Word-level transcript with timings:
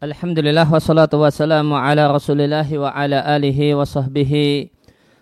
Alhamdulillah 0.00 0.64
wassalatu 0.64 1.20
wassalamu 1.20 1.76
ala 1.76 2.08
rasulillahi 2.08 2.80
wa 2.80 2.88
ala 2.88 3.20
alihi 3.20 3.76
wa 3.76 3.84
sahbihi 3.84 4.72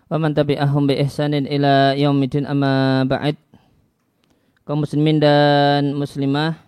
wa 0.06 0.22
man 0.22 0.38
tabi'ahum 0.38 0.86
bi 0.86 0.94
ihsanin 1.02 1.50
ila 1.50 1.98
yaumidin 1.98 2.46
amma 2.46 3.02
ba'id 3.02 3.34
kaum 4.62 4.86
muslimin 4.86 5.18
dan 5.18 5.98
muslimah 5.98 6.62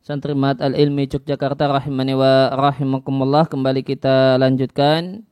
santri 0.00 0.32
mat 0.32 0.64
al-ilmi 0.64 1.04
Yogyakarta 1.12 1.68
rahimani 1.68 2.16
wa 2.16 2.48
rahimakumullah 2.56 3.52
kembali 3.52 3.84
kita 3.84 4.40
lanjutkan 4.40 5.28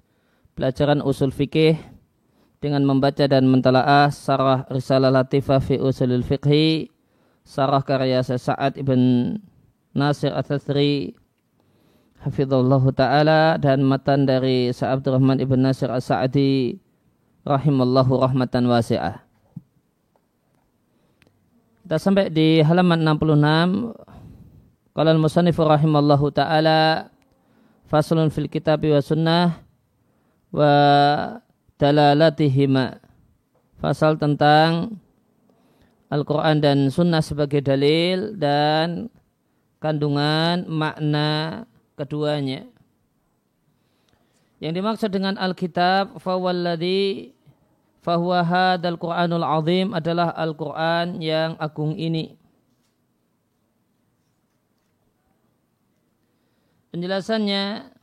pelajaran 0.52 1.00
usul 1.00 1.32
fikih 1.32 1.80
dengan 2.60 2.84
membaca 2.84 3.24
dan 3.24 3.48
mentalaah 3.48 4.12
sarah 4.12 4.68
risalah 4.68 5.08
latifah 5.08 5.56
fi 5.56 5.80
usulul 5.80 6.20
fiqhi 6.20 6.92
sarah 7.48 7.80
karya 7.80 8.20
Sa'ad 8.20 8.76
ibn 8.76 9.00
Nasir 9.96 10.36
At-Tathri 10.36 11.16
hafizallahu 12.20 12.92
taala 12.92 13.56
dan 13.56 13.80
matan 13.84 14.28
dari 14.28 14.68
Sa'ad 14.70 15.00
Abdurrahman 15.00 15.40
ibn 15.40 15.64
Nasir 15.64 15.88
As-Sa'di 15.88 16.76
rahimallahu 17.44 18.20
rahmatan 18.20 18.68
wasi'ah. 18.68 19.24
Kita 21.84 21.96
sampai 21.98 22.30
di 22.30 22.62
halaman 22.62 23.02
66 23.02 24.10
Qala 24.90 25.14
al-musannif 25.14 25.54
rahimallahu 25.54 26.34
taala 26.34 27.08
faslun 27.86 28.28
fil 28.28 28.50
kitab 28.50 28.82
wa 28.82 28.98
sunnah 28.98 29.62
wa 30.50 30.72
dalalatihima. 31.78 33.00
Fasal 33.80 34.20
tentang 34.20 35.00
Al-Quran 36.10 36.58
dan 36.58 36.78
Sunnah 36.90 37.22
sebagai 37.22 37.62
dalil 37.62 38.34
dan 38.34 39.08
kandungan 39.78 40.66
makna 40.66 41.64
keduanya. 42.00 42.64
Yang 44.60 44.72
dimaksud 44.80 45.10
dengan 45.12 45.36
Alkitab 45.36 46.16
fawalladhi 46.20 47.36
fahuwa 48.00 48.40
hadal 48.40 48.96
Qur'anul 48.96 49.44
azim 49.44 49.92
adalah 49.92 50.32
Al-Qur'an 50.32 51.20
yang 51.20 51.56
agung 51.60 51.96
ini. 51.96 52.36
Penjelasannya 56.90 57.94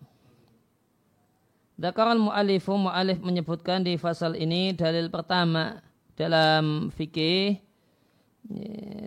Dakaral 1.78 2.18
mu'alifu 2.18 2.73
mu'alif 2.73 3.22
menyebutkan 3.22 3.86
di 3.86 4.02
fasal 4.02 4.34
ini 4.34 4.73
dalil 4.73 5.14
pertama 5.14 5.78
dalam 6.18 6.90
fikih 6.90 7.66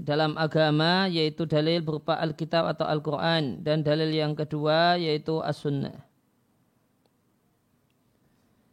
dalam 0.04 0.36
agama 0.36 1.08
yaitu 1.08 1.48
dalil 1.48 1.80
berupa 1.80 2.16
Alkitab 2.20 2.76
atau 2.76 2.84
Al-Quran 2.84 3.64
dan 3.64 3.80
dalil 3.80 4.12
yang 4.12 4.36
kedua 4.36 5.00
yaitu 5.00 5.40
As-Sunnah. 5.40 5.96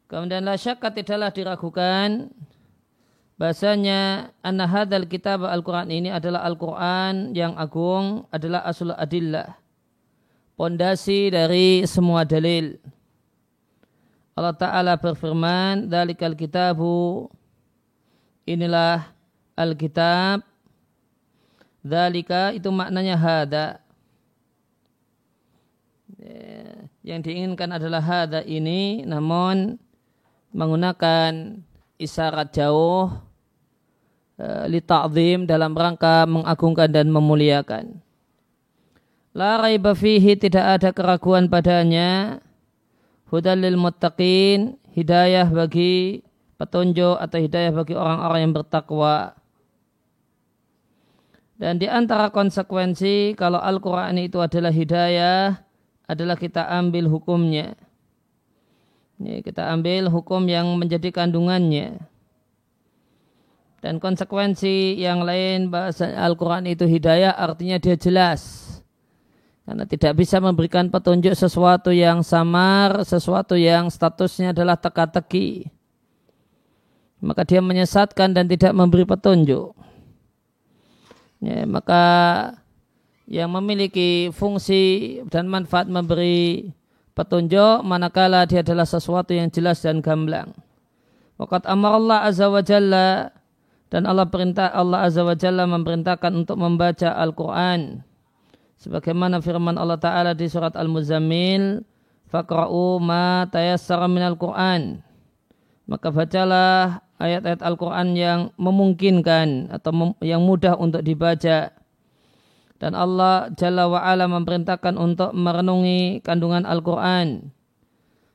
Kemudian 0.07 0.47
la 0.47 0.55
syakka 0.55 0.91
tidaklah 0.91 1.31
diragukan 1.35 2.31
bahasanya 3.35 4.31
anna 4.39 4.63
hadal 4.63 5.03
kitab 5.07 5.43
Al-Quran 5.43 5.91
ini 5.91 6.09
adalah 6.11 6.47
Al-Quran 6.47 7.35
yang 7.35 7.55
agung 7.59 8.23
adalah 8.31 8.63
asul 8.63 8.95
adillah. 8.95 9.59
Pondasi 10.57 11.29
dari 11.29 11.85
semua 11.85 12.25
dalil. 12.25 12.81
Allah 14.33 14.57
Ta'ala 14.57 14.97
berfirman, 14.97 15.85
Dalikal 15.85 16.33
kitabu, 16.33 17.29
inilah 18.41 19.05
Alkitab 19.53 20.56
Dalika 21.87 22.51
itu 22.51 22.67
maknanya 22.67 23.15
hada. 23.15 23.67
Yang 27.07 27.31
diinginkan 27.31 27.71
adalah 27.79 28.03
hada 28.03 28.43
ini 28.43 29.07
namun 29.07 29.79
menggunakan 30.51 31.63
isyarat 31.95 32.51
jauh 32.51 33.15
e, 34.35 34.47
li 34.67 34.83
ta'zim 34.83 35.47
dalam 35.47 35.71
rangka 35.71 36.27
mengagungkan 36.27 36.91
dan 36.91 37.07
memuliakan. 37.07 38.03
La 39.37 39.55
raiba 39.55 39.93
fihi 39.93 40.35
tidak 40.35 40.81
ada 40.81 40.89
keraguan 40.91 41.47
padanya. 41.47 42.41
Hudalil 43.31 43.79
muttaqin 43.79 44.75
hidayah 44.91 45.45
bagi 45.47 46.25
petunjuk 46.57 47.21
atau 47.21 47.37
hidayah 47.37 47.71
bagi 47.71 47.93
orang-orang 47.93 48.49
yang 48.49 48.53
bertakwa. 48.57 49.36
Dan 51.57 51.81
di 51.81 51.89
antara 51.89 52.29
konsekuensi 52.29 53.33
kalau 53.33 53.57
Al-Quran 53.57 54.21
itu 54.21 54.37
adalah 54.37 54.69
hidayah, 54.69 55.57
adalah 56.05 56.37
kita 56.37 56.69
ambil 56.69 57.09
hukumnya. 57.09 57.73
Ini 59.17 59.41
kita 59.41 59.73
ambil 59.73 60.13
hukum 60.13 60.45
yang 60.45 60.69
menjadi 60.77 61.09
kandungannya. 61.09 61.97
Dan 63.81 63.97
konsekuensi 63.97 65.01
yang 65.01 65.25
lain 65.25 65.73
bahasa 65.73 66.13
Al-Quran 66.13 66.69
itu 66.69 66.85
hidayah 66.85 67.33
artinya 67.33 67.81
dia 67.81 67.97
jelas. 67.97 68.69
Karena 69.65 69.89
tidak 69.89 70.13
bisa 70.21 70.37
memberikan 70.37 70.93
petunjuk 70.93 71.33
sesuatu 71.33 71.89
yang 71.89 72.21
samar, 72.21 73.01
sesuatu 73.01 73.57
yang 73.57 73.89
statusnya 73.89 74.53
adalah 74.53 74.77
teka-teki. 74.77 75.73
Maka 77.17 77.41
dia 77.49 77.65
menyesatkan 77.65 78.37
dan 78.37 78.45
tidak 78.45 78.77
memberi 78.77 79.09
petunjuk 79.09 79.86
ya, 81.43 81.65
maka 81.67 82.03
yang 83.27 83.51
memiliki 83.51 84.31
fungsi 84.31 85.19
dan 85.27 85.51
manfaat 85.51 85.91
memberi 85.91 86.71
petunjuk 87.17 87.83
manakala 87.83 88.45
dia 88.45 88.63
adalah 88.63 88.87
sesuatu 88.87 89.35
yang 89.35 89.51
jelas 89.51 89.83
dan 89.83 89.99
gamblang. 89.99 90.53
Waqat 91.37 91.69
amar 91.69 91.97
Allah 91.97 92.25
azza 92.25 92.49
wa 92.49 92.61
jalla 92.61 93.29
dan 93.93 94.03
Allah 94.09 94.25
perintah 94.27 94.73
Allah 94.73 95.05
azza 95.05 95.21
wa 95.21 95.37
jalla 95.37 95.63
memerintahkan 95.69 96.33
untuk 96.33 96.57
membaca 96.57 97.13
Al-Qur'an 97.13 98.01
sebagaimana 98.77 99.41
firman 99.41 99.77
Allah 99.77 99.97
taala 99.97 100.31
di 100.37 100.45
surat 100.49 100.73
Al-Muzammil 100.77 101.85
faqra'u 102.29 102.99
ma 103.01 103.45
tayassara 103.49 104.05
minal 104.09 104.35
Qur'an 104.35 105.01
maka 105.87 106.11
bacalah 106.11 106.99
ayat-ayat 107.17 107.61
Al-Quran 107.61 108.13
yang 108.13 108.39
memungkinkan 108.57 109.73
atau 109.73 110.13
yang 110.21 110.41
mudah 110.41 110.77
untuk 110.77 111.01
dibaca. 111.01 111.73
Dan 112.77 112.93
Allah 112.93 113.49
Jalla 113.57 113.89
wa'ala 113.89 114.29
memerintahkan 114.29 114.95
untuk 115.01 115.33
merenungi 115.33 116.21
kandungan 116.21 116.61
Al-Quran. 116.65 117.49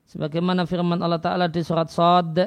Sebagaimana 0.03 0.67
firman 0.67 0.99
Allah 0.99 1.23
Ta'ala 1.23 1.47
di 1.47 1.63
surat 1.63 1.87
Sad, 1.87 2.37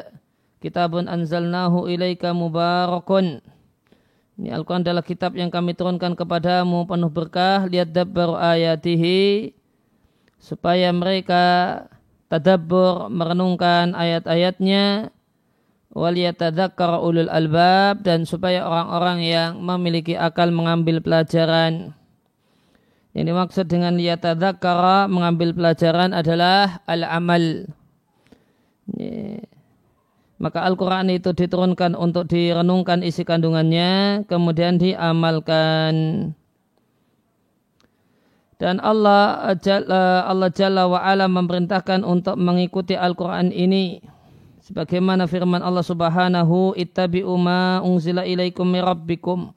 Kitabun 0.61 1.09
anzalnahu 1.09 1.89
ilaika 1.89 2.33
mubarakun. 2.33 3.45
Ini 4.37 4.53
Al-Quran 4.53 4.85
adalah 4.85 5.05
kitab 5.05 5.33
yang 5.37 5.49
kami 5.49 5.73
turunkan 5.73 6.13
kepadamu 6.13 6.85
penuh 6.85 7.09
berkah. 7.09 7.65
Lihat 7.65 7.93
dabbar 7.93 8.37
ayatihi. 8.53 9.53
Supaya 10.37 10.93
mereka 10.93 11.45
tadabbur 12.29 13.09
merenungkan 13.09 13.97
ayat-ayatnya 13.97 15.15
waliyatadzakkar 15.93 16.99
ulul 16.99 17.31
albab 17.31 18.03
dan 18.03 18.27
supaya 18.27 18.67
orang-orang 18.67 19.19
yang 19.23 19.51
memiliki 19.63 20.19
akal 20.19 20.51
mengambil 20.51 20.99
pelajaran. 21.05 21.95
Yang 23.17 23.27
dimaksud 23.33 23.67
dengan 23.71 23.97
liyatadzakkara 23.97 25.09
mengambil 25.09 25.57
pelajaran 25.57 26.13
adalah 26.13 26.85
al-amal. 26.85 27.65
Maka 30.37 30.69
Al-Quran 30.69 31.09
itu 31.09 31.33
diturunkan 31.33 31.97
untuk 31.97 32.29
direnungkan 32.29 33.01
isi 33.01 33.25
kandungannya, 33.25 34.25
kemudian 34.29 34.77
diamalkan. 34.77 35.95
Dan 38.61 38.81
Allah 38.85 39.53
Jalla, 39.65 40.29
Allah 40.29 40.53
Jalla 40.53 40.85
wa'ala 40.85 41.25
memerintahkan 41.29 42.05
untuk 42.05 42.37
mengikuti 42.37 42.97
Al-Quran 42.97 43.49
ini 43.49 44.01
sebagaimana 44.67 45.31
firman 45.31 45.63
Allah 45.63 45.87
Subhanahu 45.87 46.75
ittabi'u 46.75 47.31
ma 47.39 47.79
unzila 47.87 48.27
ilaikum 48.27 48.67
mir 48.67 48.83
rabbikum. 48.83 49.55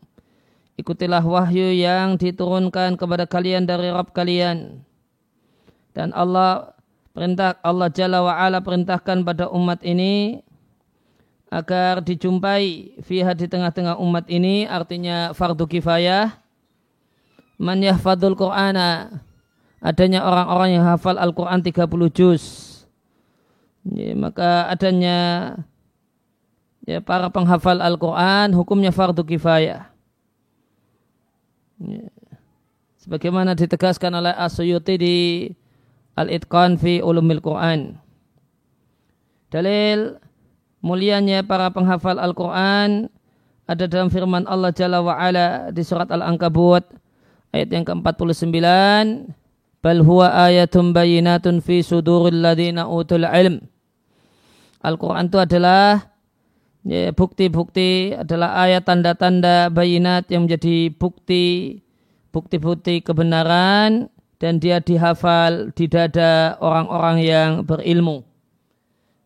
Ikutilah 0.77 1.25
wahyu 1.25 1.75
yang 1.75 2.15
diturunkan 2.15 2.95
kepada 2.95 3.27
kalian 3.27 3.67
dari 3.67 3.91
Rabb 3.91 4.15
kalian. 4.15 4.79
Dan 5.91 6.15
Allah 6.15 6.71
perintah 7.11 7.59
Allah 7.65 7.91
Jalla 7.91 8.23
wa 8.23 8.31
ala 8.31 8.63
perintahkan 8.63 9.27
pada 9.27 9.51
umat 9.51 9.83
ini 9.83 10.39
agar 11.51 12.00
dijumpai 12.00 12.95
fiha 13.03 13.33
di 13.35 13.50
tengah-tengah 13.50 14.00
umat 14.00 14.29
ini 14.31 14.69
artinya 14.69 15.35
fardu 15.35 15.67
kifayah. 15.67 16.38
Man 17.59 17.83
yahfadul 17.83 18.39
qur'ana 18.39 19.19
adanya 19.83 20.23
orang-orang 20.23 20.79
yang 20.79 20.85
hafal 20.88 21.19
Al-Quran 21.19 21.59
30 21.59 21.91
juz 22.15 22.69
ya, 23.87 24.11
maka 24.15 24.67
adanya 24.67 25.19
ya, 26.83 26.99
para 26.99 27.29
penghafal 27.29 27.79
Al-Quran 27.79 28.51
hukumnya 28.57 28.91
fardu 28.91 29.23
kifayah. 29.23 29.87
Ya. 31.79 32.11
sebagaimana 32.99 33.55
ditegaskan 33.55 34.11
oleh 34.19 34.35
Asyuti 34.35 34.95
di 34.99 35.17
Al-Itqan 36.19 36.75
fi 36.75 36.99
Ulumil 36.99 37.39
Quran. 37.39 37.95
Dalil 39.47 40.19
mulianya 40.83 41.41
para 41.47 41.71
penghafal 41.71 42.19
Al-Quran 42.19 43.07
ada 43.65 43.85
dalam 43.87 44.11
firman 44.11 44.43
Allah 44.45 44.75
Jalla 44.75 44.99
wa'ala 44.99 45.71
di 45.71 45.81
surat 45.81 46.11
Al-Ankabut 46.11 46.83
ayat 47.55 47.69
yang 47.71 47.87
ke-49 47.87 48.59
bal 49.79 50.03
huwa 50.03 50.31
ayatun 50.31 50.91
bayinatun 50.91 51.63
fi 51.63 51.79
suduril 51.83 52.43
ladina 52.43 52.87
utul 52.87 53.23
ilm 53.23 53.63
Al-Quran 54.79 55.27
itu 55.27 55.37
adalah 55.39 56.15
ya, 56.87 57.11
bukti-bukti 57.11 58.15
ya, 58.15 58.23
adalah 58.23 58.63
ayat 58.63 58.87
tanda-tanda 58.87 59.67
bayinat 59.67 60.31
yang 60.31 60.47
menjadi 60.47 60.87
bukti 60.95 61.79
bukti-bukti 62.31 63.03
kebenaran 63.03 64.07
dan 64.39 64.63
dia 64.63 64.79
dihafal 64.79 65.75
di 65.75 65.91
dada 65.91 66.55
orang-orang 66.63 67.17
yang 67.19 67.51
berilmu. 67.67 68.23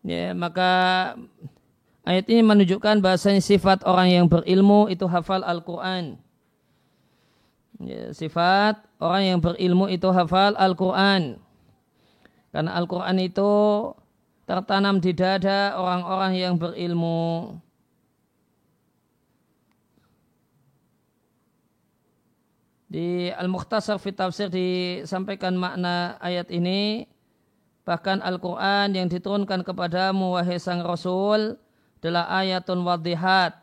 Ya, 0.02 0.34
maka 0.34 1.14
ayat 2.02 2.26
ini 2.26 2.42
menunjukkan 2.42 2.98
bahasanya 2.98 3.38
sifat 3.38 3.86
orang 3.86 4.10
yang 4.10 4.26
berilmu 4.26 4.90
itu 4.90 5.06
hafal 5.06 5.46
Al-Quran. 5.46 6.18
Ya, 7.84 8.16
sifat 8.16 8.80
orang 8.96 9.22
yang 9.28 9.38
berilmu 9.44 9.92
itu 9.92 10.08
hafal 10.08 10.56
Al-Quran. 10.56 11.36
Karena 12.48 12.72
Al-Quran 12.80 13.20
itu 13.20 13.52
tertanam 14.48 15.04
di 15.04 15.12
dada 15.12 15.76
orang-orang 15.76 16.32
yang 16.32 16.54
berilmu. 16.56 17.60
Di 22.88 23.28
Al-Mukhtasar 23.34 23.98
fi 23.98 24.14
Tafsir 24.14 24.48
disampaikan 24.48 25.58
makna 25.58 26.16
ayat 26.22 26.48
ini 26.48 27.10
bahkan 27.82 28.22
Al-Quran 28.22 28.96
yang 28.96 29.10
diturunkan 29.10 29.66
kepadamu 29.66 30.38
wahai 30.38 30.62
sang 30.62 30.80
Rasul 30.80 31.58
adalah 32.00 32.30
ayatun 32.32 32.86
wadihat 32.86 33.60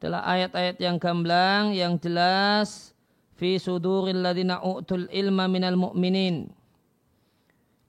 adalah 0.00 0.24
ayat-ayat 0.26 0.80
yang 0.80 0.96
gamblang 0.96 1.76
yang 1.76 2.00
jelas 2.00 2.93
fi 3.34 3.58
suduril 3.58 4.22
ladina 4.22 4.62
u'tul 4.62 5.10
ilma 5.10 5.50
minal 5.50 5.74
mu'minin 5.74 6.48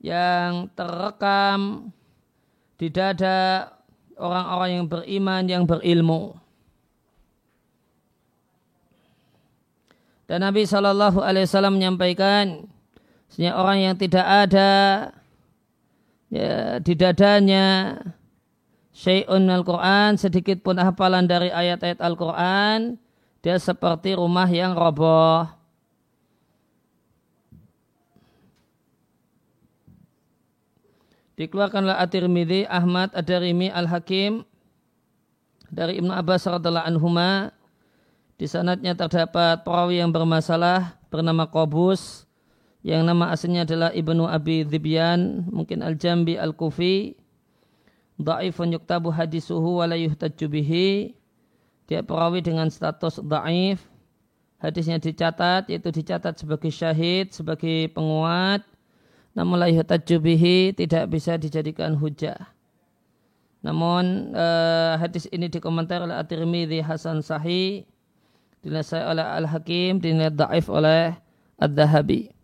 yang 0.01 0.69
terekam 0.73 1.89
di 2.77 2.91
dada 2.91 3.71
orang-orang 4.19 4.69
yang 4.81 4.85
beriman 4.85 5.43
yang 5.47 5.63
berilmu. 5.65 6.35
Dan 10.25 10.41
Nabi 10.41 10.65
Shallallahu 10.65 11.21
Alaihi 11.21 11.45
Wasallam 11.45 11.77
menyampaikan, 11.77 12.65
sehingga 13.29 13.61
orang 13.61 13.77
yang 13.85 13.95
tidak 13.95 14.25
ada 14.25 14.71
ya, 16.33 16.81
di 16.81 16.93
dadanya 16.97 17.97
syai'un 18.89 19.45
al-Quran, 19.45 20.17
sedikit 20.17 20.65
pun 20.65 20.81
hafalan 20.81 21.29
dari 21.29 21.53
ayat-ayat 21.53 22.01
Al-Quran, 22.01 22.97
dia 23.45 23.61
seperti 23.61 24.17
rumah 24.17 24.49
yang 24.49 24.73
roboh. 24.73 25.45
Dikeluarkan 31.37 31.85
oleh 31.85 31.93
At-Tirmidzi, 31.93 32.65
Ahmad, 32.65 33.13
Ad-Darimi, 33.13 33.69
Al-Hakim 33.69 34.41
dari 35.69 36.01
Ibnu 36.01 36.09
Abbas 36.09 36.49
radhiallahu 36.49 36.89
anhuma 36.89 37.53
di 38.41 38.49
sanatnya 38.49 38.97
terdapat 38.97 39.61
perawi 39.61 40.01
yang 40.01 40.09
bermasalah 40.09 40.97
bernama 41.13 41.45
Qobus 41.45 42.25
yang 42.81 43.05
nama 43.05 43.29
aslinya 43.29 43.61
adalah 43.65 43.89
Ibnu 43.93 44.25
Abi 44.25 44.65
Dhibyan, 44.65 45.49
mungkin 45.53 45.85
Al-Jambi 45.85 46.37
Al-Kufi. 46.37 47.13
Da'ifun 48.17 48.73
yuktabu 48.73 49.13
hadisuhu 49.13 49.81
wa 49.81 49.89
la 49.89 49.97
yuhtajju 49.97 50.45
bihi. 50.49 51.17
Dia 51.85 52.01
perawi 52.01 52.41
dengan 52.41 52.67
status 52.67 53.21
da'if. 53.21 53.81
Hadisnya 54.59 54.97
dicatat, 54.97 55.69
yaitu 55.69 55.93
dicatat 55.93 56.33
sebagai 56.41 56.73
syahid, 56.73 57.29
sebagai 57.29 57.91
penguat. 57.93 58.65
Namun 59.37 59.61
la 59.61 59.67
yuhtajju 59.69 60.17
bihi 60.23 60.73
tidak 60.73 61.11
bisa 61.11 61.37
dijadikan 61.37 61.93
hujah. 61.93 62.49
Namun 63.65 64.33
uh, 64.33 64.97
hadis 65.01 65.25
ini 65.33 65.49
dikomentar 65.49 66.01
oleh 66.01 66.13
At-Tirmidzi 66.13 66.85
Hasan 66.85 67.25
Sahih 67.25 67.85
dinasai 68.65 69.05
oleh 69.05 69.25
Al-Hakim, 69.25 70.01
dinilai 70.01 70.33
daif 70.33 70.69
oleh 70.69 71.13
Ad-Dahabi. 71.61 72.34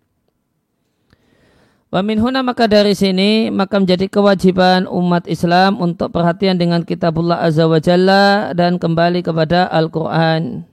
Wa 1.91 1.99
min 1.99 2.23
huna 2.23 2.39
maka 2.39 2.71
dari 2.71 2.95
sini 2.95 3.51
maka 3.51 3.75
menjadi 3.75 4.07
kewajiban 4.07 4.87
umat 4.87 5.27
Islam 5.27 5.83
untuk 5.83 6.15
perhatian 6.15 6.55
dengan 6.55 6.87
kitabullah 6.87 7.43
azza 7.43 7.67
wa 7.67 7.83
jalla 7.83 8.55
dan 8.55 8.79
kembali 8.79 9.19
kepada 9.19 9.67
Al-Quran. 9.67 10.63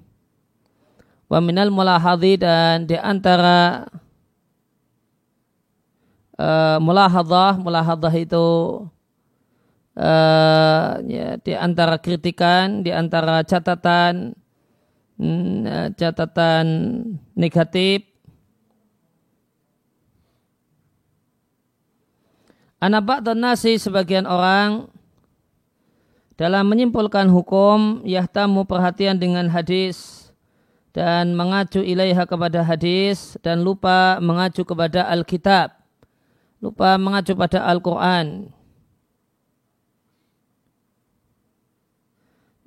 Wa 1.26 1.42
mulahadhi 1.42 2.38
dan 2.38 2.86
di 2.86 2.94
antara 2.94 3.90
uh, 6.38 6.78
mulahadhah, 6.78 7.58
mulahadhah 7.58 8.14
itu 8.14 8.46
uh, 9.98 11.02
ya, 11.02 11.34
di 11.42 11.52
antara 11.52 11.98
kritikan, 11.98 12.86
di 12.86 12.94
antara 12.94 13.42
catatan 13.42 14.38
Hmm, 15.18 15.66
eh, 15.66 15.90
catatan 15.98 16.66
negatif 17.34 18.06
Anak 22.78 23.26
dan 23.26 23.42
nasi 23.42 23.74
sebagian 23.74 24.22
orang 24.22 24.86
dalam 26.38 26.62
menyimpulkan 26.70 27.26
hukum 27.26 28.06
yahtamu 28.06 28.62
perhatian 28.62 29.18
dengan 29.18 29.50
hadis 29.50 30.30
dan 30.94 31.34
mengacu 31.34 31.82
ilaiha 31.82 32.22
kepada 32.22 32.62
hadis 32.62 33.34
dan 33.42 33.66
lupa 33.66 34.22
mengacu 34.22 34.62
kepada 34.62 35.10
Alkitab 35.10 35.74
lupa 36.62 36.94
mengacu 36.94 37.34
pada 37.34 37.66
Al-Quran 37.66 38.54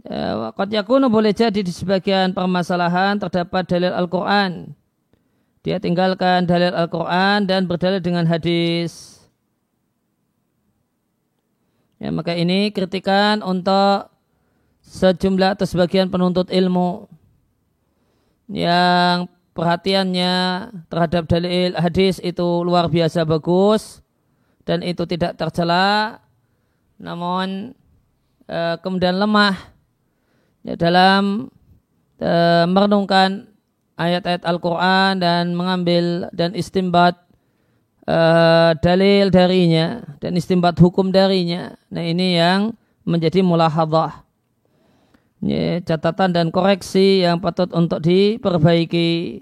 Ya, 0.02 0.50
Qad 0.58 0.74
yakunu 0.74 1.14
boleh 1.14 1.30
jadi 1.30 1.62
di 1.62 1.70
sebagian 1.70 2.34
permasalahan 2.34 3.22
terdapat 3.22 3.70
dalil 3.70 3.94
Al-Quran. 3.94 4.74
Dia 5.62 5.78
tinggalkan 5.78 6.50
dalil 6.50 6.74
Al-Quran 6.74 7.46
dan 7.46 7.70
berdalil 7.70 8.02
dengan 8.02 8.26
hadis. 8.26 9.21
Ya, 12.02 12.10
maka 12.10 12.34
ini 12.34 12.74
kritikan 12.74 13.46
untuk 13.46 14.10
sejumlah 14.82 15.54
atau 15.54 15.70
sebagian 15.70 16.10
penuntut 16.10 16.50
ilmu 16.50 17.06
yang 18.50 19.30
perhatiannya 19.54 20.34
terhadap 20.90 21.30
dalil 21.30 21.78
hadis 21.78 22.18
itu 22.26 22.66
luar 22.66 22.90
biasa 22.90 23.22
bagus 23.22 24.02
dan 24.66 24.82
itu 24.82 25.06
tidak 25.06 25.38
tercela 25.38 26.18
namun 26.98 27.78
eh, 28.50 28.76
kemudian 28.82 29.22
lemah 29.22 29.56
ya, 30.66 30.74
dalam 30.78 31.54
e, 32.22 32.32
merenungkan 32.70 33.50
ayat-ayat 33.98 34.46
Al-Quran 34.46 35.22
dan 35.22 35.54
mengambil 35.58 36.30
dan 36.34 36.54
istimbat 36.54 37.18
e, 38.12 38.20
dalil 38.84 39.32
darinya 39.32 40.04
dan 40.20 40.36
istimbat 40.36 40.76
hukum 40.76 41.10
darinya. 41.16 41.80
Nah 41.88 42.04
ini 42.04 42.36
yang 42.36 42.76
menjadi 43.08 43.40
mulahadah. 43.40 44.28
Ya, 45.42 45.82
catatan 45.82 46.38
dan 46.38 46.48
koreksi 46.54 47.26
yang 47.26 47.42
patut 47.42 47.72
untuk 47.74 47.98
diperbaiki. 48.06 49.42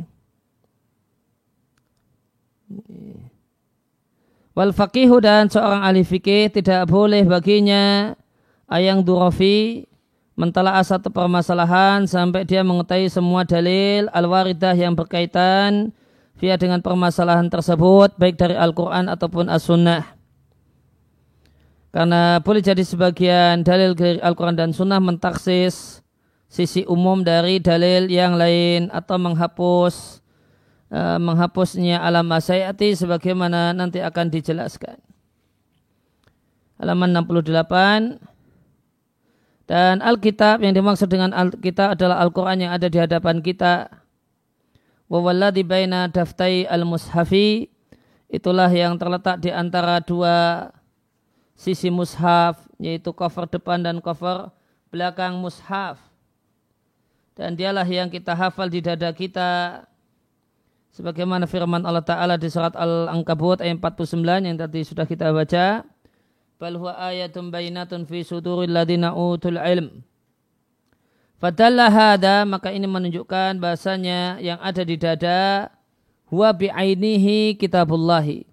Wal 4.56 4.72
faqihu 4.72 5.20
dan 5.20 5.52
seorang 5.52 5.84
ahli 5.84 6.08
fikih 6.08 6.54
tidak 6.54 6.88
boleh 6.88 7.28
baginya 7.28 8.16
ayang 8.72 9.04
durofi 9.04 9.90
mentalaah 10.40 10.84
satu 10.88 11.12
permasalahan 11.12 12.08
sampai 12.08 12.48
dia 12.48 12.64
mengetahui 12.64 13.12
semua 13.12 13.44
dalil 13.44 14.08
al-waridah 14.16 14.72
yang 14.72 14.96
berkaitan 14.96 15.92
via 16.40 16.56
dengan 16.56 16.80
permasalahan 16.80 17.52
tersebut 17.52 18.16
baik 18.16 18.40
dari 18.40 18.56
Al-Quran 18.56 19.12
ataupun 19.12 19.52
As-Sunnah. 19.52 20.16
Karena 21.92 22.40
boleh 22.40 22.64
jadi 22.64 22.82
sebagian 22.86 23.66
dalil 23.68 23.92
dari 23.98 24.22
Al-Quran 24.24 24.56
dan 24.56 24.72
Sunnah 24.72 25.04
mentaksis 25.04 26.00
sisi 26.50 26.82
umum 26.88 27.22
dari 27.22 27.62
dalil 27.62 28.10
yang 28.10 28.40
lain 28.40 28.90
atau 28.90 29.22
menghapus 29.22 30.24
uh, 30.94 31.18
menghapusnya 31.22 32.02
alam 32.02 32.26
masyayati 32.26 32.98
sebagaimana 32.98 33.74
nanti 33.74 34.02
akan 34.02 34.34
dijelaskan. 34.34 34.98
Halaman 36.80 37.12
68 37.12 38.24
dan 39.70 40.02
Alkitab 40.02 40.64
yang 40.66 40.74
dimaksud 40.74 41.12
dengan 41.12 41.30
Alkitab 41.36 41.94
adalah 41.94 42.24
Al-Quran 42.26 42.66
yang 42.66 42.72
ada 42.74 42.90
di 42.90 42.98
hadapan 42.98 43.44
kita. 43.44 43.92
Wawalladhi 45.10 45.66
baina 45.66 46.06
daftai 46.06 46.70
al-mushafi. 46.70 47.66
Itulah 48.30 48.70
yang 48.70 48.94
terletak 49.02 49.42
di 49.42 49.50
antara 49.50 49.98
dua 50.06 50.70
sisi 51.58 51.90
mushaf 51.90 52.62
yaitu 52.78 53.10
cover 53.10 53.50
depan 53.50 53.82
dan 53.82 53.98
cover 54.06 54.54
belakang 54.94 55.42
mushaf. 55.42 55.98
Dan 57.34 57.58
dialah 57.58 57.90
yang 57.90 58.14
kita 58.14 58.38
hafal 58.38 58.70
di 58.70 58.86
dada 58.86 59.10
kita. 59.10 59.82
Sebagaimana 60.94 61.50
firman 61.50 61.82
Allah 61.86 62.06
Ta'ala 62.06 62.36
di 62.38 62.50
surat 62.52 62.76
Al-Ankabut 62.78 63.66
ayat 63.66 63.82
49 63.82 64.46
yang 64.46 64.58
tadi 64.62 64.86
sudah 64.86 65.10
kita 65.10 65.34
baca. 65.34 65.86
Bal 66.60 66.76
huwa 66.76 66.94
ayatun 67.00 67.50
bayinatun 67.50 68.04
fi 68.04 68.22
suduril 68.22 68.76
ladina 68.76 69.16
utul 69.16 69.58
ilm 69.58 70.04
Fadalla 71.40 71.88
hada 71.88 72.44
maka 72.44 72.68
ini 72.76 72.84
menunjukkan 72.84 73.64
bahasanya 73.64 74.44
yang 74.44 74.60
ada 74.60 74.84
di 74.84 75.00
dada 75.00 75.72
huwa 76.28 76.52
bi'ainihi 76.52 77.56
kitabullahi. 77.56 78.44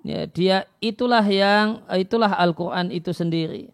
Ya, 0.00 0.24
dia 0.24 0.56
itulah 0.80 1.20
yang 1.20 1.84
itulah 1.92 2.32
Al-Qur'an 2.32 2.88
itu 2.88 3.12
sendiri. 3.12 3.68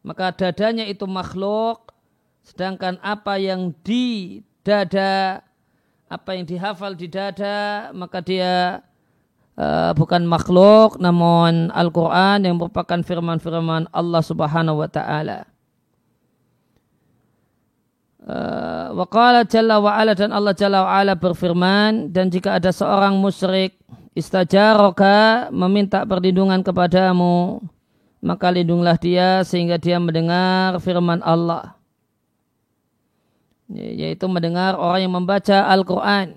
Maka 0.00 0.32
dadanya 0.32 0.88
itu 0.88 1.04
makhluk 1.04 1.92
sedangkan 2.40 2.96
apa 3.04 3.36
yang 3.36 3.76
di 3.84 4.40
dada 4.64 5.44
apa 6.08 6.30
yang 6.32 6.48
dihafal 6.48 6.96
di 6.96 7.04
dada 7.12 7.92
maka 7.92 8.24
dia 8.24 8.80
uh, 9.58 9.90
bukan 9.98 10.22
makhluk 10.24 10.96
namun 11.02 11.74
Al-Quran 11.74 12.46
yang 12.46 12.56
merupakan 12.56 13.02
firman-firman 13.02 13.90
Allah 13.90 14.22
subhanahu 14.22 14.78
wa 14.78 14.88
ta'ala. 14.88 15.50
Uh, 18.28 18.92
wa 18.92 19.06
qala 19.08 19.42
jalla 19.48 19.80
wa 19.80 19.96
ala 19.96 20.12
dan 20.12 20.36
Allah 20.36 20.52
jalla 20.52 20.84
wa 20.84 20.90
ala 21.00 21.16
berfirman 21.16 22.12
dan 22.12 22.28
jika 22.28 22.60
ada 22.60 22.68
seorang 22.68 23.16
musyrik 23.16 23.72
istajaraka 24.12 25.48
meminta 25.48 26.04
perlindungan 26.04 26.60
kepadamu 26.60 27.64
maka 28.20 28.52
lindunglah 28.52 29.00
dia 29.00 29.40
sehingga 29.48 29.80
dia 29.80 29.96
mendengar 29.96 30.76
firman 30.76 31.24
Allah 31.24 31.78
yaitu 33.72 34.28
mendengar 34.28 34.76
orang 34.76 35.08
yang 35.08 35.14
membaca 35.16 35.64
Al-Quran 35.64 36.36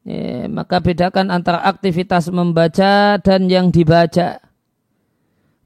Ya, 0.00 0.48
maka 0.48 0.80
bedakan 0.80 1.28
antara 1.28 1.60
aktivitas 1.60 2.32
membaca 2.32 3.20
dan 3.20 3.52
yang 3.52 3.68
dibaca. 3.68 4.40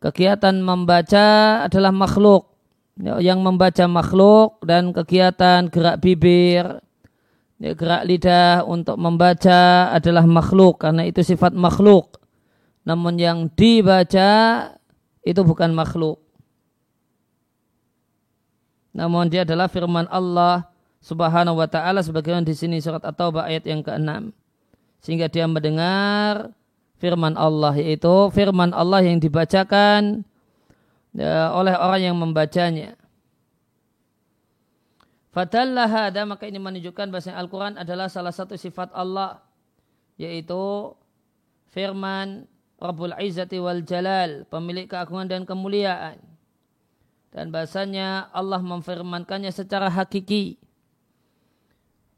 Kegiatan 0.03 0.59
membaca 0.59 1.27
adalah 1.65 1.95
makhluk. 1.95 2.51
Ya, 2.99 3.19
yang 3.23 3.43
membaca 3.43 3.87
makhluk 3.87 4.63
dan 4.63 4.95
kegiatan 4.95 5.67
gerak 5.71 5.99
bibir, 6.03 6.83
ya, 7.59 7.73
gerak 7.75 8.07
lidah 8.07 8.63
untuk 8.67 8.99
membaca 8.99 9.91
adalah 9.91 10.27
makhluk 10.27 10.83
karena 10.83 11.07
itu 11.07 11.23
sifat 11.23 11.55
makhluk. 11.55 12.19
Namun 12.85 13.17
yang 13.19 13.51
dibaca 13.55 14.31
itu 15.25 15.41
bukan 15.41 15.73
makhluk. 15.73 16.21
Namun 18.95 19.27
dia 19.27 19.43
adalah 19.43 19.67
firman 19.67 20.07
Allah 20.07 20.74
Subhanahu 21.05 21.61
wa 21.61 21.69
taala 21.69 22.01
sebagaimana 22.01 22.49
di 22.49 22.57
sini 22.57 22.81
surat 22.81 23.05
At-Taubah 23.05 23.45
ayat 23.45 23.69
yang 23.69 23.85
ke-6. 23.85 24.33
Sehingga 25.05 25.29
dia 25.29 25.45
mendengar 25.45 26.57
firman 26.97 27.37
Allah 27.37 27.77
yaitu 27.77 28.33
firman 28.33 28.73
Allah 28.73 29.05
yang 29.05 29.21
dibacakan 29.21 30.25
ya, 31.13 31.53
oleh 31.53 31.77
orang 31.77 32.01
yang 32.01 32.17
membacanya. 32.17 32.97
Fadallah 35.37 35.85
hada 35.85 36.25
maka 36.25 36.49
ini 36.49 36.57
menunjukkan 36.57 37.13
bahwa 37.13 37.37
Al-Quran 37.37 37.75
adalah 37.77 38.09
salah 38.09 38.33
satu 38.33 38.57
sifat 38.57 38.89
Allah 38.97 39.45
yaitu 40.17 40.97
firman 41.69 42.49
Rabbul 42.81 43.13
Izzati 43.21 43.61
wal 43.61 43.85
Jalal 43.85 44.49
pemilik 44.49 44.89
keagungan 44.89 45.29
dan 45.29 45.45
kemuliaan 45.45 46.17
dan 47.35 47.51
bahasanya 47.53 48.31
Allah 48.31 48.63
memfirmankannya 48.63 49.51
secara 49.51 49.91
hakiki 49.91 50.64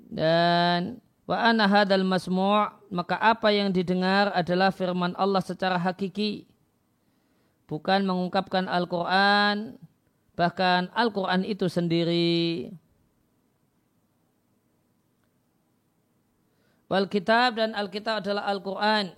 dan 0.07 1.03
wa 1.27 1.37
ana 1.37 1.67
hadal 1.67 2.07
masmu' 2.07 2.71
maka 2.95 3.19
apa 3.19 3.51
yang 3.51 3.75
didengar 3.75 4.31
adalah 4.31 4.71
firman 4.71 5.13
Allah 5.19 5.43
secara 5.43 5.75
hakiki. 5.77 6.47
Bukan 7.67 8.07
mengungkapkan 8.07 8.71
Al-Qur'an 8.71 9.75
bahkan 10.39 10.87
Al-Qur'an 10.95 11.43
itu 11.43 11.67
sendiri. 11.67 12.71
Wal 16.87 17.11
kitab 17.11 17.59
dan 17.59 17.75
Alkitab 17.75 18.23
adalah 18.23 18.47
Al-Qur'an. 18.47 19.11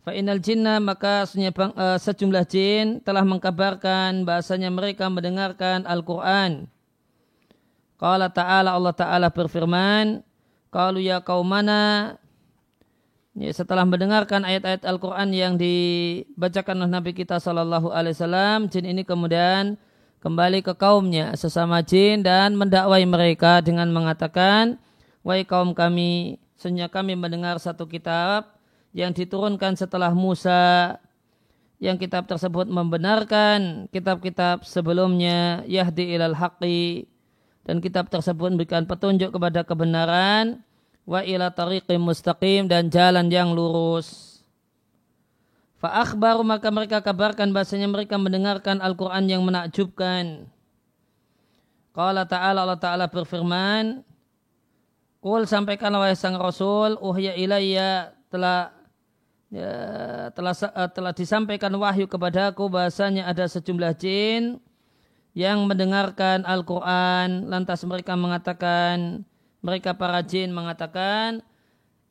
Fa 0.00 0.16
inal 0.16 0.40
jinna 0.40 0.80
maka 0.80 1.28
eh, 1.36 1.98
sejumlah 2.00 2.44
jin 2.48 3.04
telah 3.04 3.20
mengkabarkan 3.20 4.24
bahasanya 4.24 4.72
mereka 4.72 5.12
mendengarkan 5.12 5.84
Al-Qur'an 5.84 6.72
Qala 8.00 8.32
ta'ala 8.32 8.72
Allah 8.72 8.96
ta'ala 8.96 9.28
berfirman, 9.28 10.24
Kalau 10.72 10.96
ya 10.96 11.20
kaumana, 11.20 12.16
ya, 13.36 13.52
setelah 13.52 13.84
mendengarkan 13.84 14.40
ayat-ayat 14.40 14.88
Al-Quran 14.88 15.28
yang 15.36 15.54
dibacakan 15.60 16.80
oleh 16.80 16.92
Nabi 16.96 17.12
kita 17.12 17.36
Sallallahu 17.36 17.92
Alaihi 17.92 18.16
Wasallam, 18.16 18.72
jin 18.72 18.88
ini 18.88 19.04
kemudian 19.04 19.76
kembali 20.24 20.64
ke 20.64 20.72
kaumnya 20.80 21.36
sesama 21.36 21.84
jin 21.84 22.24
dan 22.24 22.56
mendakwai 22.56 23.04
mereka 23.04 23.60
dengan 23.60 23.92
mengatakan, 23.92 24.80
Wahai 25.20 25.44
kaum 25.44 25.76
kami, 25.76 26.40
senya 26.56 26.88
kami 26.88 27.12
mendengar 27.20 27.60
satu 27.60 27.84
kitab 27.84 28.48
yang 28.96 29.12
diturunkan 29.12 29.76
setelah 29.76 30.08
Musa 30.16 30.96
yang 31.76 32.00
kitab 32.00 32.24
tersebut 32.24 32.64
membenarkan 32.64 33.92
kitab-kitab 33.92 34.64
sebelumnya 34.64 35.60
Yahdi 35.68 36.16
ilal 36.16 36.32
haqqi 36.32 37.09
dan 37.70 37.78
kitab 37.78 38.10
tersebut 38.10 38.50
memberikan 38.50 38.82
petunjuk 38.82 39.30
kepada 39.30 39.62
kebenaran 39.62 40.58
wa 41.06 41.22
ila 41.22 41.54
tariqim 41.54 42.02
mustaqim 42.02 42.66
dan 42.66 42.90
jalan 42.90 43.30
yang 43.30 43.54
lurus. 43.54 44.42
Fa 45.78 46.02
akhbaru 46.02 46.42
maka 46.42 46.66
mereka 46.74 46.98
kabarkan 46.98 47.54
bahasanya 47.54 47.86
mereka 47.86 48.18
mendengarkan 48.18 48.82
Al-Quran 48.82 49.30
yang 49.30 49.46
menakjubkan. 49.46 50.50
Qala 51.94 52.26
ta'ala 52.26 52.66
Allah 52.66 52.82
ta'ala 52.82 53.06
berfirman, 53.06 54.02
Kul 55.22 55.46
sampaikan 55.46 55.94
wahai 55.94 56.18
sang 56.18 56.34
Rasul, 56.34 56.98
uhya 56.98 57.38
ilayya 57.38 58.18
telah 58.34 58.74
ya, 59.46 59.70
telah 60.34 60.54
telah 60.90 61.12
disampaikan 61.14 61.70
wahyu 61.78 62.10
kepadaku 62.10 62.66
bahasanya 62.66 63.30
ada 63.30 63.46
sejumlah 63.46 63.94
jin 63.94 64.58
yang 65.32 65.64
mendengarkan 65.66 66.42
Al-Quran 66.42 67.46
lantas 67.46 67.86
mereka 67.86 68.18
mengatakan 68.18 69.22
mereka 69.62 69.94
para 69.94 70.24
jin 70.26 70.50
mengatakan 70.50 71.44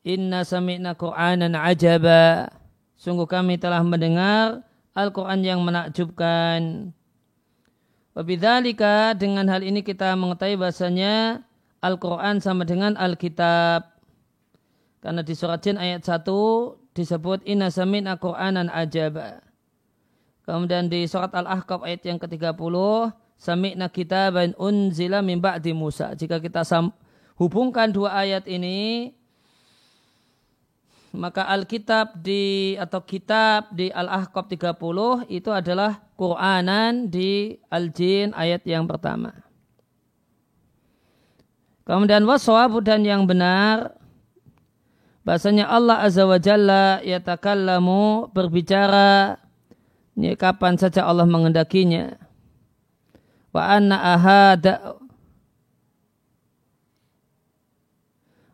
inna 0.06 0.46
sami'na 0.46 0.96
Qur'anan 0.96 1.52
ajaba 1.52 2.48
sungguh 2.96 3.28
kami 3.28 3.60
telah 3.60 3.84
mendengar 3.84 4.64
Al-Quran 4.96 5.44
yang 5.44 5.60
menakjubkan 5.60 6.90
Wabidzalika 8.10 9.14
dengan 9.14 9.46
hal 9.46 9.62
ini 9.62 9.86
kita 9.86 10.18
mengetahui 10.18 10.58
bahasanya 10.58 11.46
Al-Quran 11.80 12.42
sama 12.42 12.66
dengan 12.66 12.98
Alkitab. 12.98 13.86
Karena 15.00 15.22
di 15.24 15.32
surat 15.32 15.64
Jin 15.64 15.80
ayat 15.80 16.04
1 16.04 16.26
disebut 16.92 17.40
inna 17.46 17.70
sami'na 17.70 18.18
Qur'anan 18.20 18.68
ajaba. 18.68 19.40
Kemudian 20.50 20.90
di 20.90 21.06
surat 21.06 21.30
Al-Ahqaf 21.30 21.86
ayat 21.86 22.02
yang 22.02 22.18
ke-30, 22.18 22.74
Sami'na 23.38 23.86
kitaban 23.86 24.50
unzila 24.58 25.22
min 25.22 25.38
ba'di 25.38 25.70
Musa. 25.70 26.10
Jika 26.18 26.42
kita 26.42 26.66
hubungkan 27.38 27.94
dua 27.94 28.18
ayat 28.18 28.50
ini, 28.50 29.14
maka 31.14 31.46
Alkitab 31.46 32.18
di 32.18 32.74
atau 32.74 32.98
kitab 33.06 33.70
di 33.70 33.94
Al-Ahqaf 33.94 34.50
30 34.50 35.30
itu 35.30 35.50
adalah 35.54 36.02
Quranan 36.18 37.06
di 37.06 37.54
Al-Jin 37.70 38.34
ayat 38.34 38.66
yang 38.66 38.90
pertama. 38.90 39.30
Kemudian 41.86 42.26
waswabu 42.26 42.82
dan 42.82 43.06
yang 43.06 43.22
benar 43.22 43.94
bahasanya 45.22 45.70
Allah 45.70 46.02
Azza 46.02 46.26
wa 46.26 46.38
Jalla 46.42 47.02
yatakallamu 47.02 48.30
berbicara 48.34 49.38
ini 50.20 50.36
kapan 50.36 50.76
saja 50.76 51.08
Allah 51.08 51.24
mengendakinya. 51.24 52.12
Wa 53.56 53.72
anna 53.72 53.96
ahada 53.96 55.00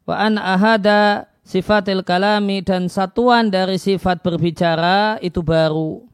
wa 0.06 0.14
anna 0.14 0.54
ahada 0.54 1.26
sifatil 1.42 2.06
kalami 2.06 2.62
dan 2.62 2.86
satuan 2.86 3.50
dari 3.50 3.82
sifat 3.82 4.22
berbicara 4.22 5.18
itu 5.18 5.42
baru. 5.42 6.06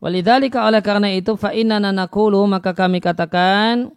Walidhalika 0.00 0.64
oleh 0.64 0.80
karena 0.80 1.12
itu 1.12 1.36
fa 1.36 1.52
inna 1.52 1.76
nakulu 1.76 2.40
maka 2.48 2.72
kami 2.72 3.04
katakan 3.04 3.92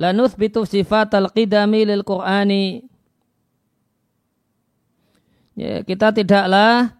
la 0.00 0.16
nuthbitu 0.16 0.64
sifat 0.64 1.12
al-qidami 1.12 1.84
lil 1.84 2.00
Qur'ani. 2.00 2.96
Ya, 5.58 5.82
kita 5.82 6.14
tidaklah 6.14 6.94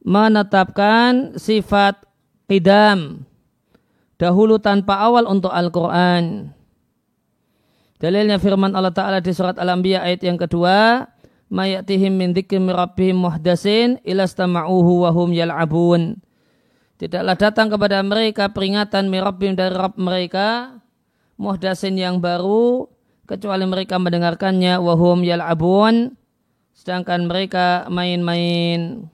menetapkan 0.00 1.36
sifat 1.36 2.08
qidam 2.48 3.28
dahulu 4.16 4.56
tanpa 4.56 4.96
awal 5.04 5.28
untuk 5.28 5.52
Al-Quran. 5.52 6.48
Dalilnya 8.00 8.40
firman 8.40 8.72
Allah 8.72 8.96
Ta'ala 8.96 9.20
di 9.20 9.28
surat 9.36 9.60
Al-Anbiya 9.60 10.08
ayat 10.08 10.24
yang 10.24 10.40
kedua, 10.40 11.04
mayatihim 11.52 12.16
min 12.16 12.32
dzikri 12.32 12.56
rabbihim 12.64 13.20
muhdasin 13.20 14.00
ilastama'uhu 14.00 15.04
wa 15.04 15.12
hum 15.12 15.28
yal'abun. 15.36 16.16
Tidaklah 16.96 17.36
datang 17.36 17.68
kepada 17.68 18.00
mereka 18.00 18.48
peringatan 18.56 19.12
mirabbim 19.12 19.52
dari 19.52 19.76
Rabb 19.76 20.00
mereka 20.00 20.80
muhdasin 21.36 22.00
yang 22.00 22.24
baru 22.24 22.88
kecuali 23.28 23.68
mereka 23.68 24.00
mendengarkannya 24.00 24.80
wahum 24.80 25.20
yal'abun 25.20 26.16
sedangkan 26.88 27.28
mereka 27.28 27.84
main-main. 27.92 29.12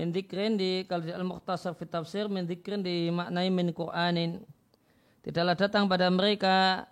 Mendikrin 0.00 0.56
di 0.56 0.88
kalau 0.88 1.04
di 1.04 1.12
Al-Mukhtasar 1.12 1.76
fi 1.76 1.84
tafsir 1.84 2.24
mendikrin 2.32 2.80
dimaknai 2.80 3.52
min 3.52 3.68
Qur'anin. 3.76 4.40
Tidaklah 5.20 5.52
datang 5.52 5.84
pada 5.92 6.08
mereka 6.08 6.88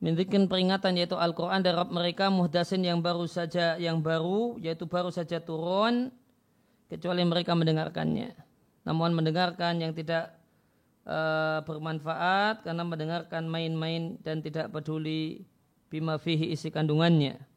mendikrin 0.00 0.48
peringatan 0.48 0.96
yaitu 0.96 1.20
Al-Quran 1.20 1.60
dari 1.60 1.76
mereka 1.92 2.32
muhdasin 2.32 2.80
yang 2.88 3.04
baru 3.04 3.28
saja 3.28 3.76
yang 3.76 4.00
baru 4.00 4.56
yaitu 4.64 4.88
baru 4.88 5.12
saja 5.12 5.44
turun 5.44 6.08
kecuali 6.88 7.20
mereka 7.20 7.52
mendengarkannya. 7.52 8.32
Namun 8.88 9.12
mendengarkan 9.12 9.76
yang 9.84 9.92
tidak 9.92 10.32
uh, 11.04 11.60
bermanfaat 11.68 12.64
karena 12.64 12.80
mendengarkan 12.80 13.44
main-main 13.44 14.16
dan 14.24 14.40
tidak 14.40 14.72
peduli 14.72 15.44
bima 15.92 16.16
fihi 16.16 16.48
isi 16.56 16.72
kandungannya. 16.72 17.51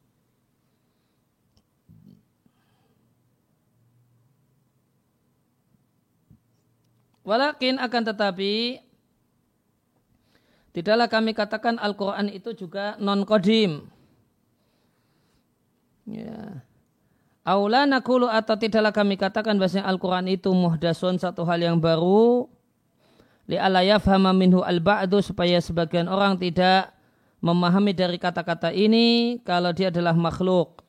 Walakin 7.25 7.81
akan 7.81 8.01
tetapi 8.13 8.85
tidaklah 10.77 11.09
kami 11.09 11.33
katakan 11.33 11.81
Al-Quran 11.81 12.29
itu 12.29 12.53
juga 12.53 12.93
non-kodim. 13.01 13.89
Ya. 16.05 16.61
Aula 17.41 17.89
nakulu 17.89 18.29
atau 18.29 18.53
tidaklah 18.57 18.93
kami 18.93 19.17
katakan 19.17 19.57
bahasanya 19.57 19.89
Al-Quran 19.89 20.29
itu 20.29 20.53
muhdasun 20.53 21.17
satu 21.17 21.41
hal 21.49 21.65
yang 21.65 21.81
baru. 21.81 22.45
Li 23.49 23.57
alayafhama 23.57 24.29
minhu 24.33 24.61
al-ba'du 24.61 25.21
supaya 25.21 25.57
sebagian 25.61 26.05
orang 26.05 26.37
tidak 26.37 26.93
memahami 27.41 27.93
dari 27.93 28.17
kata-kata 28.17 28.73
ini 28.73 29.37
kalau 29.41 29.73
dia 29.73 29.89
adalah 29.89 30.13
makhluk. 30.13 30.81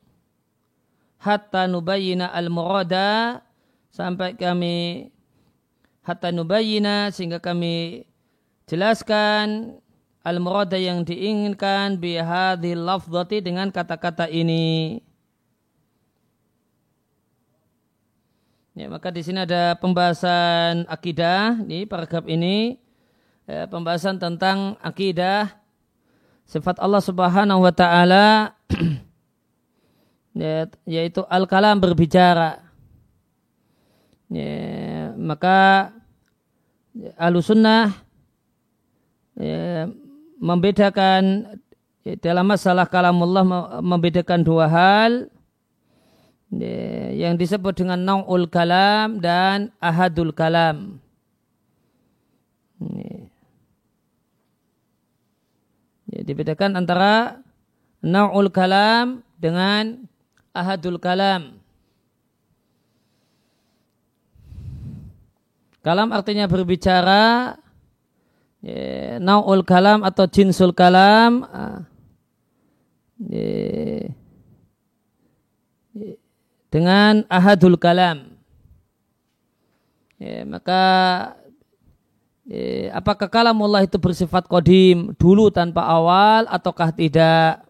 Hatta 1.21 1.65
nubayina 1.65 2.29
al-murada 2.33 3.41
sampai 3.89 4.37
kami 4.37 5.09
hatta 6.07 6.31
nubayina 6.31 7.11
sehingga 7.11 7.43
kami 7.43 8.07
jelaskan 8.71 9.75
al-murada 10.23 10.79
yang 10.79 11.03
diinginkan 11.03 11.99
bihadhil 11.99 12.87
lafzati 12.87 13.43
dengan 13.43 13.75
kata-kata 13.75 14.31
ini. 14.31 15.03
Ya, 18.77 18.93
maka 18.93 19.09
di 19.09 19.25
sini 19.25 19.43
ada 19.43 19.73
pembahasan 19.81 20.85
akidah 20.87 21.59
di 21.65 21.89
paragraf 21.89 22.29
ini 22.29 22.77
ya, 23.49 23.65
pembahasan 23.67 24.21
tentang 24.21 24.77
akidah 24.85 25.49
sifat 26.45 26.77
Allah 26.77 27.01
Subhanahu 27.01 27.65
wa 27.65 27.73
taala 27.73 28.53
ya, 30.37 30.69
yaitu 30.85 31.25
al-kalam 31.33 31.81
berbicara. 31.81 32.66
Ya, 34.27 35.15
maka 35.15 35.95
alusunnah 37.15 37.95
ya, 39.39 39.87
membedakan 40.43 41.55
ya, 42.03 42.19
dalam 42.19 42.51
masalah 42.51 42.91
kalamullah 42.91 43.47
membedakan 43.79 44.43
dua 44.43 44.67
hal 44.67 45.31
ya, 46.51 47.15
yang 47.15 47.39
disebut 47.39 47.79
dengan 47.79 48.03
naul 48.03 48.51
kalam 48.51 49.23
dan 49.23 49.71
ahadul 49.79 50.35
kalam. 50.35 50.99
Ya. 52.83 53.31
Ya, 56.07 56.21
dibedakan 56.23 56.75
antara 56.79 57.43
naul 58.03 58.51
kalam 58.51 59.23
dengan 59.39 60.07
ahadul 60.51 60.99
kalam. 60.99 61.56
Kalam 65.87 66.11
artinya 66.11 66.51
berbicara. 66.51 67.55
Nau'ul 69.23 69.63
kalam 69.63 70.03
atau 70.03 70.27
jinsul 70.27 70.75
kalam. 70.75 71.47
Ya, 73.23 74.11
dengan 76.75 77.23
ahadul 77.31 77.79
kalam. 77.79 78.35
Maka 80.51 80.83
ya, 82.51 82.91
apakah 82.99 83.31
kalam 83.31 83.57
Allah 83.63 83.87
itu 83.87 83.97
bersifat 83.97 84.51
kodim 84.51 85.15
dulu 85.17 85.55
tanpa 85.55 85.87
awal 85.87 86.51
ataukah 86.51 86.91
tidak? 86.91 87.63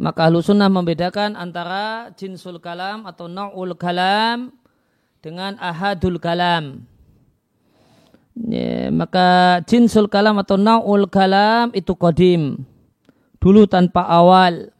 Maka 0.00 0.32
ahlu 0.32 0.40
sunnah 0.40 0.72
membedakan 0.72 1.36
antara 1.36 2.08
jinsul 2.16 2.56
kalam 2.56 3.04
atau 3.04 3.28
nau'ul 3.28 3.76
kalam 3.76 4.50
dengan 5.20 5.60
ahadul 5.60 6.16
kalam. 6.16 6.88
Ya, 8.38 8.94
maka 8.94 9.58
jinsul 9.66 10.06
kalam 10.06 10.38
atau 10.38 10.54
naul 10.54 11.10
kalam 11.10 11.74
itu 11.74 11.90
kodim. 11.98 12.62
Dulu 13.42 13.66
tanpa 13.66 14.06
awal. 14.06 14.70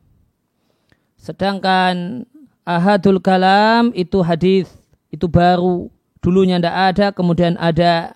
Sedangkan 1.18 2.22
ahadul 2.62 3.18
kalam 3.18 3.90
itu 3.98 4.22
hadis, 4.22 4.70
itu 5.10 5.26
baru. 5.26 5.90
Dulunya 6.22 6.62
tidak 6.62 6.76
ada, 6.94 7.06
kemudian 7.10 7.58
ada. 7.58 8.14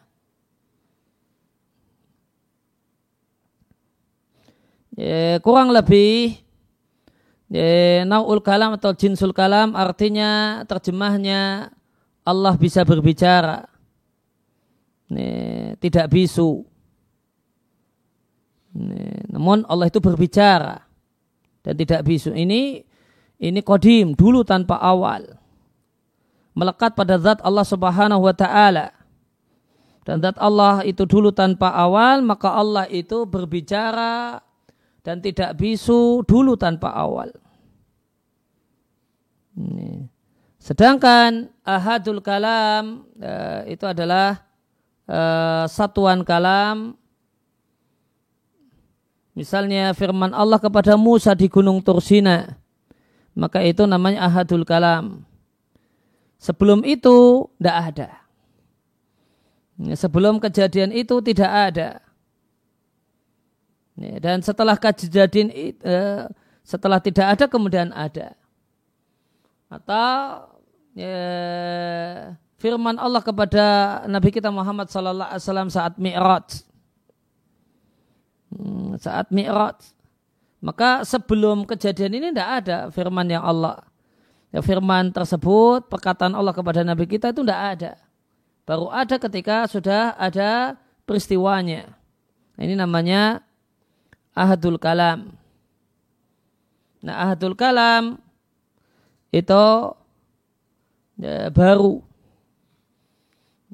Ya, 4.95 5.41
kurang 5.43 5.75
lebih 5.75 6.39
ya, 7.49 8.05
naul 8.07 8.45
kalam 8.45 8.77
atau 8.77 8.93
jinsul 8.93 9.33
kalam 9.33 9.73
artinya 9.73 10.63
terjemahnya 10.69 11.73
Allah 12.29 12.55
bisa 12.61 12.85
berbicara 12.85 13.72
Nih, 15.13 15.77
tidak 15.77 16.09
bisu. 16.09 16.65
Nih, 18.73 19.29
namun 19.29 19.69
Allah 19.69 19.93
itu 19.93 20.01
berbicara 20.01 20.81
dan 21.61 21.75
tidak 21.77 22.01
bisu. 22.09 22.33
Ini 22.33 22.81
ini 23.43 23.61
kodim 23.61 24.17
dulu 24.17 24.41
tanpa 24.41 24.81
awal. 24.81 25.37
Melekat 26.57 26.97
pada 26.97 27.17
zat 27.21 27.41
Allah 27.45 27.65
subhanahu 27.65 28.25
wa 28.25 28.35
ta'ala. 28.37 28.93
Dan 30.03 30.19
zat 30.19 30.37
Allah 30.41 30.83
itu 30.83 31.07
dulu 31.07 31.31
tanpa 31.31 31.73
awal, 31.73 32.21
maka 32.25 32.53
Allah 32.53 32.91
itu 32.91 33.25
berbicara 33.25 34.43
dan 35.03 35.23
tidak 35.23 35.59
bisu 35.59 36.27
dulu 36.27 36.59
tanpa 36.59 36.91
awal. 36.95 37.31
Ini. 39.59 40.09
Sedangkan 40.63 41.51
ahadul 41.67 42.23
kalam 42.23 43.03
eh, 43.19 43.75
itu 43.75 43.83
adalah 43.83 44.52
uh, 45.09 45.65
satuan 45.71 46.23
kalam 46.27 46.99
misalnya 49.33 49.97
firman 49.97 50.37
Allah 50.37 50.61
kepada 50.61 50.99
Musa 51.01 51.33
di 51.33 51.49
Gunung 51.49 51.81
Tursina 51.81 52.59
maka 53.33 53.65
itu 53.65 53.89
namanya 53.89 54.29
ahadul 54.29 54.67
kalam 54.67 55.25
sebelum 56.37 56.85
itu 56.85 57.49
tidak 57.57 57.77
ada 57.95 58.23
Sebelum 59.81 60.39
kejadian 60.39 60.95
itu 60.95 61.19
tidak 61.25 61.51
ada. 61.51 61.99
Dan 63.97 64.41
setelah 64.45 64.79
kejadian 64.79 65.49
eh, 65.53 66.29
setelah 66.63 67.03
tidak 67.03 67.27
ada 67.39 67.45
kemudian 67.51 67.91
ada. 67.91 68.39
Atau 69.67 70.09
ya, 70.95 71.19
firman 72.63 72.95
Allah 72.95 73.19
kepada 73.19 73.67
Nabi 74.07 74.31
kita 74.31 74.55
Muhammad 74.55 74.87
sallallahu 74.87 75.35
alaihi 75.35 75.43
wasallam 75.43 75.69
saat 75.75 75.99
Mi'raj. 75.99 76.63
Hmm, 78.55 78.95
saat 79.03 79.35
Mi'raj. 79.35 79.83
Maka 80.63 81.03
sebelum 81.03 81.67
kejadian 81.67 82.23
ini 82.23 82.31
tidak 82.31 82.63
ada 82.63 82.79
firman 82.95 83.27
yang 83.27 83.43
Allah. 83.43 83.83
Ya, 84.55 84.63
firman 84.63 85.11
tersebut, 85.11 85.91
perkataan 85.91 86.39
Allah 86.39 86.55
kepada 86.55 86.87
Nabi 86.87 87.11
kita 87.11 87.35
itu 87.35 87.43
tidak 87.43 87.61
ada. 87.75 87.93
Baru 88.63 88.87
ada 88.95 89.19
ketika 89.19 89.67
sudah 89.67 90.15
ada 90.15 90.79
peristiwanya. 91.03 91.91
Ini 92.55 92.79
namanya 92.79 93.43
ahadul 94.39 94.79
kalam. 94.79 95.35
Nah 97.03 97.27
ahadul 97.27 97.59
kalam 97.59 98.23
itu 99.35 99.67
ya, 101.19 101.51
baru 101.51 102.12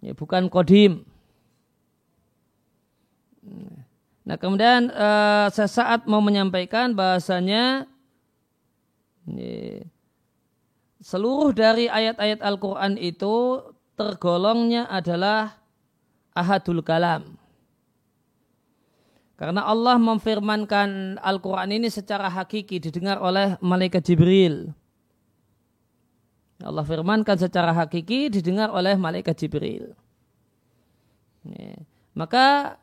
ya, 0.03 0.13
bukan 0.15 0.51
kodim. 0.51 1.07
Nah 4.29 4.37
kemudian 4.37 4.93
uh, 4.93 5.49
sesaat 5.49 6.05
mau 6.05 6.21
menyampaikan 6.21 6.93
bahasanya 6.93 7.89
ya, 9.25 9.83
seluruh 11.01 11.57
dari 11.57 11.89
ayat-ayat 11.89 12.45
Al-Quran 12.45 13.01
itu 13.01 13.65
tergolongnya 13.97 14.85
adalah 14.87 15.57
ahadul 16.37 16.85
kalam. 16.85 17.35
Karena 19.39 19.63
Allah 19.65 19.97
memfirmankan 20.03 21.23
Al-Quran 21.23 21.71
ini 21.71 21.89
secara 21.89 22.27
hakiki 22.27 22.83
didengar 22.83 23.23
oleh 23.23 23.55
malaikat 23.63 24.03
Jibril. 24.03 24.75
Allah 26.59 26.83
firmankan 26.83 27.39
secara 27.39 27.71
hakiki 27.71 28.35
didengar 28.35 28.75
oleh 28.75 28.99
malaikat 28.99 29.39
Jibril. 29.39 29.95
Ya. 31.47 31.79
Maka 32.19 32.77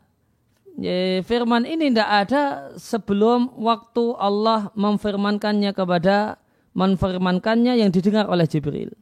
firman 1.28 1.68
ini 1.68 1.92
tidak 1.92 2.10
ada 2.28 2.44
sebelum 2.80 3.52
waktu 3.60 4.16
Allah 4.16 4.72
memfirmankannya 4.76 5.76
kepada 5.76 6.40
memfirmankannya 6.72 7.80
yang 7.84 7.92
didengar 7.92 8.32
oleh 8.32 8.48
Jibril. 8.48 8.96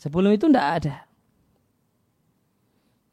Sebelum 0.00 0.32
itu 0.32 0.48
tidak 0.48 0.66
ada. 0.80 0.96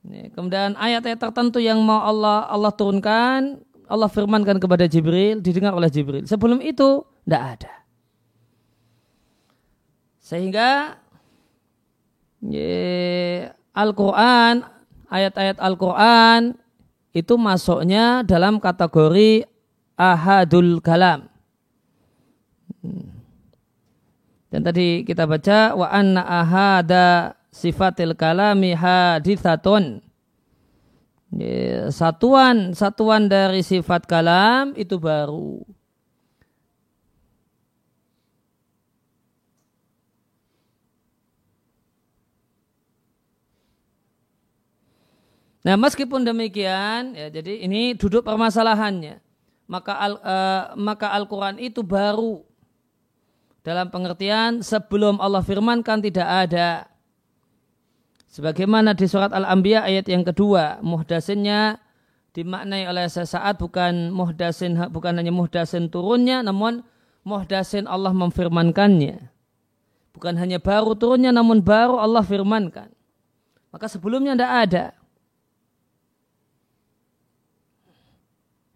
Kemudian 0.08 0.80
ayat-ayat 0.80 1.20
tertentu 1.20 1.60
yang 1.60 1.84
mau 1.84 2.00
Allah 2.00 2.48
Allah 2.48 2.72
turunkan, 2.72 3.60
Allah 3.92 4.08
firmankan 4.08 4.56
kepada 4.64 4.88
Jibril, 4.88 5.44
didengar 5.44 5.76
oleh 5.76 5.92
Jibril. 5.92 6.24
Sebelum 6.24 6.64
itu 6.64 7.04
tidak 7.28 7.44
ada. 7.60 7.74
Sehingga 10.28 11.00
Al-Quran, 13.72 14.60
ayat-ayat 15.08 15.56
Al-Quran 15.56 16.52
itu 17.16 17.40
masuknya 17.40 18.28
dalam 18.28 18.60
kategori 18.60 19.48
ahadul 19.96 20.84
kalam. 20.84 21.32
Dan 24.52 24.62
tadi 24.68 25.08
kita 25.08 25.24
baca 25.24 25.80
wa 25.80 25.88
anna 25.96 26.28
ahada 26.28 27.40
sifatil 27.48 28.12
kalami 28.12 28.76
hadithatun. 28.76 30.04
Satuan 31.88 32.76
satuan 32.76 33.32
dari 33.32 33.64
sifat 33.64 34.04
kalam 34.04 34.76
itu 34.76 35.00
baru. 35.00 35.64
Nah, 45.68 45.76
meskipun 45.76 46.24
demikian, 46.24 47.12
ya, 47.12 47.28
jadi 47.28 47.68
ini 47.68 47.92
duduk 48.00 48.24
permasalahannya. 48.24 49.20
Maka 49.68 50.00
al, 50.00 50.14
uh, 50.24 50.64
maka 50.80 51.12
Al-Qur'an 51.12 51.60
itu 51.60 51.84
baru 51.84 52.40
dalam 53.68 53.92
pengertian 53.92 54.64
sebelum 54.64 55.20
Allah 55.20 55.44
firmankan 55.44 56.00
tidak 56.00 56.24
ada. 56.24 56.88
Sebagaimana 58.32 58.96
di 58.96 59.12
surat 59.12 59.36
Al-Anbiya 59.36 59.84
ayat 59.84 60.08
yang 60.08 60.24
kedua, 60.24 60.80
muhdasinnya 60.80 61.84
dimaknai 62.32 62.88
oleh 62.88 63.12
sesaat 63.12 63.60
bukan 63.60 64.08
muhdasin 64.16 64.80
bukan 64.88 65.20
hanya 65.20 65.36
muhdasin 65.36 65.92
turunnya 65.92 66.48
namun 66.48 66.80
muhdasin 67.28 67.92
Allah 67.92 68.16
memfirmankannya. 68.16 69.20
Bukan 70.16 70.34
hanya 70.40 70.64
baru 70.64 70.96
turunnya 70.96 71.36
namun 71.36 71.60
baru 71.60 72.00
Allah 72.00 72.24
firmankan. 72.24 72.88
Maka 73.68 73.92
sebelumnya 73.92 74.32
tidak 74.32 74.54
ada. 74.64 74.86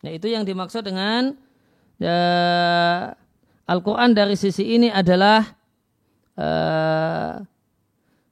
Nah 0.01 0.11
itu 0.11 0.27
yang 0.29 0.41
dimaksud 0.41 0.81
dengan 0.81 1.37
ya, 2.01 2.17
Al-Quran 3.69 4.11
dari 4.17 4.33
sisi 4.33 4.75
ini 4.75 4.89
adalah 4.89 5.45
uh, 6.35 7.37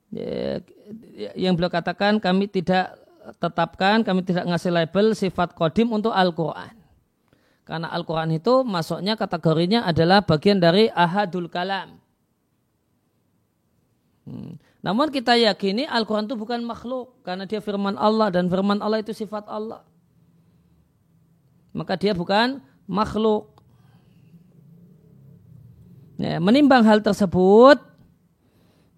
ya, 0.10 0.60
yang 1.38 1.53
beliau 1.53 1.69
katakan 1.69 2.17
kami 2.17 2.49
tidak 2.49 2.97
tetapkan, 3.38 4.01
kami 4.01 4.25
tidak 4.25 4.49
ngasih 4.49 4.73
label 4.73 5.13
sifat 5.13 5.53
kodim 5.53 5.93
untuk 5.93 6.10
Al-Quran. 6.10 6.73
Karena 7.69 7.93
Al-Quran 7.93 8.34
itu 8.34 8.65
masuknya 8.65 9.13
kategorinya 9.13 9.86
adalah 9.86 10.25
bagian 10.25 10.58
dari 10.58 10.89
ahadul 10.89 11.45
kalam. 11.45 12.01
Hmm. 14.25 14.58
Namun 14.82 15.13
kita 15.13 15.38
yakini 15.38 15.86
Al-Quran 15.86 16.25
itu 16.25 16.34
bukan 16.34 16.65
makhluk 16.65 17.21
karena 17.21 17.45
dia 17.45 17.62
firman 17.62 17.93
Allah 17.93 18.34
dan 18.34 18.49
firman 18.49 18.82
Allah 18.82 19.05
itu 19.05 19.13
sifat 19.13 19.45
Allah 19.45 19.86
maka 21.73 21.95
dia 21.95 22.13
bukan 22.13 22.62
makhluk. 22.89 23.49
Ya, 26.19 26.36
menimbang 26.43 26.84
hal 26.84 26.99
tersebut, 26.99 27.79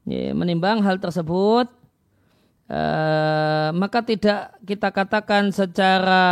ya, 0.09 0.33
menimbang 0.33 0.81
hal 0.81 0.97
tersebut, 0.97 1.69
uh, 2.65 3.69
maka 3.77 4.01
tidak 4.01 4.57
kita 4.65 4.89
katakan 4.89 5.53
secara 5.53 6.25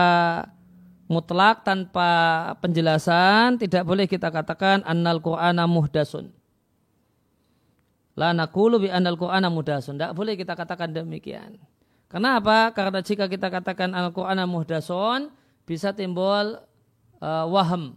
mutlak 1.05 1.61
tanpa 1.61 2.09
penjelasan, 2.57 3.61
tidak 3.61 3.85
boleh 3.85 4.09
kita 4.09 4.33
katakan 4.33 4.81
annal 4.81 5.21
Qur'ana 5.21 5.69
muhdasun. 5.69 6.33
La 8.17 8.33
nakulu 8.33 8.83
bi 8.83 8.89
annal 8.89 9.15
Qur'ana 9.15 9.47
muhdasun. 9.47 9.95
Tidak 9.95 10.11
boleh 10.11 10.35
kita 10.35 10.51
katakan 10.57 10.91
demikian. 10.91 11.55
Kenapa? 12.09 12.73
Karena 12.73 13.05
jika 13.05 13.29
kita 13.29 13.53
katakan 13.53 13.93
al-Qur'ana 13.93 14.49
muhdasun, 14.49 15.29
bisa 15.69 15.93
timbul 15.93 16.57
uh, 17.21 17.45
waham. 17.45 17.93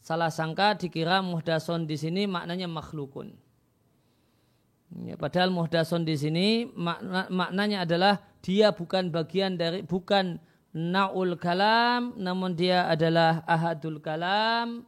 Salah 0.00 0.32
sangka 0.32 0.72
dikira 0.80 1.20
muhdason 1.20 1.84
di 1.84 2.00
sini 2.00 2.24
maknanya 2.24 2.64
makhlukun. 2.64 3.36
Ya, 5.04 5.20
padahal 5.20 5.52
muhdason 5.52 6.08
di 6.08 6.16
sini 6.16 6.64
makna, 6.72 7.28
maknanya 7.28 7.84
adalah 7.84 8.24
dia 8.40 8.72
bukan 8.72 9.12
bagian 9.12 9.60
dari 9.60 9.84
bukan 9.84 10.40
naul 10.72 11.36
kalam 11.36 12.16
namun 12.16 12.56
dia 12.56 12.88
adalah 12.88 13.44
ahadul 13.46 14.02
kalam 14.02 14.82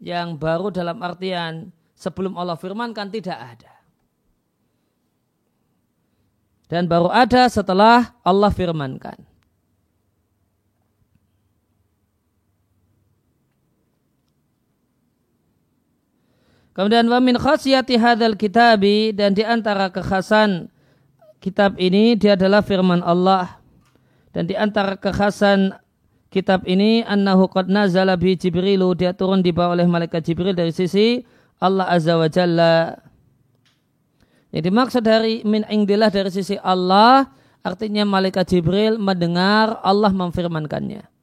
yang 0.00 0.38
baru 0.38 0.72
dalam 0.72 1.02
artian 1.02 1.74
sebelum 1.98 2.38
Allah 2.38 2.56
firmankan 2.56 3.10
tidak 3.10 3.36
ada. 3.36 3.74
Dan 6.70 6.88
baru 6.88 7.12
ada 7.12 7.44
setelah 7.50 8.16
Allah 8.24 8.48
firmankan. 8.48 9.33
Kemudian 16.74 17.06
wa 17.06 17.22
min 17.22 17.38
khasiyati 17.38 17.94
hadzal 17.94 18.34
kitabi 18.34 19.14
dan 19.14 19.30
di 19.30 19.46
antara 19.46 19.94
kekhasan 19.94 20.66
kitab 21.38 21.78
ini 21.78 22.18
dia 22.18 22.34
adalah 22.34 22.66
firman 22.66 22.98
Allah. 23.06 23.62
Dan 24.34 24.50
di 24.50 24.58
antara 24.58 24.98
kekhasan 24.98 25.78
kitab 26.34 26.66
ini 26.66 27.06
annahu 27.06 27.46
qad 27.46 27.70
nazala 27.70 28.18
bi 28.18 28.34
Jibrilu 28.34 28.90
dia 28.98 29.14
turun 29.14 29.38
di 29.38 29.54
bawah 29.54 29.78
oleh 29.78 29.86
malaikat 29.86 30.26
Jibril 30.26 30.50
dari 30.50 30.74
sisi 30.74 31.22
Allah 31.62 31.86
Azza 31.86 32.18
wa 32.18 32.26
Jalla. 32.26 32.98
Jadi 34.50 34.68
maksud 34.74 35.06
dari 35.06 35.46
min 35.46 35.62
indillah 35.70 36.10
dari 36.10 36.34
sisi 36.34 36.58
Allah 36.58 37.30
artinya 37.62 38.02
malaikat 38.02 38.50
Jibril 38.50 38.98
mendengar 38.98 39.78
Allah 39.78 40.10
memfirmankannya. 40.10 41.13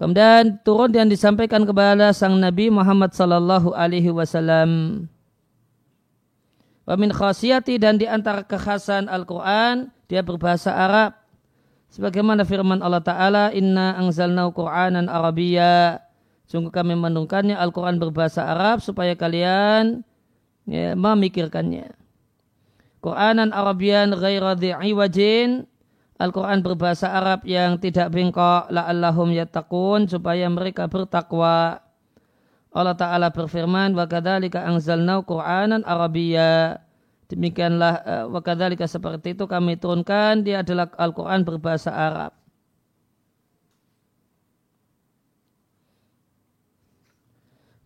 Kemudian 0.00 0.56
turun 0.64 0.88
dan 0.88 1.12
disampaikan 1.12 1.68
kepada 1.68 2.16
sang 2.16 2.40
Nabi 2.40 2.72
Muhammad 2.72 3.12
sallallahu 3.12 3.76
alaihi 3.76 4.08
wasallam. 4.08 5.04
Wa 6.88 6.96
min 6.96 7.12
khasiyati 7.12 7.76
dan 7.76 8.00
di 8.00 8.08
antara 8.08 8.40
kekhasan 8.40 9.12
Al-Quran, 9.12 9.92
dia 10.08 10.24
berbahasa 10.24 10.72
Arab. 10.72 11.20
Sebagaimana 11.92 12.48
firman 12.48 12.80
Allah 12.80 13.04
Ta'ala, 13.04 13.44
Inna 13.52 14.00
angzalnau 14.00 14.56
Qur'anan 14.56 15.04
Arabiyya. 15.04 16.00
Sungguh 16.48 16.72
kami 16.72 16.96
menurunkannya 16.96 17.60
Al-Quran 17.60 18.00
berbahasa 18.00 18.48
Arab 18.48 18.80
supaya 18.80 19.12
kalian 19.12 20.00
ya, 20.64 20.96
memikirkannya. 20.96 21.92
Qur'anan 23.04 23.52
Arabian 23.52 24.16
ghaira 24.16 24.56
wajin. 24.96 25.69
Al-Quran 26.20 26.60
berbahasa 26.60 27.08
Arab 27.16 27.48
yang 27.48 27.80
tidak 27.80 28.12
bengkok 28.12 28.68
la'allahum 28.68 29.32
yattaqun 29.32 30.04
supaya 30.04 30.52
mereka 30.52 30.84
bertakwa. 30.84 31.80
Allah 32.70 32.94
Ta'ala 32.94 33.32
berfirman, 33.32 33.96
wa 33.96 34.04
kadzalika 34.04 34.68
anzalnau 34.68 35.24
Qur'anan 35.24 35.80
Arabiyya. 35.80 36.76
Demikianlah 37.32 37.94
uh, 38.04 38.24
wa 38.28 38.44
kadzalika 38.44 38.84
seperti 38.84 39.32
itu 39.32 39.48
kami 39.48 39.80
turunkan 39.80 40.44
dia 40.44 40.60
adalah 40.60 40.92
Al-Qur'an 41.00 41.40
berbahasa 41.40 41.88
Arab. 41.88 42.36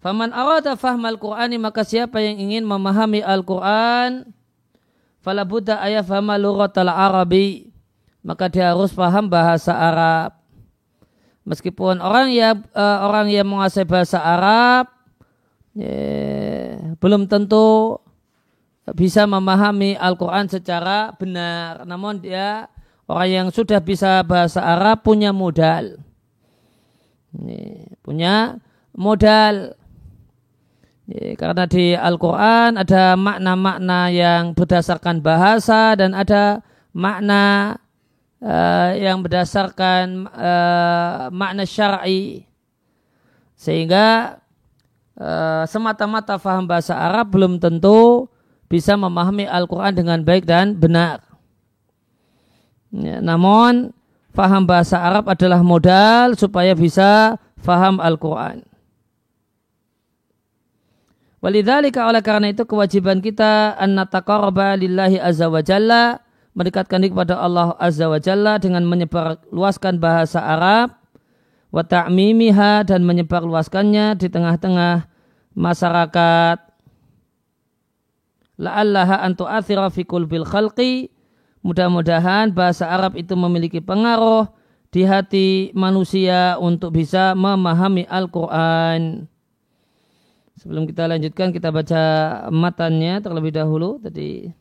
Faman 0.02 0.34
arada 0.36 0.74
fahmal 0.76 1.16
Qur'ani 1.16 1.56
maka 1.56 1.80
siapa 1.86 2.18
yang 2.20 2.36
ingin 2.36 2.66
memahami 2.66 3.24
Al-Quran 3.24 4.28
fala 5.24 5.48
buddha 5.48 5.80
ayafhama 5.80 6.36
lughatal 6.36 6.92
arabi 6.92 7.73
maka 8.24 8.48
dia 8.48 8.72
harus 8.72 8.90
paham 8.96 9.28
bahasa 9.28 9.76
Arab. 9.76 10.32
Meskipun 11.44 12.00
orang 12.00 12.32
yang 12.32 12.64
uh, 12.72 13.04
orang 13.04 13.28
yang 13.28 13.44
menguasai 13.44 13.84
bahasa 13.84 14.16
Arab 14.16 14.88
ya, 15.76 16.96
belum 16.96 17.28
tentu 17.28 18.00
bisa 18.96 19.28
memahami 19.28 19.92
Al-Quran 20.00 20.48
secara 20.48 21.12
benar. 21.20 21.84
Namun 21.84 22.24
dia 22.24 22.72
orang 23.04 23.28
yang 23.28 23.46
sudah 23.52 23.84
bisa 23.84 24.24
bahasa 24.24 24.64
Arab 24.64 25.04
punya 25.04 25.36
modal. 25.36 26.00
Punya 28.00 28.56
modal. 28.96 29.76
Karena 31.36 31.68
di 31.68 31.92
Al-Quran 31.92 32.80
ada 32.80 33.20
makna-makna 33.20 34.08
yang 34.08 34.56
berdasarkan 34.56 35.20
bahasa 35.20 35.92
dan 35.92 36.16
ada 36.16 36.64
makna 36.96 37.76
uh, 38.42 38.90
yang 38.96 39.20
berdasarkan 39.20 40.26
uh, 40.32 41.28
makna 41.30 41.68
syar'i 41.68 42.48
sehingga 43.54 44.38
uh, 45.18 45.62
semata-mata 45.68 46.40
faham 46.40 46.66
bahasa 46.66 46.96
Arab 46.96 47.30
belum 47.30 47.62
tentu 47.62 48.26
bisa 48.66 48.98
memahami 48.98 49.46
Al-Quran 49.46 49.94
dengan 49.94 50.18
baik 50.24 50.48
dan 50.48 50.74
benar. 50.74 51.22
Ya, 52.94 53.22
namun 53.22 53.94
faham 54.34 54.66
bahasa 54.66 54.98
Arab 54.98 55.30
adalah 55.30 55.62
modal 55.62 56.34
supaya 56.34 56.74
bisa 56.74 57.38
faham 57.62 58.02
Al-Quran. 58.02 58.66
Walidzalika 61.44 62.08
oleh 62.08 62.24
karena 62.24 62.48
itu 62.48 62.64
kewajiban 62.64 63.20
kita 63.20 63.76
an 63.76 64.00
nataqarraba 64.00 64.80
lillahi 64.80 65.20
azza 65.20 65.52
wa 65.52 65.60
jalla 65.60 66.23
mendekatkan 66.54 67.02
diri 67.02 67.10
kepada 67.10 67.38
Allah 67.38 67.74
Azza 67.82 68.06
wa 68.06 68.22
Jalla 68.22 68.62
dengan 68.62 68.86
menyebarluaskan 68.86 69.98
bahasa 69.98 70.38
Arab 70.38 70.94
wa 71.74 71.82
ta'mimiha 71.82 72.86
dan 72.86 73.02
menyebarluaskannya 73.02 74.14
di 74.14 74.30
tengah-tengah 74.30 75.10
masyarakat 75.58 76.58
la'allaha 78.54 79.26
an 79.26 79.34
tu'athira 79.34 79.90
fi 79.90 80.06
bil 80.06 80.46
khalqi 80.46 81.10
mudah-mudahan 81.66 82.54
bahasa 82.54 82.86
Arab 82.86 83.18
itu 83.18 83.34
memiliki 83.34 83.82
pengaruh 83.82 84.46
di 84.94 85.02
hati 85.02 85.74
manusia 85.74 86.54
untuk 86.62 86.94
bisa 86.94 87.34
memahami 87.34 88.06
Al-Quran. 88.06 89.26
Sebelum 90.54 90.86
kita 90.86 91.10
lanjutkan, 91.10 91.50
kita 91.50 91.74
baca 91.74 92.02
matannya 92.54 93.18
terlebih 93.18 93.50
dahulu. 93.50 93.98
Tadi 93.98 94.54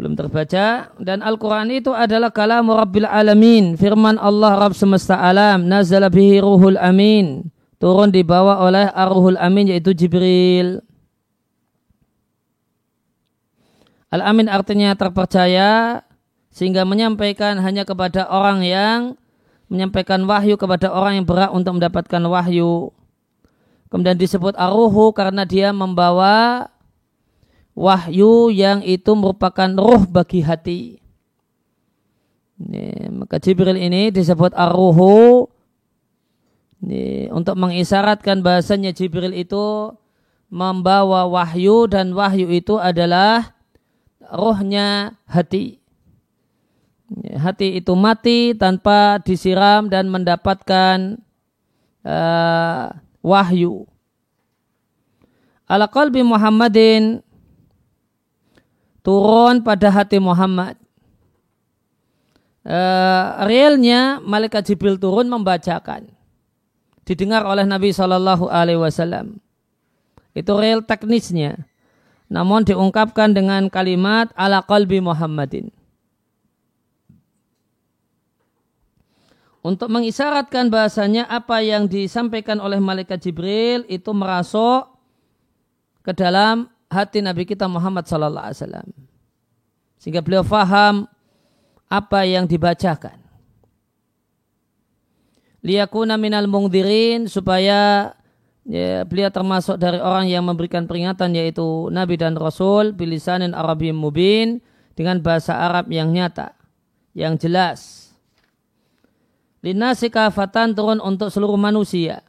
belum 0.00 0.16
terbaca. 0.16 0.96
Dan 0.96 1.20
Al-Quran 1.20 1.68
itu 1.76 1.92
adalah 1.92 2.32
kalam 2.32 2.72
Rabbil 2.72 3.04
Alamin. 3.04 3.76
Firman 3.76 4.16
Allah 4.16 4.56
Rabb 4.56 4.72
semesta 4.72 5.20
alam. 5.20 5.68
Nazala 5.68 6.08
bihi 6.08 6.40
ruhul 6.40 6.80
amin. 6.80 7.44
Turun 7.80 8.12
dibawa 8.12 8.60
oleh 8.60 8.92
Ar-Ruhul 8.92 9.40
Amin 9.40 9.72
yaitu 9.72 9.96
Jibril. 9.96 10.84
Al-Amin 14.12 14.52
artinya 14.52 14.92
terpercaya 14.92 16.04
sehingga 16.52 16.84
menyampaikan 16.84 17.56
hanya 17.56 17.88
kepada 17.88 18.28
orang 18.28 18.60
yang 18.68 19.16
menyampaikan 19.72 20.20
wahyu 20.28 20.60
kepada 20.60 20.92
orang 20.92 21.22
yang 21.22 21.26
berhak 21.28 21.48
untuk 21.56 21.80
mendapatkan 21.80 22.20
wahyu. 22.28 22.92
Kemudian 23.88 24.20
disebut 24.20 24.60
Ar-Ruhu 24.60 25.16
karena 25.16 25.48
dia 25.48 25.72
membawa 25.72 26.68
wahyu 27.74 28.50
yang 28.50 28.82
itu 28.82 29.12
merupakan 29.14 29.70
roh 29.76 30.04
bagi 30.06 30.40
hati. 30.42 30.80
Ini, 32.60 33.08
maka 33.08 33.40
Jibril 33.40 33.80
ini 33.80 34.12
disebut 34.12 34.52
ar-ruhu 34.52 35.48
untuk 37.32 37.56
mengisyaratkan 37.60 38.40
bahasanya 38.40 38.92
Jibril 38.96 39.36
itu 39.36 39.92
membawa 40.48 41.28
wahyu 41.28 41.86
dan 41.86 42.12
wahyu 42.16 42.48
itu 42.50 42.80
adalah 42.80 43.54
rohnya 44.28 45.16
hati. 45.28 45.78
Hati 47.36 47.82
itu 47.82 47.92
mati 47.98 48.54
tanpa 48.54 49.18
disiram 49.20 49.90
dan 49.90 50.06
mendapatkan 50.08 51.18
uh, 52.06 52.86
wahyu. 53.18 53.84
Ala 55.66 55.90
qalbi 55.90 56.22
Muhammadin 56.22 57.22
turun 59.00 59.64
pada 59.64 59.88
hati 59.92 60.20
Muhammad. 60.20 60.76
Uh, 62.60 63.48
realnya 63.48 64.20
malaikat 64.20 64.68
Jibril 64.68 65.00
turun 65.00 65.28
membacakan. 65.28 66.12
Didengar 67.08 67.42
oleh 67.42 67.64
Nabi 67.64 67.90
Shallallahu 67.90 68.46
Alaihi 68.52 68.78
Wasallam. 68.78 69.40
Itu 70.36 70.54
real 70.60 70.84
teknisnya. 70.84 71.66
Namun 72.30 72.62
diungkapkan 72.62 73.34
dengan 73.34 73.66
kalimat 73.66 74.30
ala 74.38 74.62
qalbi 74.62 75.02
Muhammadin. 75.02 75.74
Untuk 79.60 79.92
mengisyaratkan 79.92 80.72
bahasanya 80.72 81.28
apa 81.28 81.60
yang 81.60 81.84
disampaikan 81.84 82.62
oleh 82.64 82.80
malaikat 82.80 83.20
Jibril 83.20 83.84
itu 83.92 84.08
merasuk 84.16 84.88
ke 86.00 86.16
dalam 86.16 86.72
hati 86.90 87.22
Nabi 87.22 87.46
kita 87.46 87.70
Muhammad 87.70 88.04
Sallallahu 88.04 88.46
Alaihi 88.50 88.58
Wasallam 88.58 88.88
sehingga 90.02 90.20
beliau 90.20 90.42
faham 90.42 91.06
apa 91.86 92.26
yang 92.26 92.50
dibacakan. 92.50 93.20
Liyakuna 95.60 96.16
minal 96.16 96.48
mungdirin 96.48 97.28
supaya 97.28 98.10
ya, 98.64 99.04
beliau 99.04 99.28
termasuk 99.28 99.76
dari 99.76 100.00
orang 100.00 100.24
yang 100.24 100.40
memberikan 100.40 100.88
peringatan 100.88 101.36
yaitu 101.36 101.92
Nabi 101.92 102.16
dan 102.16 102.32
Rasul 102.34 102.96
bilisanin 102.96 103.52
Arabi 103.52 103.92
mubin 103.92 104.64
dengan 104.96 105.20
bahasa 105.20 105.52
Arab 105.60 105.92
yang 105.92 106.08
nyata, 106.10 106.56
yang 107.12 107.36
jelas. 107.36 108.08
Linasi 109.60 110.08
kafatan 110.08 110.72
turun 110.72 110.96
untuk 111.04 111.28
seluruh 111.28 111.60
manusia 111.60 112.24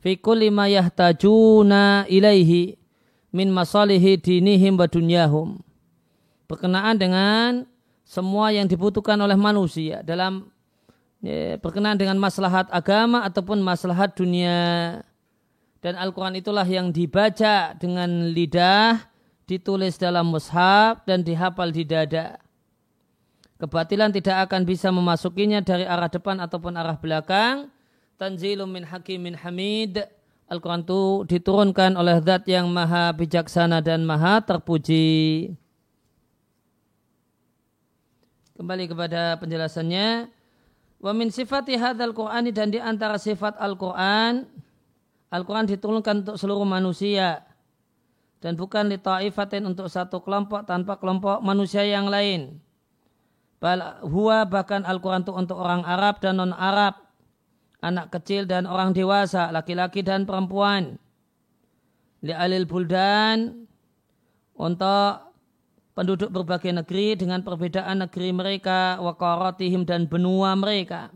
fi 0.00 0.16
kulli 0.16 0.48
ma 0.48 0.66
yahtajuna 0.66 2.08
ilaihi 2.08 2.74
min 3.30 3.52
masalihi 3.52 4.18
dinihim 4.18 4.74
wa 4.80 4.88
dunyahum. 4.88 5.60
Berkenaan 6.50 6.98
dengan 6.98 7.68
semua 8.02 8.50
yang 8.50 8.66
dibutuhkan 8.66 9.14
oleh 9.22 9.38
manusia 9.38 10.02
dalam 10.02 10.50
ya, 11.22 11.54
berkenaan 11.62 11.94
dengan 11.94 12.18
maslahat 12.18 12.66
agama 12.74 13.22
ataupun 13.22 13.62
maslahat 13.62 14.18
dunia. 14.18 14.98
Dan 15.80 15.96
Al-Quran 15.96 16.36
itulah 16.36 16.66
yang 16.68 16.92
dibaca 16.92 17.72
dengan 17.78 18.34
lidah, 18.36 19.00
ditulis 19.48 19.96
dalam 19.96 20.28
mushaf 20.28 21.06
dan 21.08 21.24
dihafal 21.24 21.72
di 21.72 21.88
dada. 21.88 22.36
Kebatilan 23.56 24.12
tidak 24.12 24.48
akan 24.48 24.68
bisa 24.68 24.92
memasukinya 24.92 25.64
dari 25.64 25.88
arah 25.88 26.08
depan 26.08 26.40
ataupun 26.40 26.76
arah 26.76 26.96
belakang 27.00 27.72
tanzilum 28.20 28.68
min 28.68 28.84
hakimin 28.84 29.32
hamid. 29.32 30.04
Al-Quran 30.52 30.84
itu 30.84 31.24
diturunkan 31.24 31.96
oleh 31.96 32.20
zat 32.20 32.44
yang 32.44 32.68
maha 32.68 33.16
bijaksana 33.16 33.80
dan 33.80 34.04
maha 34.04 34.44
terpuji. 34.44 35.48
Kembali 38.60 38.84
kepada 38.84 39.40
penjelasannya. 39.40 40.28
Wa 41.00 41.16
min 41.16 41.32
sifati 41.32 41.80
hadzal 41.80 42.12
Qur'ani 42.12 42.52
dan 42.52 42.68
di 42.68 42.76
antara 42.76 43.16
sifat 43.16 43.56
Al-Quran, 43.56 44.44
Al-Quran 45.32 45.64
diturunkan 45.64 46.28
untuk 46.28 46.36
seluruh 46.36 46.68
manusia. 46.68 47.48
dan 48.40 48.56
bukan 48.56 48.88
li 48.88 48.96
ta'ifatin 48.96 49.68
untuk 49.68 49.92
satu 49.92 50.24
kelompok 50.24 50.64
tanpa 50.64 50.96
kelompok 50.96 51.44
manusia 51.44 51.84
yang 51.84 52.08
lain. 52.08 52.56
Bal 53.60 54.00
bahkan 54.48 54.80
Al-Quran 54.88 55.20
itu 55.20 55.32
untuk 55.36 55.60
orang 55.60 55.84
Arab 55.84 56.24
dan 56.24 56.40
non-Arab, 56.40 57.09
anak 57.80 58.12
kecil 58.12 58.44
dan 58.44 58.64
orang 58.64 58.92
dewasa, 58.96 59.52
laki-laki 59.52 60.00
dan 60.04 60.24
perempuan. 60.24 60.96
Li 62.20 62.32
alil 62.36 62.68
buldan 62.68 63.64
untuk 64.56 65.32
penduduk 65.96 66.28
berbagai 66.32 66.72
negeri 66.72 67.16
dengan 67.16 67.40
perbedaan 67.40 68.04
negeri 68.04 68.32
mereka, 68.32 69.00
wakaratihim 69.00 69.88
dan 69.88 70.04
benua 70.04 70.52
mereka. 70.56 71.08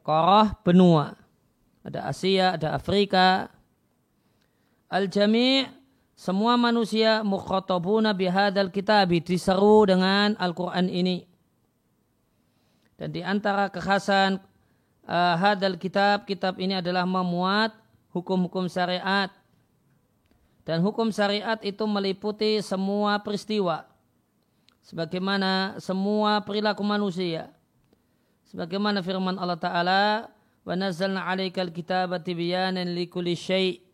Koroh 0.00 0.56
benua. 0.64 1.16
Ada 1.84 2.12
Asia, 2.12 2.56
ada 2.56 2.76
Afrika, 2.76 3.48
Al-jami' 4.90 5.70
semua 6.18 6.58
manusia 6.58 7.22
mukhatabuna 7.22 8.10
bihadzal 8.10 8.74
kitabi 8.74 9.22
diseru 9.22 9.86
dengan 9.86 10.34
Al-Qur'an 10.34 10.90
ini. 10.90 11.22
Dan 12.98 13.14
di 13.14 13.22
antara 13.22 13.70
kekhasan 13.70 14.42
uh, 15.09 15.35
hadal 15.37 15.77
kitab, 15.77 16.25
kitab 16.25 16.57
ini 16.57 16.77
adalah 16.77 17.03
memuat 17.03 17.73
hukum-hukum 18.11 18.65
syariat. 18.69 19.29
Dan 20.65 20.81
hukum 20.81 21.13
syariat 21.13 21.61
itu 21.61 21.85
meliputi 21.85 22.57
semua 22.65 23.21
peristiwa. 23.21 23.85
Sebagaimana 24.81 25.77
semua 25.77 26.41
perilaku 26.41 26.81
manusia. 26.81 27.53
Sebagaimana 28.49 29.01
firman 29.05 29.37
Allah 29.37 29.57
Ta'ala, 29.57 30.03
وَنَزَّلْنَا 30.65 31.21
عَلَيْكَ 31.21 31.57
الْكِتَابَ 31.61 32.09
تِبِيَانًا 32.25 32.81
لِكُلِ 32.81 33.27
شَيْءٍ 33.37 33.85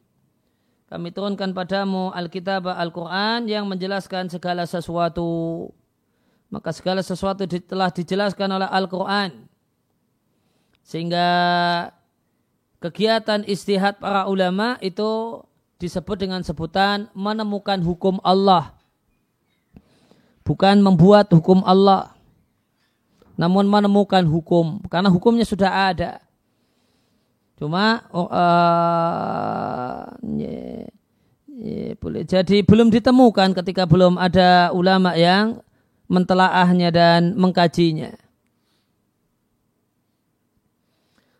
kami 0.91 1.07
turunkan 1.15 1.55
padamu 1.55 2.11
Alkitab 2.11 2.67
Al-Quran 2.67 3.47
yang 3.47 3.63
menjelaskan 3.63 4.27
segala 4.27 4.67
sesuatu. 4.67 5.71
Maka 6.51 6.75
segala 6.75 6.99
sesuatu 6.99 7.47
telah 7.47 7.87
dijelaskan 7.95 8.59
oleh 8.59 8.67
Al-Quran. 8.67 9.47
Sehingga 10.86 11.26
kegiatan 12.78 13.42
istihad 13.42 13.98
para 13.98 14.30
ulama 14.30 14.78
itu 14.78 15.42
disebut 15.82 16.14
dengan 16.14 16.46
sebutan 16.46 17.10
menemukan 17.10 17.82
hukum 17.82 18.22
Allah. 18.22 18.70
Bukan 20.46 20.78
membuat 20.78 21.26
hukum 21.34 21.66
Allah. 21.66 22.14
Namun 23.34 23.66
menemukan 23.66 24.22
hukum. 24.30 24.78
Karena 24.86 25.10
hukumnya 25.10 25.42
sudah 25.42 25.90
ada. 25.90 26.22
Cuma 27.58 28.06
oh, 28.12 28.28
uh, 28.30 30.04
yeah, 30.38 30.86
yeah, 31.50 31.96
boleh 31.96 32.28
jadi 32.28 32.60
belum 32.60 32.92
ditemukan 32.92 33.56
ketika 33.56 33.88
belum 33.88 34.20
ada 34.20 34.76
ulama 34.76 35.16
yang 35.16 35.64
mentelaahnya 36.06 36.92
dan 36.92 37.32
mengkajinya. 37.32 38.25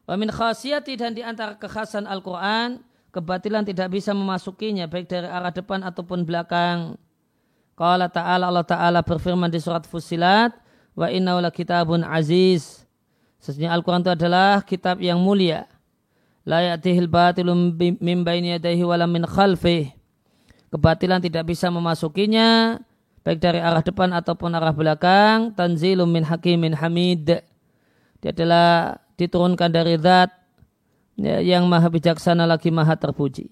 Wamin 0.07 0.31
khasiyati 0.31 0.95
dan 0.95 1.13
di 1.13 1.27
antara 1.27 1.59
kekhasan 1.59 2.07
Al-Quran, 2.07 2.83
kebatilan 3.11 3.67
tidak 3.67 3.91
bisa 3.91 4.15
memasukinya 4.15 4.87
baik 4.87 5.11
dari 5.11 5.27
arah 5.27 5.51
depan 5.51 5.83
ataupun 5.83 6.23
belakang. 6.23 6.95
Qala 7.75 8.07
ta'ala 8.09 8.49
Allah 8.49 8.65
ta'ala 8.65 9.01
berfirman 9.03 9.51
di 9.51 9.59
surat 9.59 9.83
Fusilat, 9.85 10.55
wa 10.95 11.11
inna 11.11 11.37
kitabun 11.51 12.07
aziz. 12.07 12.87
Sesungguhnya 13.43 13.75
Al-Quran 13.75 14.01
itu 14.07 14.13
adalah 14.15 14.63
kitab 14.63 15.03
yang 15.03 15.19
mulia 15.21 15.69
la 16.47 16.63
ya'tihil 16.63 17.11
batilum 17.11 17.75
min 17.77 18.19
baini 18.23 18.55
yadayhi 18.57 18.87
wala 18.87 19.05
min 19.11 19.27
khalfih. 19.27 19.91
Kebatilan 20.71 21.19
tidak 21.19 21.51
bisa 21.51 21.67
memasukinya 21.69 22.79
baik 23.27 23.43
dari 23.43 23.59
arah 23.59 23.83
depan 23.83 24.15
ataupun 24.15 24.55
arah 24.55 24.71
belakang. 24.71 25.51
Tanzilum 25.59 26.07
min 26.07 26.23
hakimin 26.23 26.79
hamid. 26.79 27.43
Dia 28.23 28.31
adalah 28.31 29.03
diturunkan 29.17 29.69
dari 29.73 29.97
zat 29.97 30.33
ya, 31.17 31.41
yang 31.41 31.65
maha 31.67 31.89
bijaksana 31.89 32.45
lagi 32.45 32.69
maha 32.73 32.97
terpuji. 32.97 33.49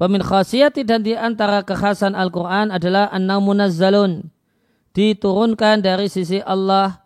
Wa 0.00 0.10
min 0.10 0.24
khasiyati 0.24 0.82
dan 0.82 1.06
di 1.06 1.14
antara 1.14 1.62
kekhasan 1.62 2.18
Al-Quran 2.18 2.74
adalah 2.74 3.12
anna 3.12 3.38
munazzalun. 3.38 4.26
Diturunkan 4.92 5.80
dari 5.80 6.10
sisi 6.12 6.36
Allah 6.44 7.00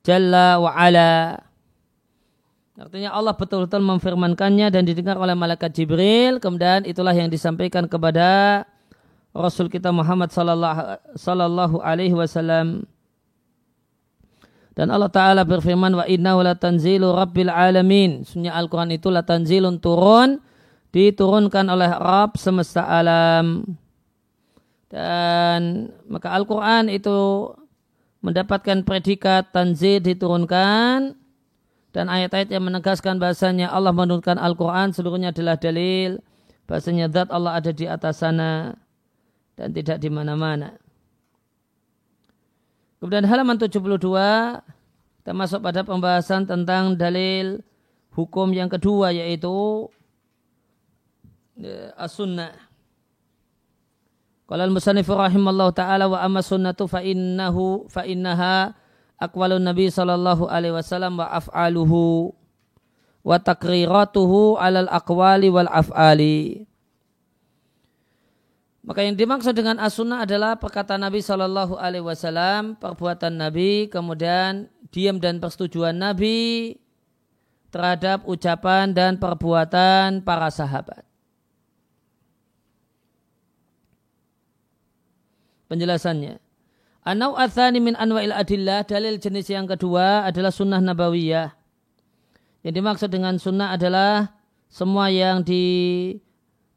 Jalla 0.00 0.62
wa 0.62 0.72
ala 0.72 1.42
Artinya 2.80 3.12
Allah 3.12 3.36
betul-betul 3.36 3.84
memfirmankannya 3.84 4.72
dan 4.72 4.88
didengar 4.88 5.20
oleh 5.20 5.36
malaikat 5.36 5.68
Jibril. 5.76 6.40
Kemudian 6.40 6.88
itulah 6.88 7.12
yang 7.12 7.28
disampaikan 7.28 7.84
kepada 7.84 8.64
Rasul 9.36 9.68
kita 9.68 9.92
Muhammad 9.92 10.32
sallallahu 10.32 11.76
alaihi 11.84 12.16
wasallam. 12.16 12.88
Dan 14.80 14.88
Allah 14.88 15.12
Ta'ala 15.12 15.44
berfirman, 15.44 15.92
Wa 15.92 16.08
innahu 16.08 16.40
latanzilu 16.40 17.12
rabbil 17.12 17.52
alamin. 17.52 18.24
Sebenarnya 18.24 18.56
Al-Quran 18.56 18.96
itu 18.96 19.12
latanzilun 19.12 19.76
turun, 19.76 20.40
diturunkan 20.88 21.68
oleh 21.68 21.92
Rabb 21.92 22.40
semesta 22.40 22.88
alam. 22.88 23.60
Dan 24.88 25.92
maka 26.08 26.32
Al-Quran 26.32 26.88
itu 26.88 27.52
mendapatkan 28.24 28.80
predikat 28.88 29.52
tanzil 29.52 30.00
diturunkan 30.00 31.12
dan 31.92 32.06
ayat-ayat 32.08 32.48
yang 32.48 32.64
menegaskan 32.64 33.20
bahasanya 33.20 33.68
Allah 33.68 33.92
menurunkan 33.92 34.40
Al-Quran 34.40 34.96
seluruhnya 34.96 35.36
adalah 35.36 35.60
dalil 35.60 36.24
bahasanya 36.64 37.12
zat 37.12 37.28
Allah 37.28 37.60
ada 37.60 37.68
di 37.68 37.84
atas 37.84 38.24
sana 38.24 38.72
dan 39.60 39.76
tidak 39.76 40.00
di 40.00 40.08
mana-mana. 40.08 40.79
Kemudian 43.00 43.24
halaman 43.24 43.56
72 43.56 43.80
kita 45.20 45.32
masuk 45.32 45.64
pada 45.64 45.80
pembahasan 45.80 46.44
tentang 46.44 46.92
dalil 46.96 47.64
hukum 48.12 48.52
yang 48.52 48.68
kedua 48.68 49.08
yaitu 49.08 49.88
eh, 51.60 51.88
as-sunnah. 51.96 52.52
Qala 54.44 54.68
al-musannif 54.68 55.08
rahimallahu 55.08 55.72
taala 55.72 56.12
wa 56.12 56.20
amma 56.20 56.44
sunnatu 56.44 56.84
fa 56.84 57.00
innahu 57.00 57.88
fa 57.88 58.04
innaha 58.04 58.76
aqwalun 59.16 59.64
Nabi 59.64 59.88
sallallahu 59.88 60.50
alaihi 60.50 60.76
wasallam 60.76 61.20
wa 61.20 61.30
af'aluhu 61.30 62.36
wa 63.24 63.36
takriratuhu 63.40 64.60
alal 64.60 64.92
aqwali 64.92 65.48
wal 65.48 65.72
af'ali. 65.72 66.68
Maka 68.80 69.04
yang 69.04 69.12
dimaksud 69.12 69.52
dengan 69.52 69.76
as-sunnah 69.76 70.24
adalah 70.24 70.56
perkataan 70.56 71.04
Nabi 71.04 71.20
Shallallahu 71.20 71.76
Alaihi 71.76 72.00
Wasallam, 72.00 72.80
perbuatan 72.80 73.36
Nabi, 73.36 73.92
kemudian 73.92 74.72
diam 74.88 75.20
dan 75.20 75.36
persetujuan 75.36 76.00
Nabi 76.00 76.80
terhadap 77.68 78.24
ucapan 78.24 78.96
dan 78.96 79.20
perbuatan 79.20 80.24
para 80.24 80.48
sahabat. 80.48 81.04
Penjelasannya. 85.70 86.42
Anau 87.06 87.38
athani 87.38 87.78
min 87.84 87.94
anwa'il 87.94 88.34
adillah, 88.34 88.82
dalil 88.88 89.20
jenis 89.20 89.48
yang 89.52 89.68
kedua 89.68 90.24
adalah 90.24 90.50
sunnah 90.50 90.82
nabawiyah. 90.82 91.52
Yang 92.64 92.74
dimaksud 92.80 93.08
dengan 93.12 93.36
sunnah 93.36 93.76
adalah 93.76 94.34
semua 94.72 95.08
yang 95.12 95.40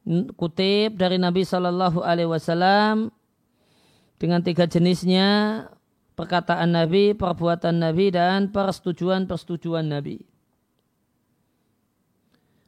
dikutip 0.04 1.00
dari 1.00 1.16
Nabi 1.16 1.48
Shallallahu 1.48 2.04
Alaihi 2.04 2.28
Wasallam 2.28 3.12
dengan 4.20 4.44
tiga 4.44 4.68
jenisnya 4.68 5.66
perkataan 6.14 6.76
Nabi, 6.76 7.18
perbuatan 7.18 7.82
Nabi, 7.82 8.14
dan 8.14 8.52
persetujuan-persetujuan 8.54 9.90
Nabi. 9.90 10.22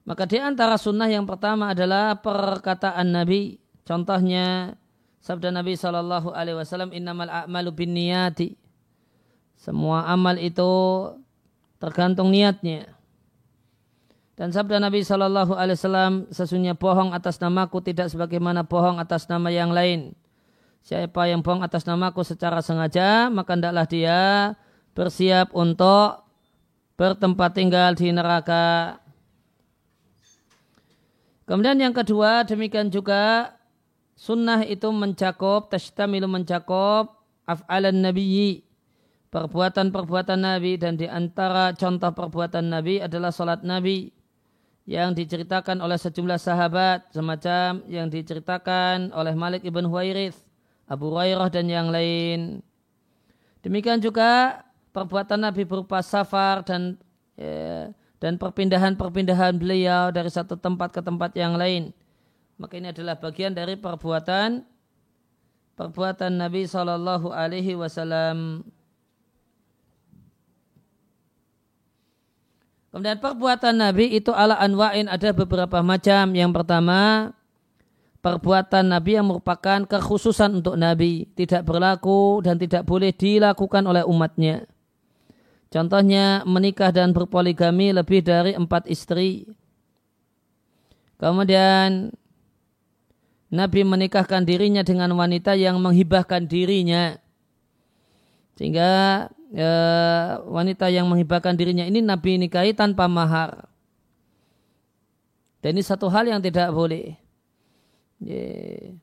Maka 0.05 0.29
di 0.29 0.37
antara 0.37 0.77
sunnah 0.77 1.09
yang 1.09 1.25
pertama 1.25 1.73
adalah 1.73 2.17
perkataan 2.21 3.09
Nabi. 3.09 3.57
Contohnya 3.85 4.77
Sabda 5.21 5.49
Nabi 5.49 5.73
Shallallahu 5.73 6.29
Alaihi 6.29 6.57
Wasallam, 6.61 6.93
Innamal 6.93 7.29
a'malu 7.29 7.73
bin 7.73 7.97
niyati. 7.97 8.53
Semua 9.57 10.05
amal 10.05 10.37
itu 10.37 10.69
tergantung 11.81 12.29
niatnya. 12.29 12.94
Dan 14.35 14.51
sabda 14.51 14.83
Nabi 14.83 14.99
Shallallahu 14.99 15.55
Alaihi 15.55 15.79
Wasallam, 15.79 16.13
sesungguhnya 16.27 16.75
bohong 16.75 17.15
atas 17.15 17.39
namaku 17.39 17.79
tidak 17.79 18.11
sebagaimana 18.11 18.67
bohong 18.67 18.99
atas 18.99 19.31
nama 19.31 19.47
yang 19.47 19.71
lain. 19.71 20.11
Siapa 20.83 21.31
yang 21.31 21.39
bohong 21.39 21.63
atas 21.63 21.87
namaku 21.87 22.21
secara 22.27 22.59
sengaja, 22.59 23.31
maka 23.31 23.55
hendaklah 23.55 23.87
dia 23.87 24.19
bersiap 24.91 25.55
untuk 25.55 26.27
bertempat 26.99 27.51
tinggal 27.55 27.95
di 27.95 28.11
neraka. 28.11 28.99
Kemudian 31.47 31.79
yang 31.79 31.95
kedua, 31.95 32.43
demikian 32.43 32.91
juga 32.91 33.55
Sunnah 34.15 34.63
itu 34.63 34.87
mencakup, 34.95 35.67
tashtamilu 35.67 36.27
mencakup 36.31 37.19
af'alan 37.43 37.99
nabiyyi. 37.99 38.63
Perbuatan-perbuatan 39.27 40.39
Nabi 40.39 40.79
dan 40.79 40.95
di 40.95 41.03
antara 41.11 41.75
contoh 41.75 42.15
perbuatan 42.15 42.71
Nabi 42.71 43.03
adalah 43.03 43.35
salat 43.35 43.67
Nabi 43.67 44.14
yang 44.85 45.17
diceritakan 45.17 45.81
oleh 45.81 45.97
sejumlah 45.97 46.37
sahabat 46.37 47.09
semacam 47.09 47.81
yang 47.89 48.05
diceritakan 48.05 49.09
oleh 49.17 49.33
Malik 49.33 49.65
ibn 49.65 49.89
Huwairith, 49.89 50.37
Abu 50.85 51.09
Hurairah 51.09 51.49
dan 51.49 51.65
yang 51.65 51.89
lain. 51.89 52.61
Demikian 53.65 53.97
juga 53.97 54.61
perbuatan 54.93 55.41
Nabi 55.41 55.65
berupa 55.65 56.05
safar 56.05 56.61
dan 56.61 57.01
ya, 57.33 57.89
dan 58.21 58.37
perpindahan-perpindahan 58.37 59.57
beliau 59.57 60.13
dari 60.13 60.29
satu 60.29 60.53
tempat 60.53 60.93
ke 60.93 61.01
tempat 61.01 61.33
yang 61.33 61.57
lain. 61.57 61.89
Maka 62.55 62.77
ini 62.79 62.93
adalah 62.93 63.17
bagian 63.19 63.51
dari 63.51 63.75
perbuatan 63.75 64.63
perbuatan 65.75 66.39
Nabi 66.39 66.63
Shallallahu 66.69 67.33
Alaihi 67.35 67.75
Wasallam. 67.75 68.63
Kemudian 72.95 73.19
perbuatan 73.19 73.75
Nabi 73.75 74.15
itu 74.15 74.31
ala 74.31 74.55
anwa'in 74.55 75.11
ada 75.11 75.35
beberapa 75.35 75.83
macam. 75.83 76.31
Yang 76.31 76.51
pertama, 76.55 77.27
perbuatan 78.23 78.87
Nabi 78.87 79.19
yang 79.19 79.27
merupakan 79.27 79.83
kekhususan 79.83 80.63
untuk 80.63 80.79
Nabi. 80.79 81.27
Tidak 81.35 81.67
berlaku 81.67 82.39
dan 82.39 82.55
tidak 82.55 82.87
boleh 82.87 83.11
dilakukan 83.11 83.83
oleh 83.83 84.07
umatnya. 84.07 84.63
Contohnya 85.67 86.47
menikah 86.47 86.95
dan 86.95 87.11
berpoligami 87.11 87.91
lebih 87.91 88.23
dari 88.23 88.55
empat 88.55 88.87
istri. 88.87 89.43
Kemudian 91.19 92.15
Nabi 93.51 93.83
menikahkan 93.83 94.47
dirinya 94.47 94.87
dengan 94.87 95.11
wanita 95.19 95.51
yang 95.59 95.83
menghibahkan 95.83 96.47
dirinya. 96.47 97.19
Sehingga 98.55 99.27
e, 99.55 99.69
wanita 100.43 100.91
yang 100.91 101.07
menghibahkan 101.07 101.55
dirinya 101.55 101.87
ini 101.87 102.03
Nabi 102.03 102.35
nikahi 102.35 102.75
tanpa 102.75 103.07
mahar. 103.07 103.71
Dan 105.63 105.79
ini 105.79 105.81
satu 105.81 106.11
hal 106.11 106.27
yang 106.29 106.43
tidak 106.43 106.69
boleh. 106.75 107.15
Ye. 108.21 108.93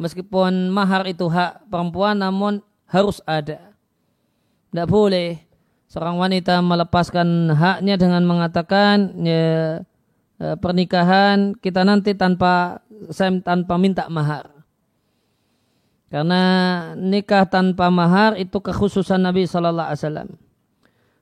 Meskipun 0.00 0.72
mahar 0.72 1.04
itu 1.04 1.28
hak 1.28 1.68
perempuan 1.68 2.16
namun 2.18 2.64
harus 2.88 3.20
ada. 3.28 3.76
Tidak 4.72 4.88
boleh 4.88 5.38
seorang 5.86 6.16
wanita 6.16 6.58
melepaskan 6.64 7.52
haknya 7.52 8.00
dengan 8.00 8.24
mengatakan 8.24 9.12
ya, 9.20 9.84
pernikahan 10.56 11.52
kita 11.58 11.84
nanti 11.84 12.16
tanpa 12.16 12.80
saya 13.12 13.34
tanpa 13.44 13.76
minta 13.76 14.08
mahar. 14.08 14.59
Karena 16.10 16.42
nikah 16.98 17.46
tanpa 17.46 17.86
mahar 17.86 18.34
itu 18.34 18.58
kekhususan 18.58 19.22
Nabi 19.22 19.46
Sallallahu 19.46 19.88
Alaihi 19.94 20.02
Wasallam. 20.02 20.28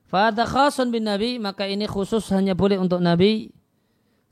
Fada 0.09 0.43
khasun 0.49 0.89
bin 0.89 1.05
Nabi 1.05 1.37
maka 1.37 1.69
ini 1.69 1.85
khusus 1.85 2.25
hanya 2.33 2.57
boleh 2.57 2.81
untuk 2.81 2.97
Nabi 2.97 3.53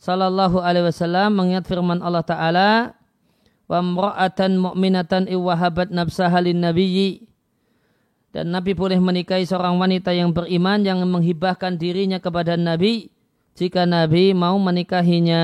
Sallallahu 0.01 0.57
Alaihi 0.57 0.89
Wasallam 0.89 1.37
mengingat 1.37 1.69
firman 1.69 2.01
Allah 2.01 2.25
Taala 2.25 2.69
wa 3.69 3.79
mra'atan 3.85 4.57
mu'minatan 4.57 5.29
iwahabat 5.29 5.93
nafsaha 5.93 6.41
lin 6.41 6.65
nabiyyi 6.65 7.29
dan 8.33 8.49
Nabi 8.53 8.73
boleh 8.73 8.97
menikahi 8.97 9.45
seorang 9.45 9.77
wanita 9.77 10.13
yang 10.13 10.33
beriman 10.33 10.81
yang 10.81 11.01
menghibahkan 11.05 11.77
dirinya 11.77 12.17
kepada 12.17 12.57
Nabi 12.57 13.13
jika 13.57 13.89
Nabi 13.89 14.37
mau 14.37 14.53
menikahinya. 14.61 15.43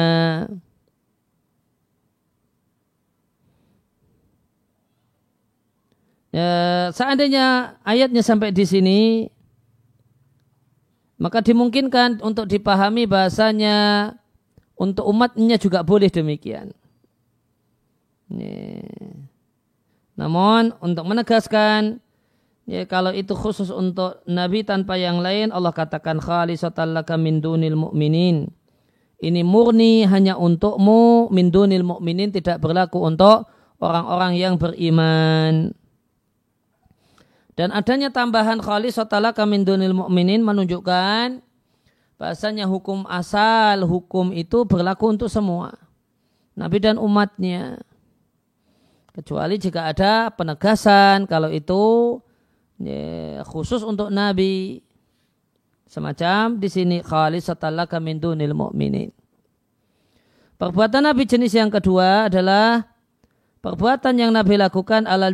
Ya, 6.33 6.89
seandainya 6.89 7.77
ayatnya 7.85 8.25
sampai 8.25 8.49
di 8.49 8.65
sini, 8.65 9.29
maka 11.21 11.45
dimungkinkan 11.45 12.25
untuk 12.25 12.49
dipahami 12.49 13.05
bahasanya 13.05 14.09
untuk 14.73 15.05
umatnya 15.05 15.61
juga 15.61 15.85
boleh 15.85 16.09
demikian. 16.09 16.73
Namun 20.17 20.73
untuk 20.81 21.05
menegaskan 21.05 22.01
ya 22.65 22.81
kalau 22.89 23.13
itu 23.13 23.37
khusus 23.37 23.69
untuk 23.69 24.25
Nabi 24.25 24.65
tanpa 24.65 24.97
yang 24.97 25.21
lain 25.21 25.53
Allah 25.53 25.69
katakan 25.69 26.17
khalisatallaka 26.17 27.13
min 27.13 27.45
dunil 27.45 27.77
mu'minin. 27.77 28.49
Ini 29.23 29.41
murni 29.45 30.03
hanya 30.09 30.35
untukmu 30.35 31.29
min 31.29 31.53
dunil 31.53 31.85
mu'minin 31.85 32.33
tidak 32.33 32.57
berlaku 32.57 33.05
untuk 33.05 33.47
orang-orang 33.77 34.33
yang 34.33 34.57
beriman. 34.57 35.77
Dan 37.53 37.69
adanya 37.69 38.09
tambahan 38.09 38.57
khalisatallaka 38.57 39.45
min 39.45 39.61
dunil 39.61 39.93
mu'minin 39.93 40.41
menunjukkan 40.41 41.45
bahasanya 42.17 42.65
hukum 42.65 43.05
asal 43.05 43.85
hukum 43.85 44.33
itu 44.33 44.65
berlaku 44.65 45.13
untuk 45.13 45.29
semua. 45.29 45.77
Nabi 46.57 46.77
dan 46.81 46.97
umatnya. 46.97 47.81
Kecuali 49.13 49.61
jika 49.61 49.93
ada 49.93 50.33
penegasan 50.33 51.29
kalau 51.29 51.53
itu 51.53 52.17
ya, 52.81 53.45
khusus 53.45 53.85
untuk 53.85 54.09
Nabi. 54.09 54.81
Semacam 55.85 56.57
di 56.57 56.73
sini 56.73 56.97
khalisatallaka 57.05 58.01
min 58.01 58.17
dunil 58.17 58.57
mu'minin. 58.57 59.13
Perbuatan 60.57 61.05
Nabi 61.05 61.29
jenis 61.29 61.53
yang 61.53 61.69
kedua 61.69 62.33
adalah 62.33 62.81
perbuatan 63.61 64.17
yang 64.17 64.33
Nabi 64.33 64.57
lakukan 64.57 65.05
ala 65.05 65.29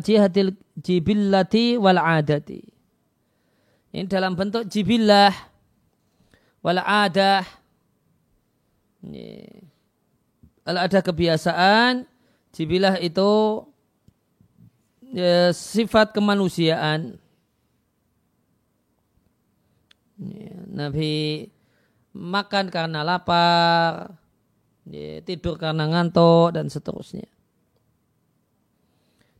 jihadil 0.00 0.56
jibillati 0.78 1.78
wal 1.78 1.98
adati. 1.98 2.62
Ini 3.94 4.10
dalam 4.10 4.34
bentuk 4.34 4.66
jibillah 4.66 5.30
wal 6.62 6.82
adah. 6.82 7.46
Ini. 9.04 9.28
ada 10.64 11.04
kebiasaan, 11.04 12.08
jibillah 12.56 12.96
itu 12.96 13.60
ya, 15.12 15.52
sifat 15.52 16.16
kemanusiaan. 16.16 17.20
Ya, 20.16 20.56
Nabi 20.72 21.44
makan 22.16 22.72
karena 22.72 23.04
lapar, 23.04 24.16
ya, 24.88 25.20
tidur 25.20 25.60
karena 25.60 25.84
ngantuk 25.84 26.56
dan 26.56 26.72
seterusnya. 26.72 27.33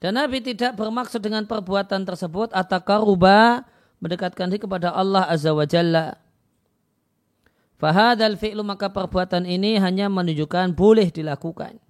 Dan 0.05 0.21
Nabi 0.21 0.45
tidak 0.45 0.77
bermaksud 0.77 1.25
dengan 1.25 1.49
perbuatan 1.49 2.05
tersebut 2.05 2.53
atau 2.53 2.77
karuba 2.85 3.65
mendekatkan 4.05 4.53
diri 4.53 4.61
kepada 4.61 4.93
Allah 4.93 5.25
Azza 5.25 5.57
wa 5.57 5.65
Jalla. 5.65 6.21
Fahadal 7.81 8.37
fi'lu 8.37 8.61
maka 8.61 8.93
perbuatan 8.93 9.49
ini 9.49 9.81
hanya 9.81 10.13
menunjukkan 10.13 10.77
boleh 10.77 11.09
dilakukan. 11.09 11.81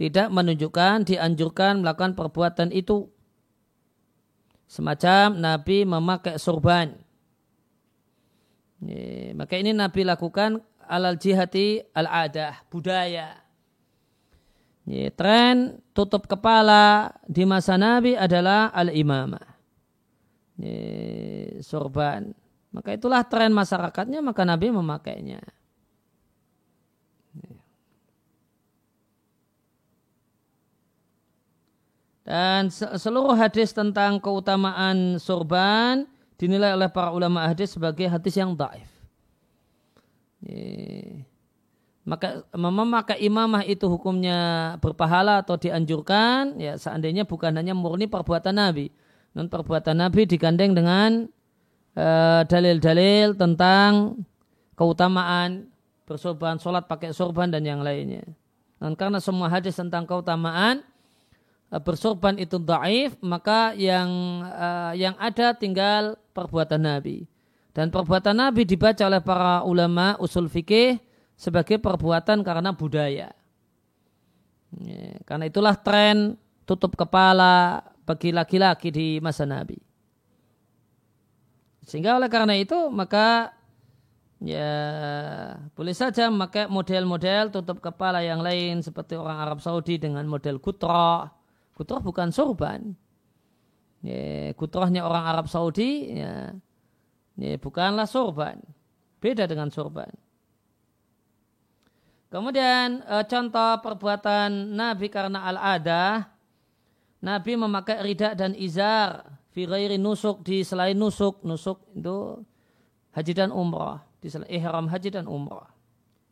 Tidak 0.00 0.32
menunjukkan 0.32 1.04
dianjurkan 1.04 1.84
melakukan 1.84 2.16
perbuatan 2.16 2.72
itu. 2.72 3.12
Semacam 4.64 5.36
Nabi 5.36 5.84
memakai 5.84 6.40
sorban. 6.40 6.96
maka 9.36 9.52
ini 9.60 9.76
Nabi 9.76 10.00
lakukan 10.00 10.64
alal 10.88 11.20
jihati 11.20 11.92
al-adah, 11.92 12.64
budaya. 12.72 13.47
Ya, 14.88 15.12
tren 15.12 15.84
tutup 15.92 16.24
kepala 16.24 17.12
di 17.28 17.44
masa 17.44 17.76
Nabi 17.76 18.16
adalah 18.16 18.72
al-imamah. 18.72 19.44
Ya, 20.56 21.60
sorban. 21.60 22.32
Maka 22.72 22.96
itulah 22.96 23.20
tren 23.28 23.52
masyarakatnya, 23.52 24.24
maka 24.24 24.48
Nabi 24.48 24.72
memakainya. 24.72 25.44
Dan 32.24 32.72
seluruh 32.72 33.36
hadis 33.36 33.76
tentang 33.76 34.20
keutamaan 34.20 35.20
sorban 35.20 36.08
dinilai 36.40 36.76
oleh 36.76 36.88
para 36.88 37.12
ulama 37.12 37.44
hadis 37.44 37.76
sebagai 37.76 38.08
hadis 38.08 38.36
yang 38.36 38.56
daif. 38.56 38.88
Ya 40.44 41.27
maka 42.08 42.40
memakai 42.56 43.20
imamah 43.20 43.68
itu 43.68 43.84
hukumnya 43.84 44.72
berpahala 44.80 45.44
atau 45.44 45.60
dianjurkan 45.60 46.56
ya 46.56 46.80
seandainya 46.80 47.28
bukan 47.28 47.52
hanya 47.52 47.76
murni 47.76 48.08
perbuatan 48.08 48.56
Nabi. 48.56 48.88
Non 49.36 49.52
perbuatan 49.52 50.00
Nabi 50.00 50.24
digandeng 50.24 50.72
dengan 50.72 51.28
eh, 51.92 52.42
dalil-dalil 52.48 53.36
uh, 53.36 53.36
tentang 53.36 54.24
keutamaan 54.72 55.68
bersorban 56.08 56.56
sholat 56.56 56.88
pakai 56.88 57.12
sorban 57.12 57.52
dan 57.52 57.68
yang 57.68 57.84
lainnya. 57.84 58.24
Dan 58.80 58.96
karena 58.96 59.20
semua 59.20 59.52
hadis 59.52 59.76
tentang 59.76 60.08
keutamaan 60.08 60.80
uh, 61.68 61.76
bersorban 61.76 62.40
itu 62.40 62.56
daif 62.56 63.20
maka 63.20 63.76
yang 63.76 64.08
uh, 64.48 64.96
yang 64.96 65.12
ada 65.20 65.52
tinggal 65.52 66.16
perbuatan 66.32 66.88
Nabi. 66.88 67.28
Dan 67.76 67.92
perbuatan 67.92 68.32
Nabi 68.32 68.64
dibaca 68.64 69.04
oleh 69.04 69.20
para 69.20 69.60
ulama 69.68 70.16
usul 70.24 70.48
fikih 70.48 71.04
sebagai 71.38 71.78
perbuatan 71.78 72.42
karena 72.42 72.74
budaya. 72.74 73.30
Ya, 74.74 75.16
karena 75.24 75.46
itulah 75.46 75.78
tren 75.78 76.34
tutup 76.66 76.98
kepala 76.98 77.80
bagi 78.04 78.34
laki-laki 78.34 78.90
di 78.90 79.08
masa 79.22 79.46
Nabi. 79.46 79.78
Sehingga 81.86 82.20
oleh 82.20 82.28
karena 82.28 82.52
itu 82.52 82.76
maka 82.92 83.56
ya 84.44 84.76
boleh 85.72 85.94
saja 85.96 86.28
memakai 86.28 86.68
model-model 86.68 87.48
tutup 87.48 87.80
kepala 87.80 88.20
yang 88.20 88.44
lain 88.44 88.84
seperti 88.84 89.16
orang 89.16 89.40
Arab 89.40 89.64
Saudi 89.64 89.96
dengan 89.96 90.28
model 90.28 90.60
kutroh. 90.60 91.30
Kutroh 91.72 92.02
bukan 92.04 92.28
sorban. 92.34 92.92
Ya, 94.04 94.52
kutrohnya 94.52 95.06
orang 95.06 95.24
Arab 95.26 95.46
Saudi 95.48 96.12
ya, 96.12 96.52
ya 97.40 97.56
bukanlah 97.56 98.04
sorban. 98.04 98.60
Beda 99.18 99.48
dengan 99.48 99.72
sorban. 99.72 100.12
Kemudian 102.28 103.00
e, 103.04 103.16
contoh 103.24 103.80
perbuatan 103.80 104.76
Nabi 104.76 105.08
karena 105.08 105.48
al-adah. 105.48 106.28
Nabi 107.24 107.52
memakai 107.56 108.04
ridak 108.04 108.36
dan 108.36 108.52
izar. 108.52 109.40
Fi 109.50 109.64
nusuk 109.96 110.44
di 110.44 110.60
selain 110.62 110.94
nusuk. 110.94 111.40
Nusuk 111.42 111.82
itu 111.96 112.44
haji 113.16 113.32
dan 113.32 113.50
umrah 113.50 114.04
di 114.20 114.28
ihram 114.52 114.86
haji 114.86 115.08
dan 115.08 115.26
umrah. 115.26 115.72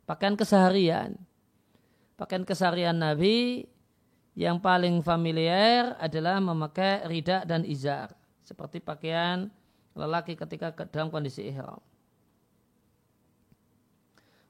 Pakaian 0.07 0.39
keseharian. 0.39 1.17
Pakaian 2.15 2.47
keseharian 2.47 2.95
Nabi 2.95 3.67
yang 4.37 4.61
paling 4.61 5.01
familiar 5.01 5.97
adalah 5.97 6.37
memakai 6.37 7.03
rida 7.09 7.43
dan 7.43 7.65
izar. 7.65 8.13
Seperti 8.45 8.79
pakaian 8.79 9.49
lelaki 9.97 10.37
ketika 10.37 10.71
dalam 10.87 11.09
kondisi 11.09 11.49
ihram. 11.49 11.81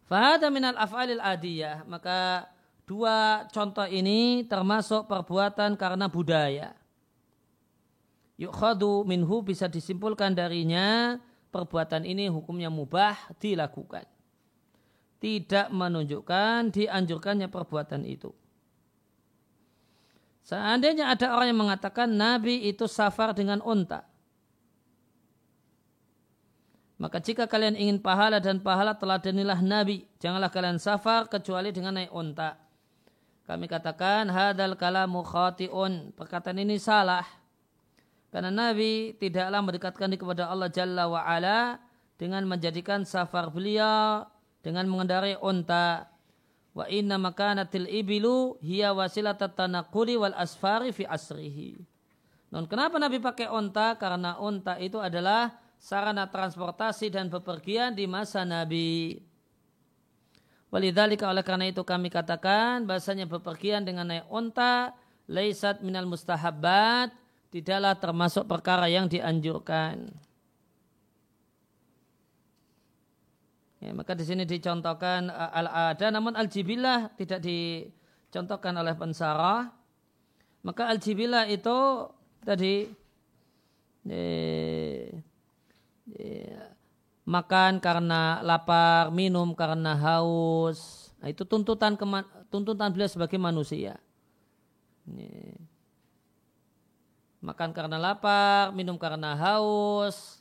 Fahada 0.08 0.48
minal 0.48 0.80
af'alil 0.80 1.20
adiyah. 1.20 1.84
Maka 1.84 2.48
dua 2.88 3.46
contoh 3.52 3.86
ini 3.86 4.48
termasuk 4.48 5.06
perbuatan 5.06 5.76
karena 5.76 6.08
budaya. 6.08 6.72
Yukhadu 8.40 9.04
minhu 9.04 9.44
bisa 9.44 9.68
disimpulkan 9.68 10.32
darinya 10.32 11.20
perbuatan 11.52 12.08
ini 12.08 12.32
hukumnya 12.32 12.72
mubah 12.72 13.36
dilakukan. 13.38 14.08
Tidak 15.18 15.74
menunjukkan 15.74 16.72
dianjurkannya 16.72 17.50
perbuatan 17.50 18.06
itu. 18.06 18.32
Seandainya 20.48 21.12
ada 21.12 21.36
orang 21.36 21.52
yang 21.52 21.60
mengatakan 21.68 22.08
Nabi 22.08 22.72
itu 22.72 22.88
safar 22.88 23.36
dengan 23.36 23.60
unta. 23.60 24.08
Maka 26.98 27.22
jika 27.22 27.46
kalian 27.46 27.78
ingin 27.78 28.02
pahala 28.02 28.42
dan 28.42 28.58
pahala 28.58 28.98
telah 28.98 29.22
teladanilah 29.22 29.62
Nabi. 29.62 30.10
Janganlah 30.18 30.50
kalian 30.50 30.82
safar 30.82 31.30
kecuali 31.30 31.70
dengan 31.70 31.94
naik 31.94 32.10
unta. 32.10 32.58
Kami 33.46 33.70
katakan 33.70 34.28
hadal 34.34 34.74
kalamu 34.74 35.22
khati'un. 35.22 36.12
Perkataan 36.18 36.58
ini 36.58 36.82
salah. 36.82 37.24
Karena 38.34 38.50
Nabi 38.50 39.14
tidaklah 39.16 39.62
mendekatkan 39.62 40.10
diri 40.10 40.20
kepada 40.20 40.50
Allah 40.50 40.68
Jalla 40.74 41.06
wa 41.08 41.22
Ala 41.22 41.80
dengan 42.18 42.44
menjadikan 42.50 43.06
safar 43.06 43.54
beliau 43.54 44.26
dengan 44.66 44.90
mengendarai 44.90 45.38
unta. 45.38 46.10
Wa 46.74 46.90
inna 46.90 47.22
makanatil 47.22 47.88
ibilu 47.88 48.58
hiya 48.60 48.92
wasilat 48.98 49.40
tanakuli 49.54 50.18
wal 50.18 50.34
asfari 50.34 50.90
fi 50.92 51.06
asrihi. 51.06 51.78
Non 52.50 52.66
kenapa 52.66 52.98
Nabi 52.98 53.22
pakai 53.22 53.48
unta? 53.54 53.96
Karena 54.02 54.36
unta 54.42 54.76
itu 54.82 54.98
adalah 54.98 55.67
sarana 55.78 56.28
transportasi 56.28 57.14
dan 57.14 57.30
bepergian 57.32 57.94
di 57.94 58.10
masa 58.10 58.44
Nabi. 58.44 59.22
Walidhalika 60.68 61.32
oleh 61.32 61.48
karena 61.48 61.72
itu 61.72 61.80
kami 61.88 62.12
katakan 62.12 62.84
bahasanya 62.84 63.24
bepergian 63.24 63.88
dengan 63.88 64.12
naik 64.12 64.28
unta 64.28 64.92
laisat 65.32 65.80
minal 65.80 66.04
mustahabbat 66.04 67.16
tidaklah 67.52 67.96
termasuk 67.96 68.44
perkara 68.44 68.92
yang 68.92 69.08
dianjurkan. 69.08 70.12
Ya, 73.78 73.94
maka 73.94 74.18
di 74.18 74.26
sini 74.26 74.44
dicontohkan 74.44 75.30
uh, 75.30 75.54
al-ada 75.54 76.12
namun 76.12 76.34
al-jibilah 76.34 77.14
tidak 77.16 77.40
dicontohkan 77.46 78.74
oleh 78.76 78.98
pensarah. 78.98 79.72
Maka 80.66 80.92
al-jibilah 80.92 81.48
itu 81.48 82.10
tadi 82.44 82.92
eh, 84.10 85.08
eh, 85.08 85.08
makan 87.28 87.84
karena 87.84 88.40
lapar, 88.40 89.12
minum 89.12 89.52
karena 89.52 90.00
haus. 90.00 91.12
Nah, 91.20 91.28
itu 91.28 91.44
tuntutan 91.44 92.00
tuntutan 92.48 92.90
beliau 92.96 93.12
sebagai 93.12 93.36
manusia. 93.36 94.00
Ini 95.04 95.60
makan 97.44 97.76
karena 97.76 98.00
lapar, 98.00 98.72
minum 98.72 98.96
karena 98.96 99.36
haus, 99.36 100.40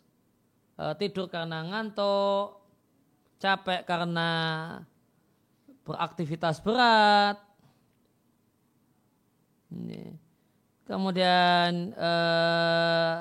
eh, 0.78 0.94
tidur 0.94 1.26
karena 1.26 1.66
ngantuk, 1.66 2.62
capek 3.42 3.82
karena 3.82 4.30
beraktivitas 5.82 6.62
berat. 6.62 7.42
Kemudian 10.86 11.90
eh, 11.98 13.18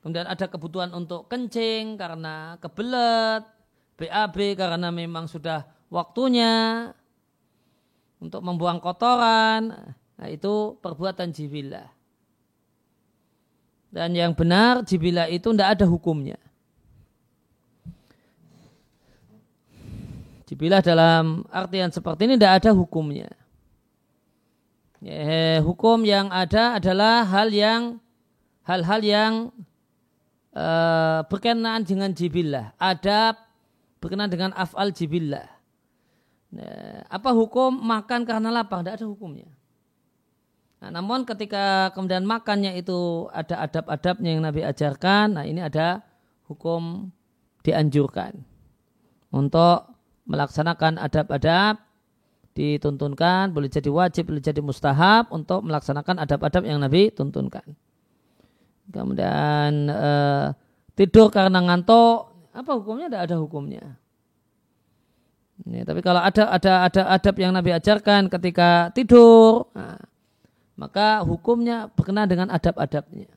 kemudian 0.00 0.26
ada 0.28 0.46
kebutuhan 0.48 0.90
untuk 0.96 1.28
kencing 1.28 1.96
karena 2.00 2.56
kebelet, 2.60 3.44
BAB 4.00 4.56
karena 4.56 4.88
memang 4.88 5.28
sudah 5.28 5.68
waktunya 5.92 6.88
untuk 8.20 8.40
membuang 8.40 8.80
kotoran. 8.80 9.92
Nah, 10.20 10.28
itu 10.28 10.76
perbuatan 10.80 11.32
jibilah. 11.32 11.88
Dan 13.90 14.14
yang 14.14 14.32
benar 14.36 14.86
jibilah 14.86 15.26
itu 15.26 15.50
tidak 15.50 15.80
ada 15.80 15.86
hukumnya. 15.88 16.38
Jibilah 20.46 20.82
dalam 20.82 21.46
artian 21.50 21.90
seperti 21.90 22.26
ini 22.26 22.34
tidak 22.38 22.62
ada 22.62 22.70
hukumnya. 22.74 23.30
Ya, 25.00 25.64
hukum 25.64 26.04
yang 26.04 26.28
ada 26.28 26.76
adalah 26.76 27.24
hal 27.24 27.48
yang 27.48 28.02
hal-hal 28.68 29.00
yang 29.00 29.32
uh, 30.54 31.26
berkenaan 31.26 31.82
dengan 31.86 32.10
jibilah, 32.14 32.74
adab 32.76 33.38
berkenaan 34.00 34.32
dengan 34.32 34.50
afal 34.56 34.90
jibilah. 34.90 35.46
Nah, 36.50 37.06
apa 37.06 37.30
hukum 37.30 37.70
makan 37.70 38.26
karena 38.26 38.50
lapar? 38.50 38.82
Tidak 38.82 38.98
ada 38.98 39.06
hukumnya. 39.06 39.46
Nah, 40.80 40.88
namun 40.88 41.28
ketika 41.28 41.92
kemudian 41.92 42.24
makannya 42.24 42.74
itu 42.80 43.28
ada 43.30 43.68
adab-adabnya 43.68 44.30
yang 44.32 44.42
Nabi 44.42 44.64
ajarkan, 44.64 45.36
nah 45.36 45.44
ini 45.44 45.60
ada 45.60 46.00
hukum 46.48 47.12
dianjurkan 47.60 48.40
untuk 49.28 49.92
melaksanakan 50.24 50.96
adab-adab 50.96 51.78
dituntunkan, 52.56 53.52
boleh 53.54 53.70
jadi 53.70 53.92
wajib, 53.92 54.32
boleh 54.32 54.42
jadi 54.42 54.58
mustahab 54.64 55.30
untuk 55.30 55.62
melaksanakan 55.62 56.18
adab-adab 56.18 56.66
yang 56.66 56.82
Nabi 56.82 57.12
tuntunkan. 57.14 57.76
Kemudian 58.90 59.86
eh, 59.86 60.46
tidur 60.98 61.30
karena 61.30 61.62
ngantuk, 61.62 62.50
apa 62.50 62.70
hukumnya? 62.74 63.06
Tidak 63.06 63.22
ada 63.30 63.36
hukumnya. 63.38 63.84
Ini, 65.60 65.84
tapi 65.84 66.00
kalau 66.00 66.24
ada 66.24 66.50
ada 66.50 66.72
ada 66.88 67.02
adab 67.14 67.36
yang 67.36 67.52
Nabi 67.52 67.70
ajarkan 67.76 68.32
ketika 68.32 68.90
tidur, 68.96 69.68
nah, 69.76 70.00
maka 70.74 71.20
hukumnya 71.22 71.92
berkenaan 71.92 72.28
dengan 72.32 72.48
adab-adabnya. 72.48 73.28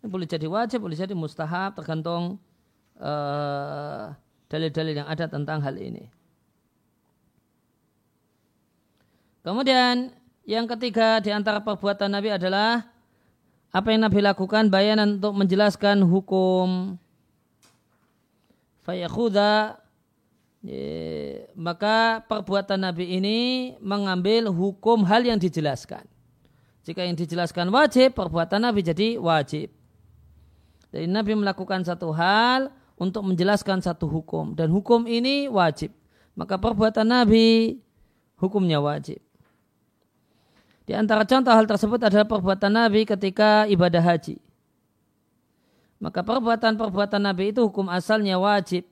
Boleh 0.00 0.24
jadi 0.24 0.46
wajib, 0.48 0.86
boleh 0.86 0.96
jadi 0.96 1.12
mustahab, 1.12 1.76
tergantung 1.76 2.40
eh, 2.96 4.04
dalil-dalil 4.48 5.04
yang 5.04 5.08
ada 5.10 5.26
tentang 5.28 5.60
hal 5.60 5.76
ini. 5.76 6.08
Kemudian 9.40 10.12
yang 10.44 10.68
ketiga 10.68 11.18
di 11.20 11.32
antara 11.32 11.60
perbuatan 11.64 12.12
Nabi 12.12 12.32
adalah 12.32 12.86
apa 13.70 13.88
yang 13.94 14.02
Nabi 14.02 14.18
lakukan 14.18 14.66
bayanan 14.66 15.22
untuk 15.22 15.34
menjelaskan 15.38 16.02
hukum 16.02 16.98
fayakhuda 18.82 19.78
maka 21.56 22.20
perbuatan 22.28 22.84
Nabi 22.84 23.16
ini 23.16 23.38
mengambil 23.80 24.52
hukum 24.52 25.08
hal 25.08 25.24
yang 25.24 25.40
dijelaskan. 25.40 26.04
Jika 26.84 27.04
yang 27.04 27.16
dijelaskan 27.16 27.72
wajib, 27.72 28.12
perbuatan 28.12 28.60
Nabi 28.68 28.84
jadi 28.84 29.16
wajib. 29.16 29.72
Jadi 30.90 31.06
Nabi 31.08 31.32
melakukan 31.38 31.86
satu 31.86 32.12
hal 32.12 32.72
untuk 33.00 33.24
menjelaskan 33.24 33.80
satu 33.80 34.04
hukum. 34.04 34.52
Dan 34.52 34.68
hukum 34.68 35.08
ini 35.08 35.48
wajib. 35.48 35.94
Maka 36.36 36.60
perbuatan 36.60 37.08
Nabi 37.08 37.80
hukumnya 38.36 38.80
wajib. 38.84 39.20
Di 40.90 40.98
antara 40.98 41.22
contoh 41.22 41.54
hal 41.54 41.70
tersebut 41.70 42.02
adalah 42.02 42.26
perbuatan 42.26 42.74
Nabi 42.74 43.06
ketika 43.06 43.62
ibadah 43.70 44.02
haji. 44.02 44.42
Maka 46.02 46.26
perbuatan-perbuatan 46.26 47.30
Nabi 47.30 47.54
itu 47.54 47.62
hukum 47.62 47.86
asalnya 47.86 48.42
wajib. 48.42 48.82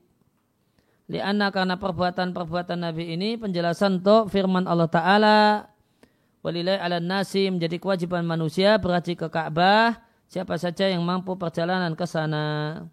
Lianna 1.10 1.50
karena 1.50 1.74
perbuatan-perbuatan 1.74 2.86
Nabi 2.86 3.18
ini 3.18 3.34
penjelasan 3.34 3.98
untuk 3.98 4.30
firman 4.30 4.70
Allah 4.70 4.86
Ta'ala 4.86 5.38
Walilai 6.38 6.78
ala 6.78 7.02
nasi 7.02 7.50
menjadi 7.50 7.82
kewajiban 7.82 8.22
manusia 8.22 8.78
berhaji 8.78 9.18
ke 9.18 9.26
Ka'bah 9.26 9.98
siapa 10.30 10.54
saja 10.54 10.86
yang 10.86 11.02
mampu 11.02 11.34
perjalanan 11.34 11.98
ke 11.98 12.06
sana. 12.06 12.86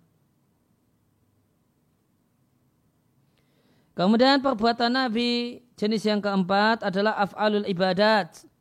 Kemudian 3.93 4.41
perbuatan 4.41 4.91
Nabi 4.91 5.61
jenis 5.77 6.03
yang 6.09 6.25
keempat 6.25 6.83
adalah 6.89 7.21
af'alul 7.21 7.69
ibadat. 7.69 8.54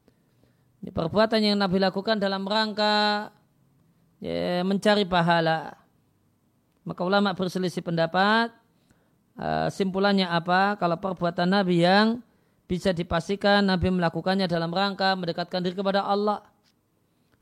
Perbuatan 0.93 1.41
yang 1.41 1.57
Nabi 1.57 1.81
lakukan 1.81 2.21
dalam 2.21 2.45
rangka 2.45 3.31
ya, 4.21 4.61
mencari 4.61 5.09
pahala. 5.09 5.79
Maka 6.85 7.01
ulama 7.01 7.33
berselisih 7.33 7.81
pendapat. 7.81 8.53
Uh, 9.35 9.67
simpulannya 9.73 10.29
apa? 10.29 10.77
Kalau 10.77 11.01
perbuatan 11.01 11.49
Nabi 11.49 11.83
yang 11.83 12.21
bisa 12.69 12.93
dipastikan 12.95 13.65
Nabi 13.65 13.91
melakukannya 13.91 14.45
dalam 14.45 14.71
rangka 14.71 15.17
mendekatkan 15.17 15.65
diri 15.65 15.75
kepada 15.75 16.05
Allah. 16.05 16.45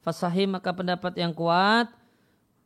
Fasahim 0.02 0.58
maka 0.58 0.74
pendapat 0.74 1.14
yang 1.14 1.30
kuat 1.30 1.90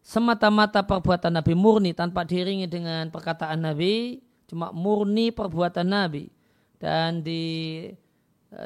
semata-mata 0.07 0.87
perbuatan 0.87 1.35
Nabi 1.35 1.59
murni 1.59 1.91
tanpa 1.91 2.23
diringi 2.23 2.71
dengan 2.71 3.11
perkataan 3.11 3.59
Nabi 3.59 4.23
cuma 4.47 4.71
murni 4.71 5.35
perbuatan 5.35 5.83
Nabi 5.83 6.31
dan 6.79 7.27
di 7.27 7.83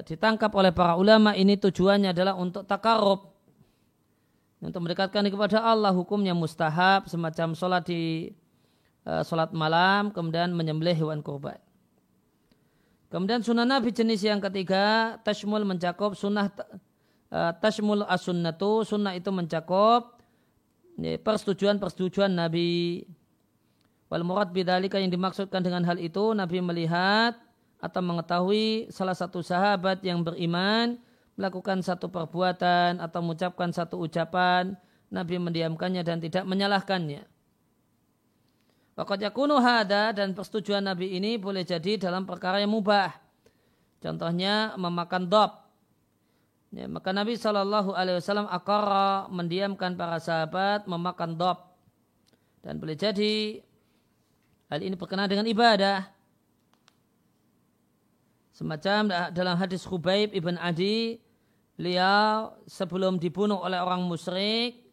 ditangkap 0.04 0.52
oleh 0.52 0.70
para 0.70 0.94
ulama 0.94 1.32
ini 1.32 1.56
tujuannya 1.56 2.12
adalah 2.12 2.36
untuk 2.36 2.68
takarub 2.68 3.30
untuk 4.60 4.84
mendekatkan 4.84 5.24
kepada 5.32 5.64
Allah 5.64 5.88
hukumnya 5.96 6.36
mustahab 6.36 7.08
semacam 7.08 7.56
sholat 7.56 7.88
di 7.88 8.28
uh, 9.08 9.24
sholat 9.24 9.56
malam 9.56 10.12
kemudian 10.12 10.52
menyembelih 10.52 10.92
hewan 10.92 11.24
kurban. 11.24 11.56
Kemudian 13.08 13.42
sunnah 13.42 13.66
Nabi 13.66 13.90
jenis 13.90 14.22
yang 14.22 14.38
ketiga 14.38 15.16
tashmul 15.24 15.64
mencakup 15.64 16.12
sunnah 16.14 16.52
uh, 17.32 17.52
tashmul 17.58 18.04
as-sunnatu 18.04 18.84
sunnah 18.84 19.16
itu 19.16 19.32
mencakup 19.32 20.20
persetujuan-persetujuan 21.00 22.28
Nabi. 22.28 23.02
Wal 24.12 24.26
murad 24.28 24.52
bidalika 24.52 25.00
yang 25.00 25.08
dimaksudkan 25.08 25.64
dengan 25.64 25.88
hal 25.88 25.96
itu 25.96 26.36
Nabi 26.36 26.60
melihat 26.60 27.34
atau 27.80 28.00
mengetahui 28.04 28.92
salah 28.92 29.16
satu 29.16 29.40
sahabat 29.40 30.04
yang 30.04 30.20
beriman 30.20 31.00
melakukan 31.34 31.80
satu 31.80 32.12
perbuatan 32.12 33.00
atau 33.00 33.18
mengucapkan 33.24 33.72
satu 33.72 33.96
ucapan 34.04 34.76
Nabi 35.08 35.40
mendiamkannya 35.40 36.04
dan 36.04 36.20
tidak 36.20 36.44
menyalahkannya. 36.44 37.24
Waqad 38.94 39.24
yakunu 39.24 39.56
hada 39.58 40.12
dan 40.12 40.36
persetujuan 40.36 40.84
Nabi 40.84 41.16
ini 41.16 41.40
boleh 41.40 41.64
jadi 41.64 41.96
dalam 41.96 42.28
perkara 42.28 42.60
yang 42.60 42.70
mubah. 42.70 43.16
Contohnya 44.04 44.76
memakan 44.76 45.26
dob. 45.26 45.50
Ya, 46.70 46.86
maka 46.86 47.10
Nabi 47.10 47.34
Shallallahu 47.34 47.96
Alaihi 47.96 48.20
Wasallam 48.20 48.46
akara 48.46 49.26
mendiamkan 49.32 49.96
para 49.96 50.20
sahabat 50.20 50.84
memakan 50.84 51.34
dob. 51.34 51.58
Dan 52.60 52.76
boleh 52.76 52.94
jadi 52.94 53.64
Hal 54.70 54.86
ini 54.86 54.94
berkenaan 54.94 55.26
dengan 55.26 55.50
ibadah. 55.50 56.06
Semacam 58.60 59.08
dalam 59.32 59.56
hadis 59.56 59.88
Khubaib 59.88 60.36
ibn 60.36 60.60
Adi, 60.60 61.16
beliau 61.80 62.52
sebelum 62.68 63.16
dibunuh 63.16 63.56
oleh 63.56 63.80
orang 63.80 64.04
musyrik, 64.04 64.84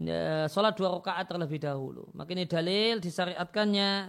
ya, 0.00 0.48
sholat 0.48 0.72
dua 0.72 0.96
rakaat 0.96 1.28
terlebih 1.28 1.60
dahulu. 1.60 2.08
Maka 2.16 2.32
ini 2.32 2.48
dalil 2.48 3.04
disyariatkannya 3.04 4.08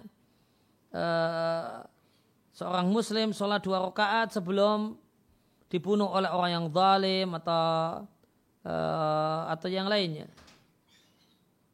uh, 0.95 1.83
seorang 2.55 2.87
muslim 2.87 3.35
sholat 3.35 3.59
dua 3.67 3.83
rakaat 3.83 4.31
sebelum 4.31 4.95
dibunuh 5.67 6.07
oleh 6.15 6.31
orang 6.31 6.51
yang 6.55 6.65
zalim 6.71 7.35
atau 7.35 8.07
uh, 8.63 9.41
atau 9.51 9.67
yang 9.67 9.91
lainnya. 9.91 10.31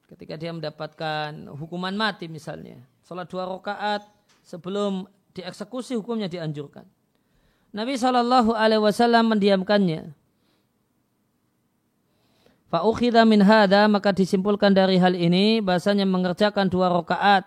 Ketika 0.09 0.41
dia 0.41 0.49
mendapatkan 0.49 1.53
hukuman 1.53 1.93
mati 1.93 2.25
misalnya 2.25 2.81
sholat 3.05 3.29
dua 3.29 3.45
rakaat 3.45 4.09
sebelum 4.41 5.05
dieksekusi 5.37 5.93
hukumnya 5.93 6.25
dianjurkan. 6.25 6.89
Nabi 7.71 7.95
Shallallahu 7.95 8.51
Alaihi 8.51 8.83
Wasallam 8.83 9.31
mendiamkannya. 9.31 10.11
Fa'ukhidha 12.71 13.27
min 13.27 13.43
hada 13.43 13.87
maka 13.91 14.15
disimpulkan 14.15 14.71
dari 14.71 14.95
hal 14.95 15.15
ini 15.15 15.59
bahasanya 15.59 16.07
mengerjakan 16.07 16.71
dua 16.71 16.87
rakaat 16.87 17.43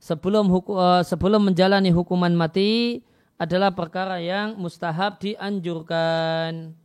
sebelum 0.00 0.48
hukum, 0.52 0.76
uh, 0.76 1.00
sebelum 1.00 1.48
menjalani 1.48 1.88
hukuman 1.92 2.32
mati 2.32 3.00
adalah 3.40 3.72
perkara 3.72 4.20
yang 4.20 4.56
mustahab 4.60 5.16
dianjurkan. 5.16 6.76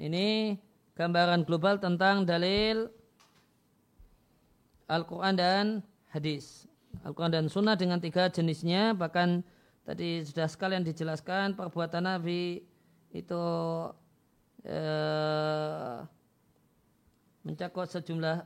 Ini 0.00 0.56
gambaran 0.96 1.44
global 1.44 1.76
tentang 1.76 2.24
dalil 2.24 2.88
Al-Quran 4.88 5.34
dan 5.36 5.64
hadis. 6.08 6.64
Al-Quran 7.04 7.32
dan 7.36 7.44
sunnah 7.52 7.76
dengan 7.76 8.00
tiga 8.00 8.32
jenisnya, 8.32 8.96
bahkan 8.96 9.44
tadi 9.84 10.24
sudah 10.24 10.46
sekalian 10.46 10.84
dijelaskan 10.84 11.56
perbuatan 11.56 12.04
Nabi 12.04 12.62
itu 13.10 13.44
eh, 14.64 15.98
mencakup 17.42 17.88
sejumlah 17.88 18.44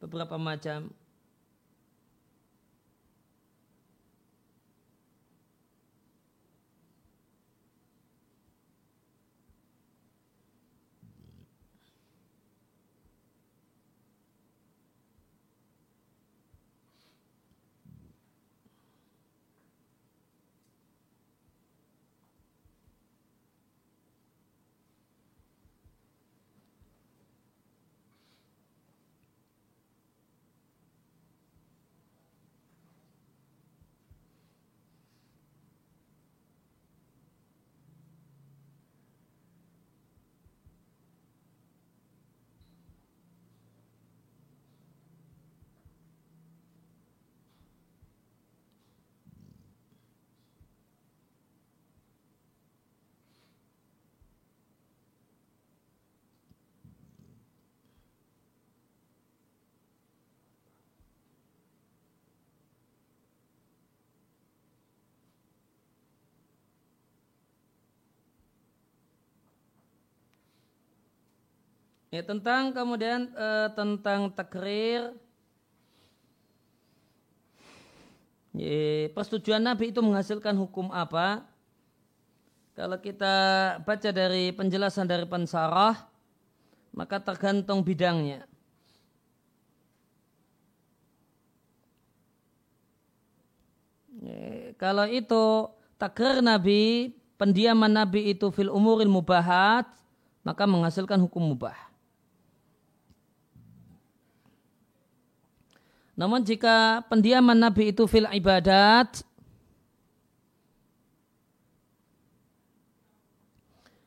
beberapa 0.00 0.38
macam 0.38 0.92
Ya, 72.16 72.24
tentang 72.24 72.72
kemudian 72.72 73.28
e, 73.28 73.48
tentang 73.76 74.32
takrir 74.32 75.12
ya, 78.56 79.12
persetujuan 79.12 79.60
Nabi 79.60 79.92
itu 79.92 80.00
menghasilkan 80.00 80.56
hukum 80.56 80.88
apa? 80.96 81.44
Kalau 82.72 82.96
kita 83.04 83.36
baca 83.84 84.10
dari 84.16 84.48
penjelasan 84.48 85.04
dari 85.04 85.28
pensarah, 85.28 86.08
maka 86.96 87.20
tergantung 87.20 87.84
bidangnya. 87.84 88.48
Ya, 94.24 94.72
kalau 94.80 95.04
itu 95.04 95.68
takrir 96.00 96.40
Nabi, 96.40 97.12
pendiaman 97.36 97.92
Nabi 97.92 98.32
itu 98.32 98.48
fil 98.48 98.72
umuril 98.72 99.12
mubahat, 99.12 99.84
maka 100.40 100.64
menghasilkan 100.64 101.20
hukum 101.20 101.52
mubah. 101.52 101.95
Namun 106.16 106.40
jika 106.42 107.04
pendiaman 107.12 107.60
Nabi 107.60 107.92
itu 107.92 108.08
fil 108.08 108.24
ibadat, 108.24 109.20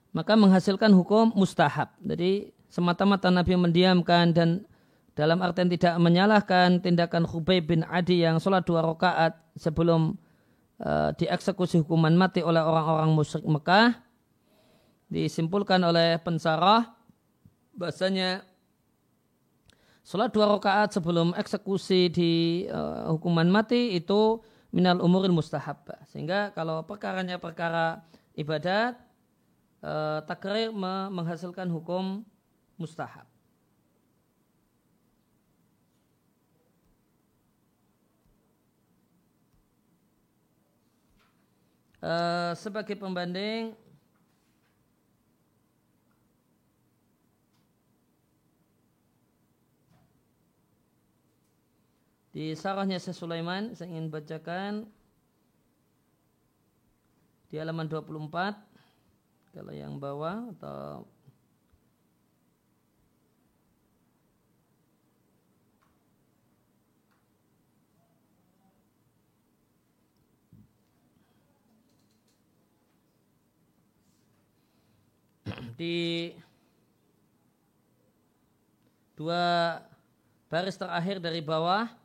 maka 0.09 0.33
menghasilkan 0.33 0.89
hukum 0.89 1.29
mustahab. 1.37 1.93
Jadi 2.01 2.49
semata-mata 2.65 3.29
Nabi 3.29 3.53
mendiamkan 3.53 4.33
dan 4.33 4.65
dalam 5.13 5.37
artian 5.45 5.69
tidak 5.69 5.99
menyalahkan 6.01 6.81
tindakan 6.81 7.29
Khubayb 7.29 7.69
bin 7.69 7.81
Adi 7.85 8.25
yang 8.25 8.41
sholat 8.41 8.65
dua 8.65 8.81
rakaat 8.81 9.37
sebelum 9.53 10.17
uh, 10.81 11.13
dieksekusi 11.13 11.85
hukuman 11.85 12.15
mati 12.17 12.41
oleh 12.41 12.63
orang-orang 12.63 13.13
musyrik 13.13 13.45
Mekah 13.45 13.99
disimpulkan 15.11 15.81
oleh 15.83 16.17
pensarah 16.21 16.89
bahasanya 17.75 18.45
Sholat 20.03 20.33
dua 20.33 20.49
rakaat 20.49 20.95
sebelum 20.95 21.37
eksekusi 21.37 22.09
di 22.09 22.31
uh, 22.71 23.13
hukuman 23.13 23.45
mati 23.45 23.93
itu 23.93 24.41
minal 24.73 25.01
umuril 25.05 25.33
mustahab. 25.33 25.85
Sehingga 26.09 26.49
kalau 26.57 26.81
perkaranya 26.81 27.37
perkara 27.37 28.01
ibadat, 28.33 28.97
uh, 29.85 30.23
takrir 30.25 30.73
menghasilkan 31.13 31.69
hukum 31.69 32.25
mustahab. 32.79 33.27
Uh, 41.99 42.55
sebagai 42.55 42.95
pembanding 42.95 43.75
Di 52.39 52.55
sarahnya 52.55 52.95
Syekh 53.03 53.19
Sulaiman 53.19 53.75
saya 53.75 53.91
ingin 53.91 54.07
bacakan 54.07 54.87
di 57.51 57.59
halaman 57.59 57.83
24 57.83 58.55
kalau 59.51 59.75
yang 59.75 59.99
bawah 59.99 60.47
atau 60.55 61.03
di 75.75 76.31
dua 79.19 79.75
baris 80.47 80.79
terakhir 80.79 81.19
dari 81.19 81.43
bawah 81.43 81.98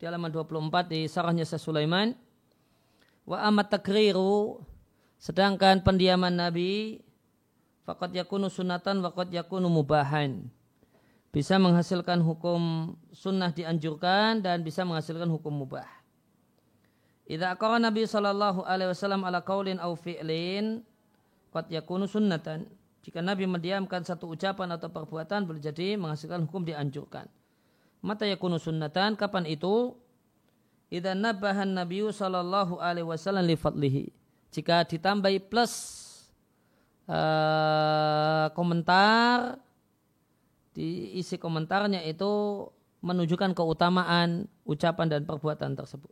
di 0.00 0.08
halaman 0.08 0.32
24 0.32 0.88
di 0.88 1.04
sarahnya 1.04 1.44
Syekh 1.44 1.60
Sulaiman 1.60 2.16
wa 3.28 3.36
amat 3.52 3.76
takriru 3.76 4.64
sedangkan 5.20 5.84
pendiaman 5.84 6.32
Nabi 6.32 7.04
faqad 7.84 8.16
yakunu 8.16 8.48
sunatan 8.48 9.04
qad 9.04 9.28
yakunu 9.28 9.68
mubahan 9.68 10.48
bisa 11.30 11.62
menghasilkan 11.62 12.18
hukum 12.24 12.94
sunnah 13.14 13.54
dianjurkan 13.54 14.42
dan 14.42 14.66
bisa 14.66 14.82
menghasilkan 14.82 15.30
hukum 15.30 15.62
mubah. 15.62 15.86
Idza 17.30 17.54
Nabi 17.54 18.02
sallallahu 18.02 18.66
alaihi 18.66 18.90
wasallam 18.90 19.22
ala 19.22 19.38
qaulin 19.46 19.78
aw 19.78 19.94
fi'lin 19.94 20.82
qad 21.54 21.70
yakunu 21.70 22.10
sunnatan. 22.10 22.66
Jika 23.06 23.22
Nabi 23.22 23.46
mendiamkan 23.46 24.02
satu 24.02 24.34
ucapan 24.34 24.74
atau 24.74 24.90
perbuatan 24.90 25.46
boleh 25.46 25.62
jadi 25.62 25.94
menghasilkan 25.94 26.50
hukum 26.50 26.66
dianjurkan. 26.66 27.30
Mata 28.00 28.24
yakunu 28.24 28.56
sunnatan 28.56 29.16
kapan 29.16 29.44
itu? 29.44 29.96
Idza 30.90 31.14
nabahan 31.14 31.70
Nabi 31.70 32.02
sallallahu 32.10 32.82
alaihi 32.82 33.06
wasallam 33.06 33.46
li 33.46 33.54
fadlihi. 33.54 34.04
Jika 34.50 34.82
ditambahi 34.82 35.38
plus 35.46 35.72
uh, 37.06 38.50
komentar 38.58 39.54
di 40.74 41.14
isi 41.20 41.38
komentarnya 41.38 42.02
itu 42.02 42.66
menunjukkan 43.06 43.54
keutamaan 43.54 44.50
ucapan 44.66 45.06
dan 45.06 45.22
perbuatan 45.22 45.78
tersebut. 45.78 46.10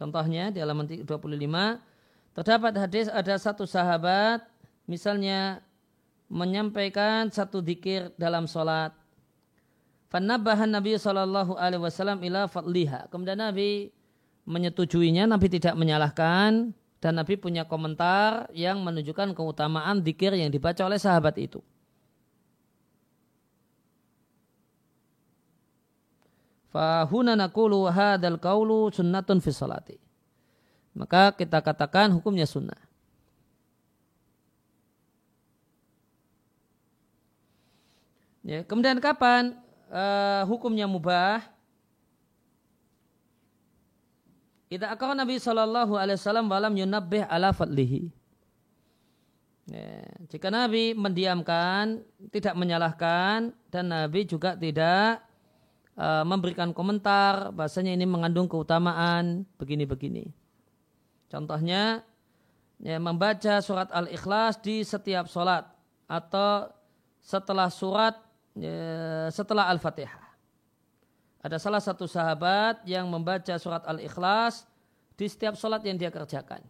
Contohnya 0.00 0.48
di 0.48 0.64
halaman 0.64 0.88
25 0.88 1.06
terdapat 2.32 2.72
hadis 2.80 3.06
ada 3.12 3.36
satu 3.36 3.68
sahabat 3.68 4.40
misalnya 4.88 5.60
menyampaikan 6.30 7.28
satu 7.28 7.58
dikir 7.58 8.14
dalam 8.14 8.46
sholat. 8.46 8.94
Fanabahan 10.10 10.70
Nabi 10.70 10.94
Shallallahu 10.94 11.58
Alaihi 11.58 11.82
Wasallam 11.82 12.22
ila 12.22 12.46
fadliha. 12.46 13.10
Kemudian 13.10 13.38
Nabi 13.38 13.90
menyetujuinya, 14.46 15.26
Nabi 15.26 15.46
tidak 15.50 15.74
menyalahkan 15.74 16.70
dan 17.02 17.12
Nabi 17.18 17.34
punya 17.38 17.66
komentar 17.66 18.46
yang 18.54 18.82
menunjukkan 18.82 19.34
keutamaan 19.34 20.02
dikir 20.02 20.34
yang 20.34 20.50
dibaca 20.50 20.82
oleh 20.86 20.98
sahabat 20.98 21.34
itu. 21.38 21.58
Fahuna 26.70 27.34
nakulu 27.34 27.90
hadal 27.90 28.38
kaulu 28.38 28.94
sunnatun 28.94 29.42
fi 29.42 29.50
salati. 29.50 29.98
Maka 30.94 31.34
kita 31.34 31.58
katakan 31.62 32.14
hukumnya 32.14 32.46
sunnah. 32.46 32.89
Ya, 38.40 38.64
kemudian 38.64 38.96
kapan 39.04 39.52
uh, 39.92 40.48
hukumnya 40.48 40.88
mubah? 40.88 41.44
Kita 44.70 44.86
akan 44.94 45.18
Nabi 45.18 45.36
Shallallahu 45.36 45.98
Alaihi 45.98 46.16
Wasallam 46.16 46.46
walam 46.46 46.72
yunabbih 46.72 47.26
ala 47.26 47.50
fadlihi. 47.50 48.08
Ya, 49.68 50.06
jika 50.30 50.48
Nabi 50.48 50.96
mendiamkan, 50.96 52.00
tidak 52.32 52.54
menyalahkan, 52.56 53.52
dan 53.68 53.84
Nabi 53.90 54.24
juga 54.24 54.56
tidak 54.56 55.20
uh, 55.98 56.24
memberikan 56.24 56.72
komentar, 56.72 57.52
bahasanya 57.52 57.92
ini 57.92 58.06
mengandung 58.08 58.48
keutamaan 58.48 59.44
begini-begini. 59.60 60.32
Contohnya, 61.28 62.06
ya, 62.80 62.96
membaca 62.96 63.60
surat 63.60 63.90
Al-Ikhlas 63.92 64.58
di 64.64 64.86
setiap 64.86 65.28
sholat 65.28 65.66
atau 66.08 66.72
setelah 67.20 67.68
surat 67.68 68.29
setelah 69.30 69.70
Al-Fatihah. 69.70 70.26
Ada 71.40 71.56
salah 71.56 71.80
satu 71.80 72.04
sahabat 72.04 72.84
yang 72.84 73.08
membaca 73.08 73.56
surat 73.56 73.80
Al-Ikhlas 73.88 74.68
di 75.16 75.24
setiap 75.24 75.56
sholat 75.56 75.80
yang 75.84 75.96
dia 75.96 76.12
kerjakan. 76.12 76.60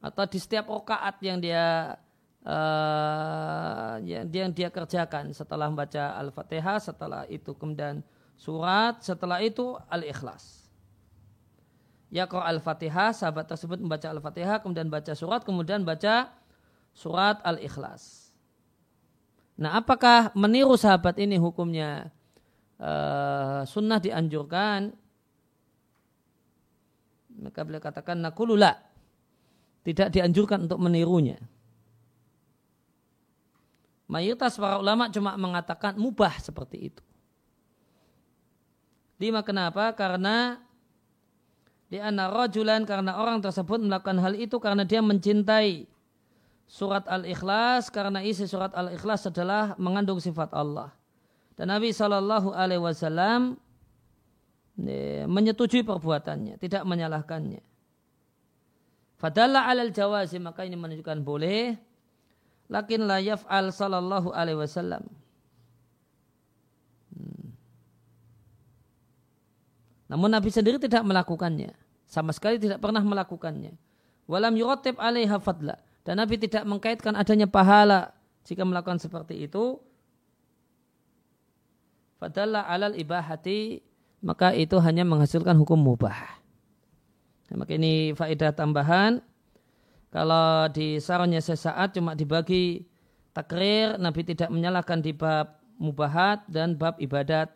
Atau 0.00 0.24
di 0.26 0.40
setiap 0.40 0.72
rokaat 0.72 1.20
yang 1.20 1.38
dia 1.38 1.94
uh, 2.42 3.94
yang, 4.02 4.26
yang 4.30 4.50
dia 4.50 4.68
kerjakan 4.72 5.30
setelah 5.36 5.68
membaca 5.68 6.16
Al-Fatihah, 6.18 6.78
setelah 6.80 7.22
itu 7.28 7.54
kemudian 7.54 8.00
surat, 8.40 8.98
setelah 9.04 9.38
itu 9.44 9.78
Al-Ikhlas. 9.86 10.62
Ya 12.12 12.28
kalau 12.28 12.44
Al-Fatihah, 12.44 13.16
sahabat 13.16 13.48
tersebut 13.48 13.80
membaca 13.80 14.04
Al-Fatihah, 14.12 14.60
kemudian 14.60 14.92
baca 14.92 15.12
surat, 15.16 15.40
kemudian 15.44 15.80
baca 15.80 16.28
surat 16.92 17.40
Al-Ikhlas. 17.40 18.21
Nah, 19.60 19.78
apakah 19.78 20.32
meniru 20.32 20.74
sahabat 20.74 21.20
ini 21.20 21.36
hukumnya 21.36 22.08
uh, 22.80 23.62
sunnah 23.68 24.00
dianjurkan? 24.00 24.96
Maka 27.42 27.60
beliau 27.64 27.82
katakan 27.82 28.20
nakulula 28.20 28.76
tidak 29.82 30.14
dianjurkan 30.14 30.70
untuk 30.70 30.78
menirunya. 30.78 31.38
Mayoritas 34.06 34.60
para 34.60 34.76
ulama 34.76 35.08
cuma 35.08 35.34
mengatakan 35.40 35.96
mubah 35.96 36.36
seperti 36.38 36.92
itu. 36.92 37.02
Lima 39.16 39.40
kenapa? 39.40 39.94
Karena 39.96 40.60
di 41.92 42.00
rojulan 42.00 42.88
karena 42.88 43.20
orang 43.20 43.44
tersebut 43.44 43.84
melakukan 43.84 44.16
hal 44.16 44.32
itu 44.32 44.56
karena 44.56 44.84
dia 44.84 45.04
mencintai 45.04 45.91
surat 46.66 47.04
Al-Ikhlas 47.08 47.92
karena 47.92 48.20
isi 48.24 48.48
surat 48.48 48.72
Al-Ikhlas 48.72 49.28
adalah 49.28 49.76
mengandung 49.76 50.18
sifat 50.18 50.50
Allah. 50.56 50.90
Dan 51.54 51.68
Nabi 51.68 51.92
Shallallahu 51.92 52.52
Alaihi 52.56 52.80
Wasallam 52.80 53.60
menyetujui 55.28 55.84
perbuatannya, 55.84 56.56
tidak 56.56 56.82
menyalahkannya. 56.88 57.60
Fadalla 59.20 59.70
alal 59.70 59.94
jawazi 59.94 60.42
maka 60.42 60.66
ini 60.66 60.74
menunjukkan 60.74 61.22
boleh. 61.22 61.78
Lakin 62.66 63.06
la 63.06 63.22
yaf'al 63.22 63.70
sallallahu 63.70 64.34
alaihi 64.34 64.58
wasallam. 64.58 65.06
Hmm. 67.14 67.54
Namun 70.10 70.32
Nabi 70.32 70.50
sendiri 70.50 70.82
tidak 70.82 71.06
melakukannya. 71.06 71.70
Sama 72.08 72.34
sekali 72.34 72.58
tidak 72.58 72.82
pernah 72.82 73.04
melakukannya. 73.04 73.76
Walam 74.26 74.58
yuratib 74.58 74.98
alaiha 74.98 75.38
fadla 75.38 75.78
dan 76.02 76.18
Nabi 76.18 76.34
tidak 76.38 76.66
mengkaitkan 76.66 77.14
adanya 77.14 77.46
pahala 77.46 78.10
jika 78.42 78.66
melakukan 78.66 78.98
seperti 78.98 79.46
itu. 79.46 79.78
Fadalla 82.18 82.66
alal 82.66 82.94
ibahati 82.94 83.82
maka 84.22 84.54
itu 84.54 84.78
hanya 84.78 85.02
menghasilkan 85.02 85.58
hukum 85.58 85.78
mubah. 85.78 86.14
Nah, 87.50 87.56
maka 87.58 87.74
ini 87.74 88.14
faedah 88.14 88.54
tambahan. 88.54 89.18
Kalau 90.14 90.70
di 90.70 91.02
sarannya 91.02 91.42
sesaat 91.42 91.98
cuma 91.98 92.14
dibagi 92.14 92.86
takrir, 93.34 93.98
Nabi 93.98 94.22
tidak 94.22 94.52
menyalahkan 94.52 95.02
di 95.02 95.10
bab 95.10 95.58
mubahat 95.80 96.46
dan 96.46 96.78
bab 96.78 97.00
ibadat. 97.02 97.50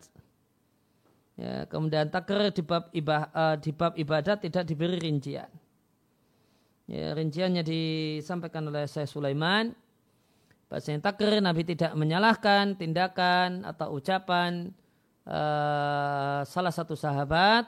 Ya, 1.37 1.69
kemudian 1.69 2.09
takrir 2.09 2.49
di 2.51 2.65
bab, 2.65 2.89
ibah, 2.97 3.29
uh, 3.31 3.55
di 3.61 3.71
bab 3.71 3.93
ibadat 3.95 4.41
tidak 4.43 4.65
diberi 4.67 4.97
rincian. 4.97 5.47
Ya, 6.87 7.19
rinciannya 7.19 7.67
disampaikan 7.67 8.71
oleh 8.71 8.87
saya 8.87 9.11
Sulaiman. 9.11 9.75
Bahasanya 10.71 11.03
takrir 11.03 11.43
Nabi 11.43 11.67
tidak 11.67 11.95
menyalahkan 11.99 12.79
tindakan 12.79 13.67
atau 13.67 13.99
ucapan 13.99 14.71
uh, 15.27 16.43
salah 16.47 16.75
satu 16.75 16.95
sahabat 16.99 17.67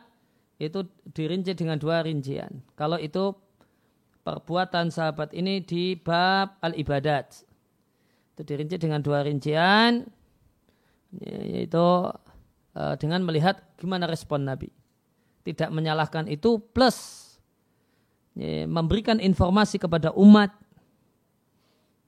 itu 0.59 0.87
dirinci 1.15 1.55
dengan 1.55 1.79
dua 1.79 2.03
rincian. 2.03 2.63
Kalau 2.75 2.99
itu 2.99 3.35
perbuatan 4.27 4.91
sahabat 4.91 5.35
ini 5.35 5.63
di 5.63 5.95
bab 5.99 6.59
al-ibadat. 6.63 7.43
Itu 8.35 8.43
dirinci 8.47 8.79
dengan 8.79 9.03
dua 9.03 9.27
rincian 9.27 10.07
yaitu 11.19 11.87
uh, 12.79 12.95
dengan 13.03 13.27
melihat 13.27 13.63
gimana 13.79 14.07
respon 14.07 14.47
Nabi. 14.47 14.71
Tidak 15.43 15.75
menyalahkan 15.75 16.31
itu 16.31 16.63
plus 16.71 17.18
ya, 18.39 18.65
memberikan 18.71 19.19
informasi 19.19 19.83
kepada 19.83 20.15
umat 20.15 20.55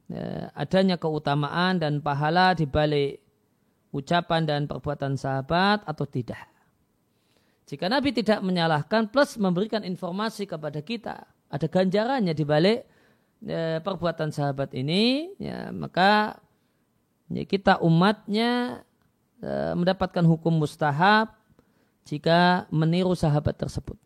ya, 0.07 0.55
adanya 0.55 0.95
keutamaan 0.95 1.83
dan 1.83 1.99
pahala 1.99 2.55
di 2.55 2.71
balik 2.71 3.19
ucapan 3.91 4.47
dan 4.47 4.71
perbuatan 4.71 5.19
sahabat 5.19 5.83
atau 5.83 6.07
tidak. 6.07 6.47
Jika 7.67 7.87
Nabi 7.91 8.15
tidak 8.15 8.43
menyalahkan 8.43 9.11
plus 9.11 9.35
memberikan 9.39 9.83
informasi 9.83 10.47
kepada 10.47 10.79
kita, 10.83 11.27
ada 11.51 11.67
ganjarannya 11.67 12.35
di 12.35 12.45
balik 12.47 12.87
ya, 13.43 13.83
perbuatan 13.83 14.31
sahabat 14.31 14.75
ini, 14.79 15.35
ya, 15.39 15.75
maka 15.75 16.39
ya, 17.31 17.43
kita 17.47 17.83
umatnya 17.83 18.83
ya, 19.43 19.75
mendapatkan 19.75 20.23
hukum 20.27 20.63
mustahab 20.63 21.35
jika 22.07 22.67
meniru 22.75 23.15
sahabat 23.15 23.55
tersebut. 23.55 23.99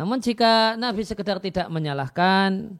Namun 0.00 0.16
jika 0.24 0.80
Nabi 0.80 1.04
sekedar 1.04 1.44
tidak 1.44 1.68
menyalahkan, 1.68 2.72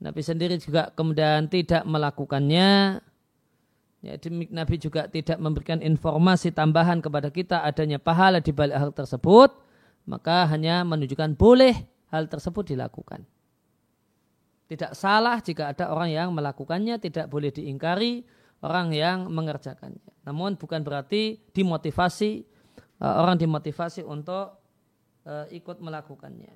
Nabi 0.00 0.20
sendiri 0.24 0.56
juga 0.56 0.88
kemudian 0.96 1.52
tidak 1.52 1.84
melakukannya, 1.84 3.04
ya, 4.00 4.14
Nabi 4.48 4.80
juga 4.80 5.04
tidak 5.12 5.36
memberikan 5.36 5.84
informasi 5.84 6.48
tambahan 6.48 7.04
kepada 7.04 7.28
kita 7.28 7.60
adanya 7.60 8.00
pahala 8.00 8.40
di 8.40 8.56
balik 8.56 8.80
hal 8.80 8.90
tersebut, 8.96 9.52
maka 10.08 10.48
hanya 10.48 10.80
menunjukkan 10.80 11.36
boleh 11.36 11.76
hal 12.08 12.24
tersebut 12.24 12.72
dilakukan. 12.72 13.28
Tidak 14.72 14.96
salah 14.96 15.44
jika 15.44 15.76
ada 15.76 15.92
orang 15.92 16.08
yang 16.08 16.32
melakukannya, 16.32 16.96
tidak 16.96 17.28
boleh 17.28 17.52
diingkari 17.52 18.24
orang 18.64 18.96
yang 18.96 19.28
mengerjakannya. 19.28 20.24
Namun 20.24 20.56
bukan 20.56 20.80
berarti 20.80 21.36
dimotivasi 21.52 22.48
orang 23.02 23.34
dimotivasi 23.34 24.06
untuk 24.06 24.62
uh, 25.26 25.46
ikut 25.50 25.82
melakukannya. 25.82 26.54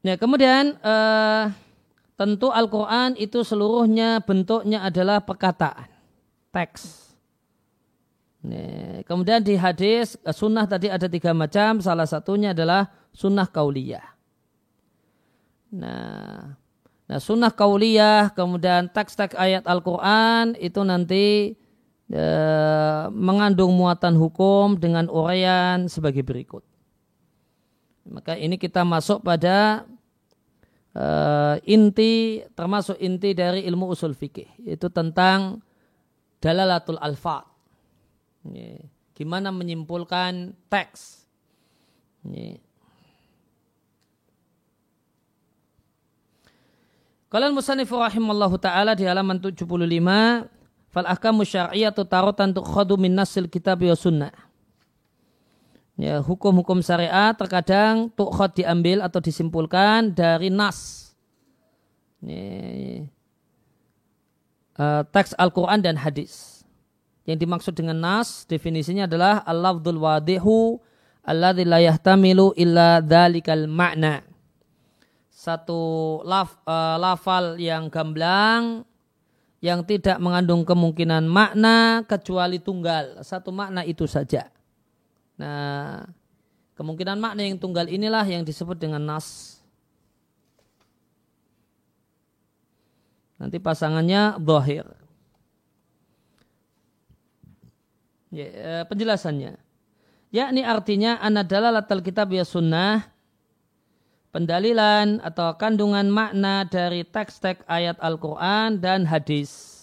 Ya, 0.00 0.14
kemudian 0.16 0.78
uh, 0.80 1.52
tentu 2.16 2.48
Al-Quran 2.48 3.18
itu 3.20 3.44
seluruhnya 3.44 4.24
bentuknya 4.24 4.80
adalah 4.86 5.20
perkataan, 5.20 5.90
teks. 6.48 7.12
Ya, 8.40 9.04
kemudian 9.04 9.44
di 9.44 9.58
hadis 9.58 10.16
sunnah 10.32 10.64
tadi 10.64 10.88
ada 10.88 11.10
tiga 11.10 11.36
macam, 11.36 11.82
salah 11.84 12.08
satunya 12.08 12.56
adalah 12.56 12.88
sunnah 13.12 13.50
kauliyah. 13.50 14.06
Nah, 15.76 16.56
Nah 17.08 17.16
sunnah 17.16 17.48
kauliyah 17.48 18.36
kemudian 18.36 18.92
teks-teks 18.92 19.32
ayat 19.32 19.64
Al-Quran 19.64 20.52
itu 20.60 20.84
nanti 20.84 21.56
e, 22.12 22.24
mengandung 23.08 23.72
muatan 23.72 24.12
hukum 24.12 24.76
dengan 24.76 25.08
uraian 25.08 25.88
sebagai 25.88 26.20
berikut. 26.20 26.60
Maka 28.04 28.36
ini 28.36 28.60
kita 28.60 28.84
masuk 28.84 29.24
pada 29.24 29.88
e, 30.92 31.06
inti 31.64 32.44
termasuk 32.52 33.00
inti 33.00 33.32
dari 33.32 33.64
ilmu 33.64 33.88
usul 33.88 34.12
fikih 34.12 34.68
itu 34.68 34.92
tentang 34.92 35.64
dalalatul 36.44 37.00
alfa. 37.00 37.48
Gimana 39.16 39.48
menyimpulkan 39.48 40.52
teks. 40.68 41.24
Ini 42.28 42.67
Kalau 47.28 47.52
musannif 47.52 47.92
rahimallahu 47.92 48.56
taala 48.56 48.96
di 48.96 49.04
halaman 49.04 49.36
75 49.36 49.68
fal 50.88 51.04
ahkamu 51.04 51.44
syar'iyyatu 51.44 52.08
taratan 52.08 52.56
tukhadu 52.56 52.96
min 52.96 53.12
nasil 53.12 53.44
kitab 53.44 53.84
wa 53.84 53.92
sunnah. 53.92 54.32
Ya, 55.98 56.24
hukum-hukum 56.24 56.80
syariat 56.80 57.36
terkadang 57.36 58.08
tukhad 58.16 58.56
diambil 58.56 59.04
atau 59.04 59.20
disimpulkan 59.20 60.14
dari 60.14 60.48
nas. 60.48 61.10
Ini, 62.24 63.04
uh, 64.78 65.02
teks 65.10 65.34
Al-Quran 65.36 65.84
dan 65.84 65.98
hadis. 65.98 66.64
Yang 67.28 67.38
dimaksud 67.44 67.74
dengan 67.76 67.98
nas 68.00 68.48
definisinya 68.48 69.04
adalah 69.04 69.44
al-lafdul 69.44 70.00
wadihu 70.00 70.80
alladhi 71.28 71.68
la 71.68 71.82
yahtamilu 71.82 72.56
illa 72.56 73.04
dhalikal 73.04 73.68
ma'na 73.68 74.27
satu 75.48 75.80
laf, 76.28 76.60
uh, 76.68 77.00
lafal 77.00 77.56
yang 77.56 77.88
gamblang 77.88 78.84
yang 79.64 79.80
tidak 79.82 80.20
mengandung 80.20 80.62
kemungkinan 80.62 81.24
makna 81.24 82.04
kecuali 82.04 82.60
tunggal 82.60 83.24
satu 83.24 83.48
makna 83.48 83.82
itu 83.82 84.04
saja. 84.04 84.52
Nah, 85.40 86.04
kemungkinan 86.76 87.16
makna 87.16 87.48
yang 87.48 87.56
tunggal 87.56 87.88
inilah 87.88 88.22
yang 88.28 88.44
disebut 88.44 88.76
dengan 88.76 89.00
nas. 89.00 89.56
Nanti 93.40 93.56
pasangannya 93.56 94.36
dohir. 94.36 94.84
Ya, 98.28 98.46
eh, 98.46 98.84
penjelasannya. 98.84 99.56
Yakni 100.28 100.60
artinya 100.60 101.16
anadalah 101.24 101.72
latal 101.72 102.04
kitab 102.04 102.28
ya 102.36 102.44
sunnah 102.44 103.17
pendalilan 104.38 105.18
atau 105.26 105.58
kandungan 105.58 106.06
makna 106.06 106.62
dari 106.62 107.02
teks-teks 107.02 107.66
ayat 107.66 107.98
Al-Quran 107.98 108.78
dan 108.78 109.02
hadis. 109.02 109.82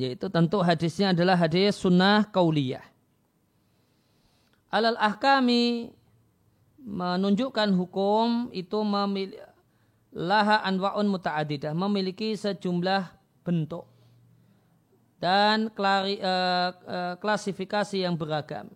Yaitu 0.00 0.32
tentu 0.32 0.64
hadisnya 0.64 1.12
adalah 1.12 1.36
hadis 1.36 1.76
sunnah 1.76 2.24
kauliyah. 2.32 2.80
Alal 4.72 4.96
ahkami 4.96 5.92
menunjukkan 6.80 7.76
hukum 7.76 8.48
itu 8.56 8.80
memiliki 8.80 9.36
laha 10.16 10.64
anwa'un 10.64 11.12
muta'adidah, 11.12 11.76
memiliki 11.76 12.32
sejumlah 12.32 13.12
bentuk 13.44 13.84
dan 15.20 15.68
klari, 15.76 16.16
uh, 16.24 16.72
uh, 16.88 17.14
klasifikasi 17.20 18.00
yang 18.00 18.16
beragam. 18.16 18.72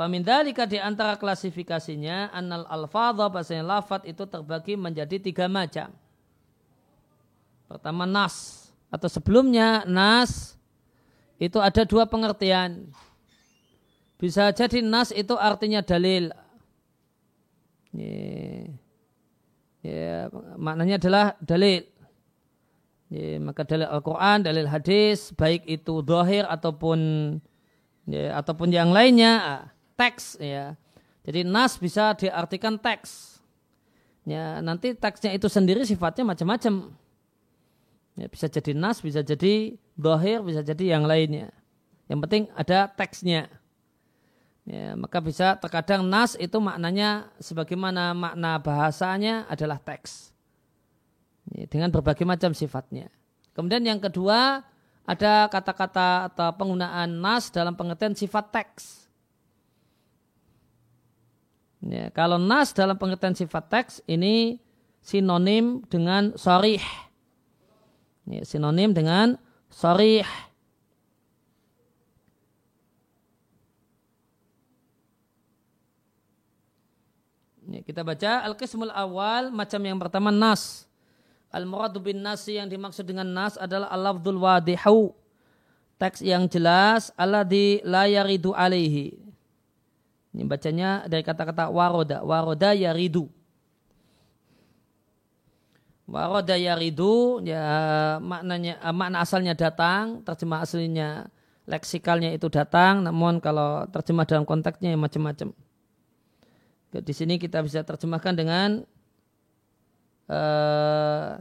Famindalika 0.00 0.64
di 0.64 0.80
antara 0.80 1.12
klasifikasinya 1.20 2.32
annal 2.32 2.64
alfadha 2.72 3.28
bahasanya 3.28 3.68
lafat 3.68 4.08
itu 4.08 4.24
terbagi 4.24 4.72
menjadi 4.72 5.20
tiga 5.20 5.44
macam. 5.44 5.92
Pertama 7.68 8.08
nas 8.08 8.64
atau 8.88 9.12
sebelumnya 9.12 9.84
nas 9.84 10.56
itu 11.36 11.60
ada 11.60 11.84
dua 11.84 12.08
pengertian. 12.08 12.88
Bisa 14.16 14.48
jadi 14.56 14.80
nas 14.80 15.12
itu 15.12 15.36
artinya 15.36 15.84
dalil. 15.84 16.32
Ya, 17.92 18.16
ya 19.84 20.32
maknanya 20.56 20.96
adalah 20.96 21.26
dalil. 21.44 21.84
Ya, 23.12 23.36
maka 23.36 23.68
dalil 23.68 23.84
Al-Quran, 23.84 24.48
dalil 24.48 24.64
hadis, 24.64 25.28
baik 25.36 25.68
itu 25.68 26.00
dohir 26.00 26.48
ataupun 26.48 27.36
ya, 28.08 28.40
ataupun 28.40 28.72
yang 28.72 28.96
lainnya 28.96 29.68
teks 30.00 30.40
ya. 30.40 30.80
Jadi 31.28 31.44
nas 31.44 31.76
bisa 31.76 32.16
diartikan 32.16 32.80
teks. 32.80 33.36
Ya, 34.24 34.64
nanti 34.64 34.96
teksnya 34.96 35.36
itu 35.36 35.52
sendiri 35.52 35.84
sifatnya 35.84 36.24
macam-macam. 36.24 36.96
Ya, 38.16 38.26
bisa 38.32 38.48
jadi 38.48 38.72
nas, 38.72 39.04
bisa 39.04 39.20
jadi 39.20 39.76
dohir, 39.96 40.40
bisa 40.40 40.64
jadi 40.64 40.96
yang 40.96 41.04
lainnya. 41.04 41.52
Yang 42.08 42.18
penting 42.24 42.42
ada 42.56 42.88
teksnya. 42.88 43.52
Ya, 44.64 44.96
maka 44.96 45.20
bisa 45.20 45.56
terkadang 45.60 46.04
nas 46.04 46.36
itu 46.40 46.56
maknanya 46.60 47.28
sebagaimana 47.40 48.16
makna 48.16 48.60
bahasanya 48.60 49.44
adalah 49.48 49.76
teks. 49.80 50.32
Ya, 51.52 51.68
dengan 51.68 51.92
berbagai 51.92 52.24
macam 52.24 52.52
sifatnya. 52.56 53.12
Kemudian 53.52 53.84
yang 53.84 54.00
kedua 54.00 54.64
ada 55.04 55.48
kata-kata 55.48 56.32
atau 56.32 56.48
penggunaan 56.54 57.08
nas 57.18 57.48
dalam 57.50 57.74
pengertian 57.74 58.14
sifat 58.14 58.52
teks. 58.52 58.99
Ya, 61.80 62.12
kalau 62.12 62.36
nas 62.36 62.76
dalam 62.76 63.00
pengertian 63.00 63.32
sifat 63.32 63.64
teks 63.72 63.92
ini 64.04 64.60
sinonim 65.00 65.80
dengan 65.88 66.36
sorih. 66.36 66.84
Ya, 68.28 68.44
sinonim 68.44 68.92
dengan 68.92 69.40
sorih. 69.72 70.28
Ya, 77.64 77.80
kita 77.80 78.04
baca 78.04 78.44
al-qismul 78.44 78.92
awal 78.92 79.48
macam 79.48 79.80
yang 79.80 79.96
pertama 79.96 80.28
nas. 80.28 80.84
Al-muradu 81.48 81.96
bin 81.96 82.20
nasi 82.20 82.60
yang 82.60 82.68
dimaksud 82.68 83.08
dengan 83.08 83.24
nas 83.24 83.56
adalah 83.56 83.88
al-lafdul 83.88 84.36
wadihu. 84.36 85.16
Teks 85.96 86.20
yang 86.20 86.44
jelas 86.44 87.08
Allah 87.16 87.40
di 87.40 87.80
layaridu 87.88 88.52
alaihi 88.52 89.29
ini 90.30 90.46
bacanya 90.46 91.04
dari 91.10 91.26
kata-kata 91.26 91.70
waroda. 91.70 92.22
Waroda 92.22 92.70
yaridu. 92.70 93.26
Waroda 96.06 96.54
yaridu 96.58 97.42
ya 97.46 97.62
maknanya 98.18 98.78
makna 98.90 99.22
asalnya 99.22 99.54
datang, 99.54 100.22
terjemah 100.26 100.66
aslinya 100.66 101.30
leksikalnya 101.70 102.34
itu 102.34 102.50
datang, 102.50 103.02
namun 103.06 103.38
kalau 103.38 103.86
terjemah 103.90 104.26
dalam 104.26 104.42
konteksnya 104.42 104.94
macam-macam. 104.98 105.54
Di 106.90 107.14
sini 107.14 107.38
kita 107.38 107.62
bisa 107.62 107.86
terjemahkan 107.86 108.34
dengan 108.34 108.82
uh, 110.26 111.38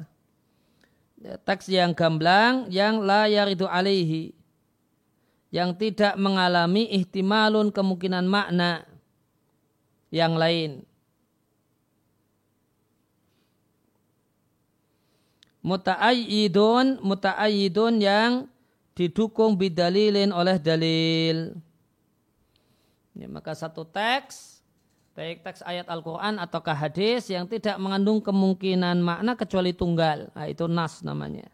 teks 1.20 1.74
yang 1.74 1.98
gamblang 1.98 2.70
yang 2.70 3.02
layar 3.02 3.50
itu 3.50 3.66
alaihi 3.66 4.38
yang 5.50 5.74
tidak 5.74 6.14
mengalami 6.18 6.86
ihtimalun 6.94 7.74
kemungkinan 7.74 8.26
makna 8.26 8.86
yang 10.14 10.38
lain. 10.38 10.86
Muta'ayyidun, 15.60 17.04
muta'ayyidun 17.04 17.94
yang 18.00 18.32
didukung 18.96 19.60
bidalilin 19.60 20.32
oleh 20.32 20.56
dalil. 20.56 21.58
Ya, 23.18 23.28
maka 23.28 23.52
satu 23.52 23.84
teks 23.84 24.64
baik 25.20 25.44
teks 25.44 25.60
ayat 25.68 25.84
Al-Quran 25.92 26.40
ataukah 26.40 26.72
hadis 26.72 27.28
yang 27.28 27.44
tidak 27.44 27.76
mengandung 27.76 28.24
kemungkinan 28.24 29.04
makna 29.04 29.36
kecuali 29.36 29.76
tunggal. 29.76 30.32
Nah, 30.32 30.48
itu 30.48 30.64
nas 30.72 31.04
namanya. 31.04 31.52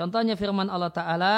Contohnya 0.00 0.32
firman 0.32 0.72
Allah 0.72 0.88
Ta'ala, 0.88 1.36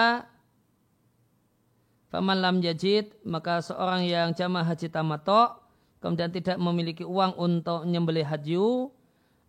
Faman 2.15 2.39
lam 2.39 2.63
yajid, 2.63 3.11
maka 3.27 3.59
seorang 3.59 4.07
yang 4.07 4.31
jamaah 4.31 4.63
haji 4.63 4.87
tamato, 4.87 5.59
kemudian 5.99 6.31
tidak 6.31 6.61
memiliki 6.63 7.03
uang 7.03 7.35
untuk 7.41 7.83
menyembelih 7.83 8.23
haji, 8.23 8.63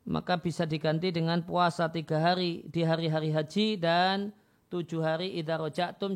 maka 0.10 0.42
bisa 0.42 0.66
diganti 0.66 1.14
dengan 1.14 1.46
puasa 1.46 1.94
tiga 1.94 2.18
hari 2.18 2.66
di 2.74 2.82
hari-hari 2.82 3.30
haji 3.30 3.78
dan 3.78 4.34
tujuh 4.74 5.06
hari 5.06 5.38
idha 5.38 5.62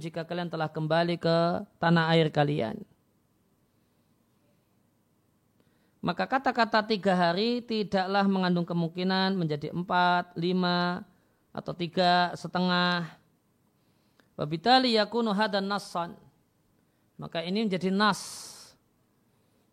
jika 0.01 0.25
kalian 0.25 0.49
telah 0.49 0.71
kembali 0.73 1.21
ke 1.21 1.37
tanah 1.77 2.09
air 2.17 2.33
kalian. 2.33 2.81
maka 6.01 6.23
kata-kata 6.23 6.87
tiga 6.87 7.13
hari 7.13 7.59
tidaklah 7.59 8.23
mengandung 8.31 8.63
kemungkinan 8.63 9.35
menjadi 9.35 9.75
empat, 9.75 10.31
lima, 10.39 11.03
atau 11.57 11.73
tiga 11.73 12.37
setengah. 12.37 13.09
Wabitali 14.37 14.93
yakunu 14.93 15.33
hadan 15.33 15.65
nasan. 15.65 16.13
Maka 17.17 17.41
ini 17.41 17.65
menjadi 17.65 17.89
nas. 17.89 18.53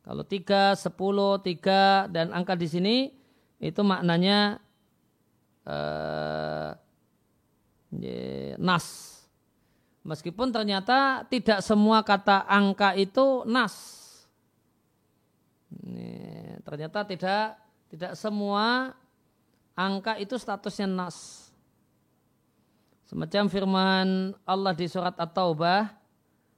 Kalau 0.01 0.25
tiga, 0.25 0.73
sepuluh, 0.73 1.37
tiga, 1.45 2.09
dan 2.09 2.33
angka 2.33 2.57
di 2.57 2.69
sini 2.69 2.97
itu 3.61 3.81
maknanya 3.85 4.57
uh, 5.69 6.73
nas. 8.57 8.87
Meskipun 10.05 10.53
ternyata 10.53 11.25
tidak 11.29 11.61
semua 11.61 12.01
kata 12.01 12.49
angka 12.49 12.97
itu 12.97 13.45
nas. 13.45 14.01
Ini, 15.73 16.13
ternyata 16.65 17.05
tidak 17.05 17.45
tidak 17.89 18.13
semua 18.17 18.93
angka 19.77 20.17
itu 20.21 20.37
statusnya 20.37 20.89
nas. 20.89 21.44
Semacam 23.15 23.47
firman 23.47 24.35
Allah 24.43 24.75
di 24.75 24.91
surat 24.91 25.15
At-Taubah 25.15 25.87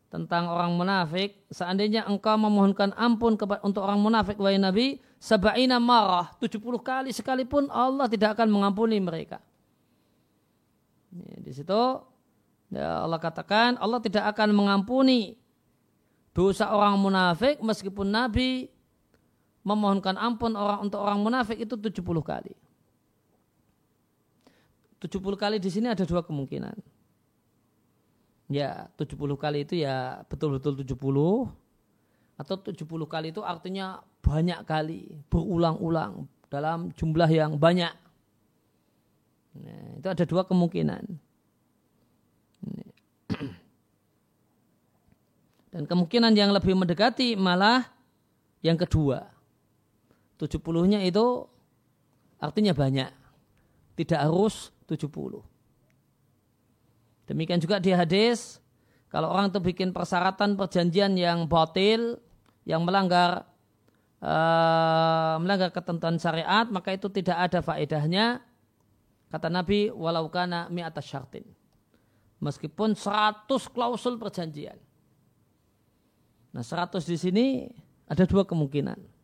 tentang 0.09 0.49
orang 0.49 0.73
munafik, 0.73 1.37
seandainya 1.53 2.09
engkau 2.09 2.33
memohonkan 2.41 2.97
ampun 2.97 3.37
untuk 3.61 3.85
orang 3.85 4.01
munafik 4.01 4.41
wahai 4.41 4.57
Nabi, 4.57 4.97
sabaina 5.21 5.77
marah, 5.77 6.33
70 6.41 6.57
kali 6.81 7.13
sekalipun 7.13 7.69
Allah 7.69 8.09
tidak 8.09 8.41
akan 8.41 8.49
mengampuni 8.49 8.97
mereka. 8.97 9.37
Di 11.45 11.53
situ 11.53 11.83
ya 12.73 13.05
Allah 13.05 13.21
katakan 13.21 13.77
Allah 13.77 14.01
tidak 14.01 14.25
akan 14.33 14.57
mengampuni 14.57 15.37
dosa 16.33 16.73
orang 16.73 16.97
munafik 16.97 17.61
meskipun 17.61 18.09
Nabi 18.09 18.73
memohonkan 19.61 20.17
ampun 20.17 20.57
orang 20.57 20.89
untuk 20.89 21.05
orang 21.05 21.21
munafik 21.21 21.61
itu 21.61 21.77
70 21.77 22.01
kali. 22.25 22.57
70 25.01 25.37
kali 25.37 25.57
di 25.61 25.69
sini 25.69 25.93
ada 25.93 26.05
dua 26.09 26.25
kemungkinan. 26.25 26.77
Ya, 28.47 28.87
70 28.95 29.37
kali 29.37 29.67
itu 29.67 29.83
ya 29.83 30.23
betul-betul 30.31 30.79
70 30.87 31.51
atau 32.37 32.55
70 32.61 32.85
kali 33.09 33.33
itu 33.33 33.41
artinya 33.43 34.05
banyak 34.23 34.61
kali, 34.69 35.17
berulang-ulang 35.33 36.29
dalam 36.53 36.93
jumlah 36.95 37.27
yang 37.31 37.57
banyak. 37.59 37.91
Nah, 39.57 39.97
itu 39.99 40.09
ada 40.09 40.25
dua 40.29 40.45
kemungkinan. 40.45 41.03
Dan 45.73 45.85
kemungkinan 45.85 46.33
yang 46.37 46.53
lebih 46.53 46.77
mendekati 46.77 47.37
malah 47.37 47.89
yang 48.61 48.77
kedua. 48.77 49.33
70-nya 50.37 51.01
itu 51.09 51.49
artinya 52.37 52.77
banyak. 52.77 53.09
Tidak 53.97 54.21
harus 54.21 54.76
70. 54.87 55.43
Demikian 57.27 57.59
juga 57.59 57.83
di 57.83 57.91
hadis, 57.91 58.63
kalau 59.11 59.31
orang 59.35 59.51
itu 59.51 59.59
bikin 59.59 59.91
persyaratan 59.91 60.55
perjanjian 60.55 61.19
yang 61.19 61.51
batil, 61.51 62.23
yang 62.63 62.87
melanggar 62.87 63.47
uh, 64.23 65.35
melanggar 65.43 65.75
ketentuan 65.75 66.19
syariat, 66.23 66.67
maka 66.71 66.95
itu 66.95 67.11
tidak 67.11 67.51
ada 67.51 67.59
faedahnya. 67.63 68.43
Kata 69.27 69.51
Nabi, 69.51 69.91
walau 69.91 70.31
kana 70.31 70.71
atas 70.71 71.11
syartin. 71.11 71.43
Meskipun 72.39 72.95
100 72.95 73.51
klausul 73.75 74.23
perjanjian. 74.23 74.79
Nah 76.55 76.63
100 76.63 77.03
di 77.11 77.19
sini 77.19 77.47
ada 78.07 78.23
dua 78.23 78.47
kemungkinan 78.47 79.16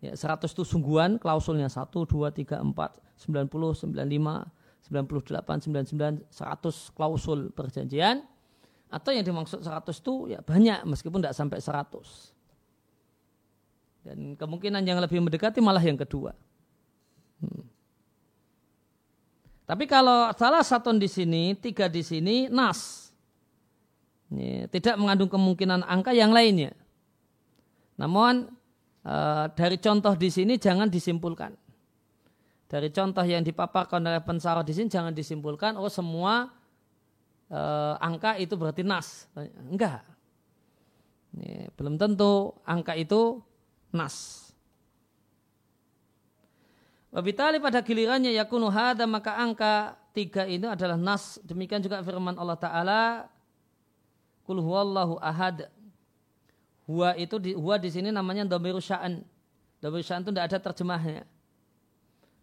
Ya, 0.00 0.16
100 0.16 0.48
itu 0.48 0.64
sungguhan, 0.64 1.20
klausulnya 1.20 1.68
1, 1.68 1.92
2, 1.92 2.32
3, 2.32 2.64
4, 2.64 2.72
90, 2.72 3.84
95, 3.84 4.48
98, 4.88 5.60
99, 5.68 6.24
100 6.32 6.96
klausul 6.96 7.52
perjanjian. 7.52 8.24
Atau 8.90 9.12
yang 9.14 9.22
dimaksud 9.22 9.60
100 9.62 9.92
itu 9.92 10.34
ya 10.34 10.40
banyak 10.42 10.82
meskipun 10.88 11.20
tidak 11.22 11.36
sampai 11.36 11.60
100. 11.60 12.32
Dan 14.00 14.34
kemungkinan 14.34 14.82
yang 14.82 14.98
lebih 14.98 15.20
mendekati 15.20 15.60
malah 15.60 15.84
yang 15.84 16.00
kedua. 16.00 16.32
Hmm. 17.44 17.68
Tapi 19.68 19.86
kalau 19.86 20.32
salah 20.34 20.66
satu 20.66 20.90
di 20.98 21.06
sini, 21.06 21.54
tiga 21.54 21.86
di 21.86 22.02
sini, 22.02 22.50
nas. 22.50 23.12
Ini, 24.32 24.66
tidak 24.66 24.98
mengandung 24.98 25.30
kemungkinan 25.30 25.86
angka 25.86 26.10
yang 26.10 26.34
lainnya. 26.34 26.74
Namun 27.94 28.50
Eh, 29.00 29.46
dari 29.56 29.80
contoh 29.80 30.12
di 30.12 30.28
sini 30.28 30.60
jangan 30.60 30.92
disimpulkan. 30.92 31.56
Dari 32.68 32.92
contoh 32.92 33.24
yang 33.24 33.40
dipaparkan 33.40 34.04
oleh 34.04 34.20
pensarah 34.20 34.62
di 34.62 34.76
sini 34.76 34.86
jangan 34.86 35.10
disimpulkan 35.10 35.74
oh 35.74 35.90
semua 35.90 36.46
uh, 37.50 37.94
angka 37.98 38.38
itu 38.38 38.54
berarti 38.54 38.86
nas. 38.86 39.26
Enggak. 39.66 40.06
Ini, 41.34 41.66
belum 41.74 41.98
tentu 41.98 42.54
angka 42.62 42.94
itu 42.94 43.42
nas. 43.90 44.46
Wabitali 47.10 47.58
pada 47.58 47.82
gilirannya 47.82 48.30
yakunu 48.38 48.70
hada 48.70 49.02
maka 49.02 49.34
angka 49.34 49.98
tiga 50.14 50.46
ini 50.46 50.70
adalah 50.70 50.94
nas. 50.94 51.42
Demikian 51.42 51.82
juga 51.82 52.06
firman 52.06 52.38
Allah 52.38 52.54
Ta'ala. 52.54 53.02
Kul 54.46 54.62
huwallahu 54.62 55.18
ahad. 55.18 55.66
Huwa 56.90 57.14
itu 57.14 57.38
di, 57.38 57.54
huwa 57.54 57.78
di 57.78 57.86
sini 57.86 58.10
namanya 58.10 58.42
domiru 58.42 58.82
sya'an. 58.82 59.22
Domiru 59.78 60.02
sya'an 60.02 60.26
itu 60.26 60.34
tidak 60.34 60.50
ada 60.50 60.58
terjemahnya. 60.58 61.22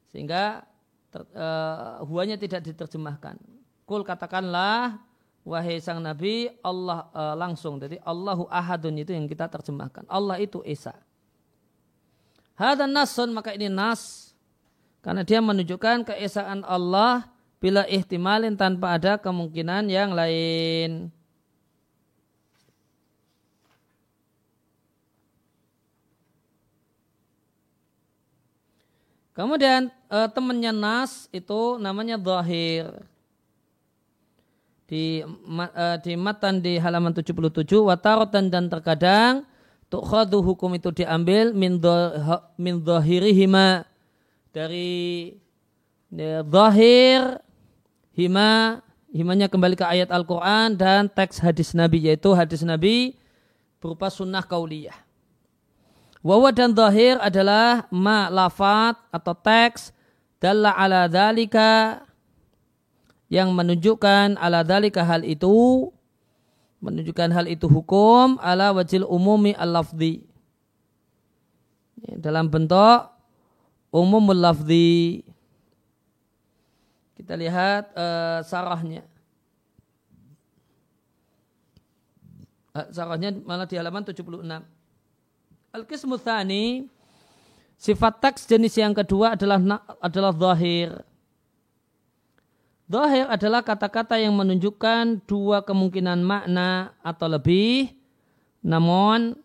Sehingga 0.07 0.63
ter, 1.11 1.27
uh, 1.35 1.99
huwanya 2.07 2.39
tidak 2.39 2.63
diterjemahkan. 2.63 3.35
Kul 3.83 4.07
katakanlah 4.07 5.03
wahai 5.43 5.83
sang 5.83 5.99
nabi 5.99 6.47
Allah 6.63 7.11
uh, 7.11 7.35
langsung. 7.35 7.75
Jadi 7.75 7.99
Allahu 8.07 8.47
ahadun 8.47 8.95
itu 9.03 9.11
yang 9.11 9.27
kita 9.27 9.51
terjemahkan. 9.51 10.07
Allah 10.07 10.39
itu 10.39 10.63
Esa. 10.63 10.95
Hadan 12.55 12.95
nasun 12.95 13.35
maka 13.35 13.51
ini 13.51 13.67
nas. 13.67 14.31
Karena 15.03 15.27
dia 15.27 15.43
menunjukkan 15.43 16.07
keesaan 16.07 16.63
Allah 16.63 17.27
bila 17.59 17.83
ihtimalin 17.83 18.55
tanpa 18.55 18.95
ada 18.95 19.19
kemungkinan 19.19 19.91
yang 19.91 20.15
lain. 20.15 21.11
Kemudian 29.37 29.93
e, 30.09 30.17
temannya 30.33 30.73
nas 30.73 31.29
itu 31.29 31.77
namanya 31.77 32.17
zahir. 32.17 32.89
Di 34.89 35.21
e, 35.21 35.85
di 36.01 36.13
matan 36.17 36.57
di 36.57 36.81
halaman 36.81 37.13
77 37.13 37.53
watarotan 37.85 38.49
dan 38.49 38.65
terkadang 38.65 39.45
tukhadu 39.93 40.41
hukum 40.41 40.73
itu 40.73 40.89
diambil 40.89 41.53
min 41.53 41.77
min 42.57 42.81
zahirihima 42.81 43.85
dari 44.49 45.37
ya, 46.09 46.41
zahir 46.41 47.37
hima 48.17 48.81
himanya 49.13 49.45
kembali 49.47 49.77
ke 49.77 49.85
ayat 49.85 50.09
Al-Quran 50.09 50.73
dan 50.73 51.05
teks 51.07 51.39
hadis 51.39 51.77
Nabi 51.77 52.09
yaitu 52.09 52.33
hadis 52.33 52.65
Nabi 52.65 53.13
berupa 53.77 54.09
sunnah 54.09 54.41
kauliyah. 54.41 55.06
Wawa 56.27 56.51
dan 56.51 56.75
zahir 56.75 57.15
adalah 57.23 57.87
ma 57.87 58.27
lafat 58.27 58.99
atau 59.15 59.31
teks 59.31 59.95
dalla 60.43 60.75
ala 60.75 61.07
dalika 61.07 62.03
yang 63.31 63.55
menunjukkan 63.55 64.35
ala 64.35 64.59
dalika 64.67 65.07
hal 65.07 65.23
itu 65.23 65.87
menunjukkan 66.83 67.31
hal 67.31 67.47
itu 67.47 67.71
hukum 67.71 68.35
ala 68.43 68.75
wajil 68.75 69.07
umumi 69.07 69.55
al-lafzi. 69.55 70.27
Dalam 72.19 72.51
bentuk 72.51 73.07
umumul 73.95 74.43
lafzi. 74.43 75.23
Kita 77.15 77.39
lihat 77.39 77.95
uh, 77.95 78.43
sarahnya. 78.43 79.07
Uh, 82.75 82.87
sarahnya 82.91 83.31
malah 83.47 83.63
di 83.63 83.79
halaman 83.79 84.03
76 84.03 84.43
Al-Qismu 85.77 86.17
Thani, 86.17 86.89
sifat 87.77 88.17
teks 88.17 88.49
jenis 88.49 88.73
yang 88.81 88.97
kedua 88.97 89.37
adalah 89.37 89.61
adalah 90.01 90.33
zahir. 90.33 91.05
Zahir 92.89 93.29
adalah 93.29 93.61
kata-kata 93.61 94.17
yang 94.17 94.33
menunjukkan 94.33 95.21
dua 95.29 95.61
kemungkinan 95.61 96.25
makna 96.25 96.97
atau 97.05 97.29
lebih, 97.29 97.93
namun 98.65 99.37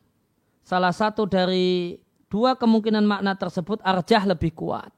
salah 0.64 0.94
satu 0.96 1.28
dari 1.28 2.00
dua 2.32 2.56
kemungkinan 2.56 3.04
makna 3.04 3.36
tersebut 3.36 3.84
arjah 3.84 4.24
lebih 4.24 4.56
kuat. 4.56 4.88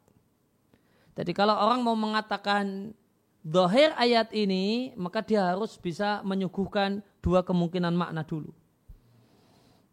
Jadi 1.19 1.35
kalau 1.35 1.59
orang 1.59 1.83
mau 1.83 1.99
mengatakan 1.99 2.95
zahir 3.43 3.91
ayat 3.99 4.31
ini, 4.31 4.95
maka 4.95 5.19
dia 5.19 5.51
harus 5.51 5.75
bisa 5.83 6.23
menyuguhkan 6.23 7.03
dua 7.19 7.43
kemungkinan 7.43 7.91
makna 7.91 8.23
dulu. 8.23 8.55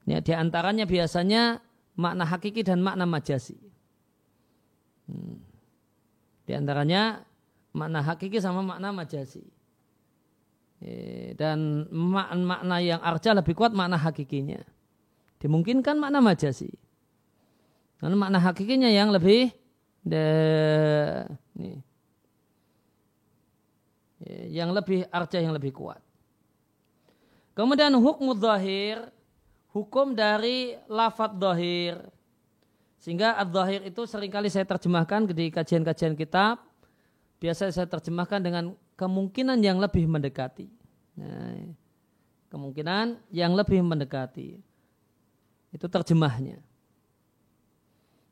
Ya, 0.09 0.19
di 0.19 0.33
antaranya 0.33 0.89
biasanya 0.89 1.61
makna 1.97 2.25
hakiki 2.25 2.65
dan 2.65 2.81
makna 2.81 3.05
majasi. 3.05 3.57
Hmm. 5.05 5.37
Di 6.45 6.57
antaranya 6.57 7.21
makna 7.75 8.01
hakiki 8.01 8.41
sama 8.41 8.65
makna 8.65 8.89
majasi. 8.89 9.45
Ya, 10.81 11.37
dan 11.37 11.85
makna 11.93 12.81
yang 12.81 13.01
arja 13.05 13.37
lebih 13.37 13.53
kuat 13.53 13.71
makna 13.77 14.01
hakikinya. 14.01 14.65
Dimungkinkan 15.37 16.01
makna 16.01 16.21
majasi. 16.21 16.73
Karena 18.01 18.17
makna 18.17 18.41
hakikinya 18.41 18.89
yang 18.89 19.13
lebih 19.13 19.53
de, 20.01 20.25
nih, 21.53 21.77
ya, 24.25 24.65
yang 24.65 24.73
lebih 24.73 25.05
arja 25.13 25.37
yang 25.37 25.53
lebih 25.53 25.69
kuat. 25.69 26.01
Kemudian 27.53 27.93
hukum 27.93 28.33
zahir 28.33 29.13
hukum 29.71 30.13
dari 30.15 30.77
lafat 30.87 31.35
dohir. 31.35 31.99
Sehingga 33.01 33.33
ad-dohir 33.41 33.81
itu 33.89 34.05
sering 34.05 34.29
kali 34.29 34.45
saya 34.51 34.67
terjemahkan 34.67 35.25
di 35.33 35.49
kajian-kajian 35.49 36.13
kitab. 36.13 36.61
Biasa 37.41 37.73
saya 37.73 37.89
terjemahkan 37.89 38.37
dengan 38.37 38.77
kemungkinan 38.93 39.57
yang 39.65 39.81
lebih 39.81 40.05
mendekati. 40.05 40.69
Nah, 41.17 41.73
kemungkinan 42.53 43.17
yang 43.33 43.57
lebih 43.57 43.81
mendekati. 43.81 44.61
Itu 45.73 45.89
terjemahnya. 45.89 46.61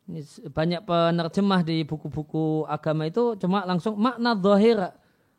Ini 0.09 0.21
banyak 0.53 0.85
penerjemah 0.85 1.61
di 1.61 1.85
buku-buku 1.85 2.65
agama 2.65 3.05
itu 3.05 3.37
cuma 3.37 3.61
langsung 3.61 3.93
makna 3.97 4.33
dohir 4.33 4.77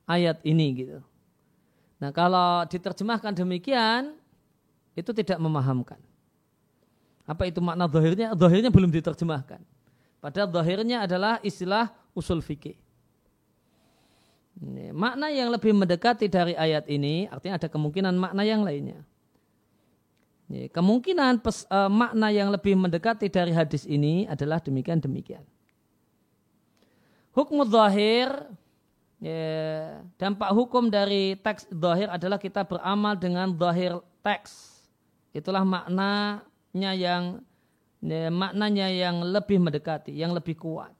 ayat 0.07 0.39
ini 0.47 0.67
gitu. 0.75 0.99
Nah 1.99 2.15
kalau 2.15 2.65
diterjemahkan 2.71 3.35
demikian, 3.35 4.15
itu 5.01 5.11
tidak 5.17 5.41
memahamkan. 5.41 5.99
Apa 7.25 7.47
itu 7.47 7.63
makna 7.65 7.87
zahirnya? 7.87 8.35
Zahirnya 8.37 8.71
belum 8.75 8.91
diterjemahkan. 8.91 9.63
Padahal 10.21 10.49
zahirnya 10.53 11.09
adalah 11.09 11.41
istilah 11.41 11.89
usul 12.13 12.45
fikih. 12.45 12.77
Makna 14.93 15.33
yang 15.33 15.49
lebih 15.49 15.73
mendekati 15.73 16.29
dari 16.29 16.53
ayat 16.53 16.85
ini 16.91 17.25
artinya 17.33 17.57
ada 17.57 17.69
kemungkinan 17.73 18.13
makna 18.13 18.45
yang 18.45 18.61
lainnya. 18.61 19.01
Kemungkinan 20.51 21.41
pes, 21.41 21.63
uh, 21.71 21.87
makna 21.87 22.29
yang 22.35 22.51
lebih 22.51 22.75
mendekati 22.75 23.31
dari 23.31 23.55
hadis 23.55 23.87
ini 23.87 24.27
adalah 24.27 24.59
demikian 24.59 24.99
demikian. 24.99 25.47
Hukum 27.31 27.63
zahir 27.71 28.35
ya, 29.23 30.03
dampak 30.19 30.51
hukum 30.51 30.91
dari 30.91 31.39
teks 31.39 31.71
zahir 31.71 32.11
adalah 32.11 32.37
kita 32.43 32.67
beramal 32.67 33.15
dengan 33.15 33.55
zahir 33.55 34.03
teks 34.27 34.70
itulah 35.31 35.63
maknanya 35.63 36.93
yang 36.95 37.23
ya, 38.03 38.29
maknanya 38.33 38.87
yang 38.91 39.23
lebih 39.23 39.61
mendekati, 39.61 40.15
yang 40.15 40.35
lebih 40.35 40.57
kuat. 40.59 40.93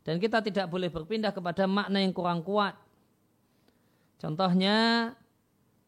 Dan 0.00 0.16
kita 0.16 0.40
tidak 0.40 0.66
boleh 0.72 0.88
berpindah 0.88 1.30
kepada 1.30 1.68
makna 1.68 2.00
yang 2.00 2.14
kurang 2.16 2.40
kuat. 2.40 2.72
Contohnya, 4.16 5.12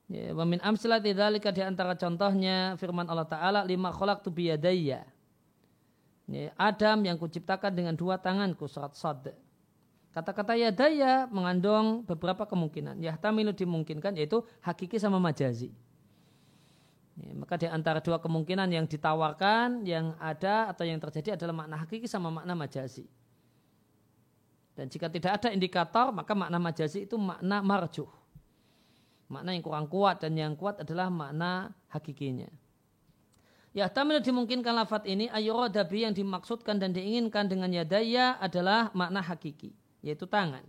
ya, 0.09 0.37
wamin 0.37 0.61
amsilati 0.61 1.17
dzalika 1.17 1.53
di 1.53 1.65
antara 1.65 1.97
contohnya 1.97 2.77
firman 2.77 3.09
Allah 3.09 3.29
Ta'ala 3.29 3.61
lima 3.65 3.89
khalaqtu 3.93 4.29
biyadayya. 4.29 5.05
Ya, 6.31 6.49
Adam 6.57 7.03
yang 7.05 7.17
kuciptakan 7.19 7.73
dengan 7.73 7.95
dua 7.97 8.21
tanganku 8.21 8.69
surat 8.69 8.95
sad. 8.95 9.33
Kata-kata 10.13 10.53
yadaya 10.61 11.25
mengandung 11.33 12.05
beberapa 12.05 12.45
kemungkinan. 12.45 13.01
Yahtamilu 13.01 13.57
dimungkinkan 13.57 14.13
yaitu 14.21 14.45
hakiki 14.61 15.01
sama 15.01 15.17
majazi. 15.17 15.73
Ya, 17.13 17.33
maka 17.37 17.61
di 17.61 17.69
antara 17.69 18.01
dua 18.01 18.17
kemungkinan 18.17 18.73
yang 18.73 18.89
ditawarkan, 18.89 19.85
yang 19.85 20.17
ada 20.17 20.73
atau 20.73 20.89
yang 20.89 20.97
terjadi 20.97 21.37
adalah 21.37 21.65
makna 21.65 21.77
hakiki 21.85 22.09
sama 22.09 22.33
makna 22.33 22.57
majazi. 22.57 23.05
Dan 24.73 24.89
jika 24.89 25.13
tidak 25.13 25.37
ada 25.37 25.53
indikator, 25.53 26.09
maka 26.09 26.33
makna 26.33 26.57
majazi 26.57 27.05
itu 27.05 27.21
makna 27.21 27.61
marjuh. 27.61 28.09
Makna 29.29 29.53
yang 29.53 29.65
kurang 29.65 29.89
kuat 29.93 30.25
dan 30.25 30.33
yang 30.33 30.57
kuat 30.57 30.81
adalah 30.81 31.13
makna 31.13 31.77
hakikinya. 31.93 32.49
Ya, 33.73 33.89
tamil 33.89 34.21
dimungkinkan 34.21 34.73
lafat 34.73 35.09
ini 35.09 35.33
ayurodabi 35.33 36.05
yang 36.05 36.13
dimaksudkan 36.13 36.77
dan 36.77 36.93
diinginkan 36.93 37.49
dengan 37.49 37.73
yadaya 37.73 38.37
adalah 38.37 38.93
makna 38.93 39.25
hakiki, 39.25 39.73
yaitu 40.05 40.29
tangan. 40.29 40.65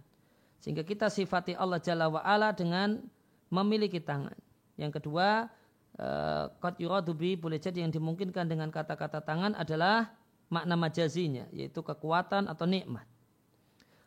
Sehingga 0.64 0.88
kita 0.88 1.12
sifati 1.12 1.56
Allah 1.60 1.84
Jalla 1.84 2.08
wa'ala 2.08 2.56
dengan 2.56 3.04
memiliki 3.52 4.00
tangan. 4.00 4.36
Yang 4.80 5.04
kedua, 5.04 5.52
Eh, 5.94 6.46
qad 6.58 6.74
yuradubi 6.82 7.38
boleh 7.38 7.62
jadi 7.62 7.86
yang 7.86 7.94
dimungkinkan 7.94 8.50
dengan 8.50 8.74
kata-kata 8.74 9.22
tangan 9.22 9.54
adalah 9.54 10.10
makna 10.50 10.74
majazinya 10.74 11.46
yaitu 11.54 11.86
kekuatan 11.86 12.50
atau 12.50 12.66
nikmat. 12.66 13.06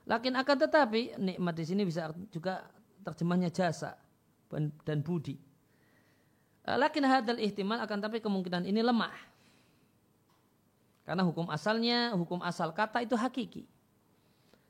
Lakin 0.02 0.34
akan 0.34 0.56
tetapi 0.66 1.14
nikmat 1.14 1.54
di 1.54 1.64
sini 1.66 1.86
bisa 1.86 2.10
juga 2.34 2.66
terjemahnya 3.06 3.54
jasa 3.54 3.94
dan 4.82 4.98
budi. 4.98 5.38
Eh, 6.66 6.74
lakin 6.74 7.06
hadal 7.06 7.38
ihtimal 7.38 7.78
akan 7.78 8.02
tapi 8.02 8.18
kemungkinan 8.18 8.66
ini 8.66 8.82
lemah. 8.82 9.14
Karena 11.06 11.22
hukum 11.22 11.46
asalnya, 11.54 12.10
hukum 12.18 12.42
asal 12.42 12.74
kata 12.74 13.06
itu 13.06 13.14
hakiki. 13.14 13.62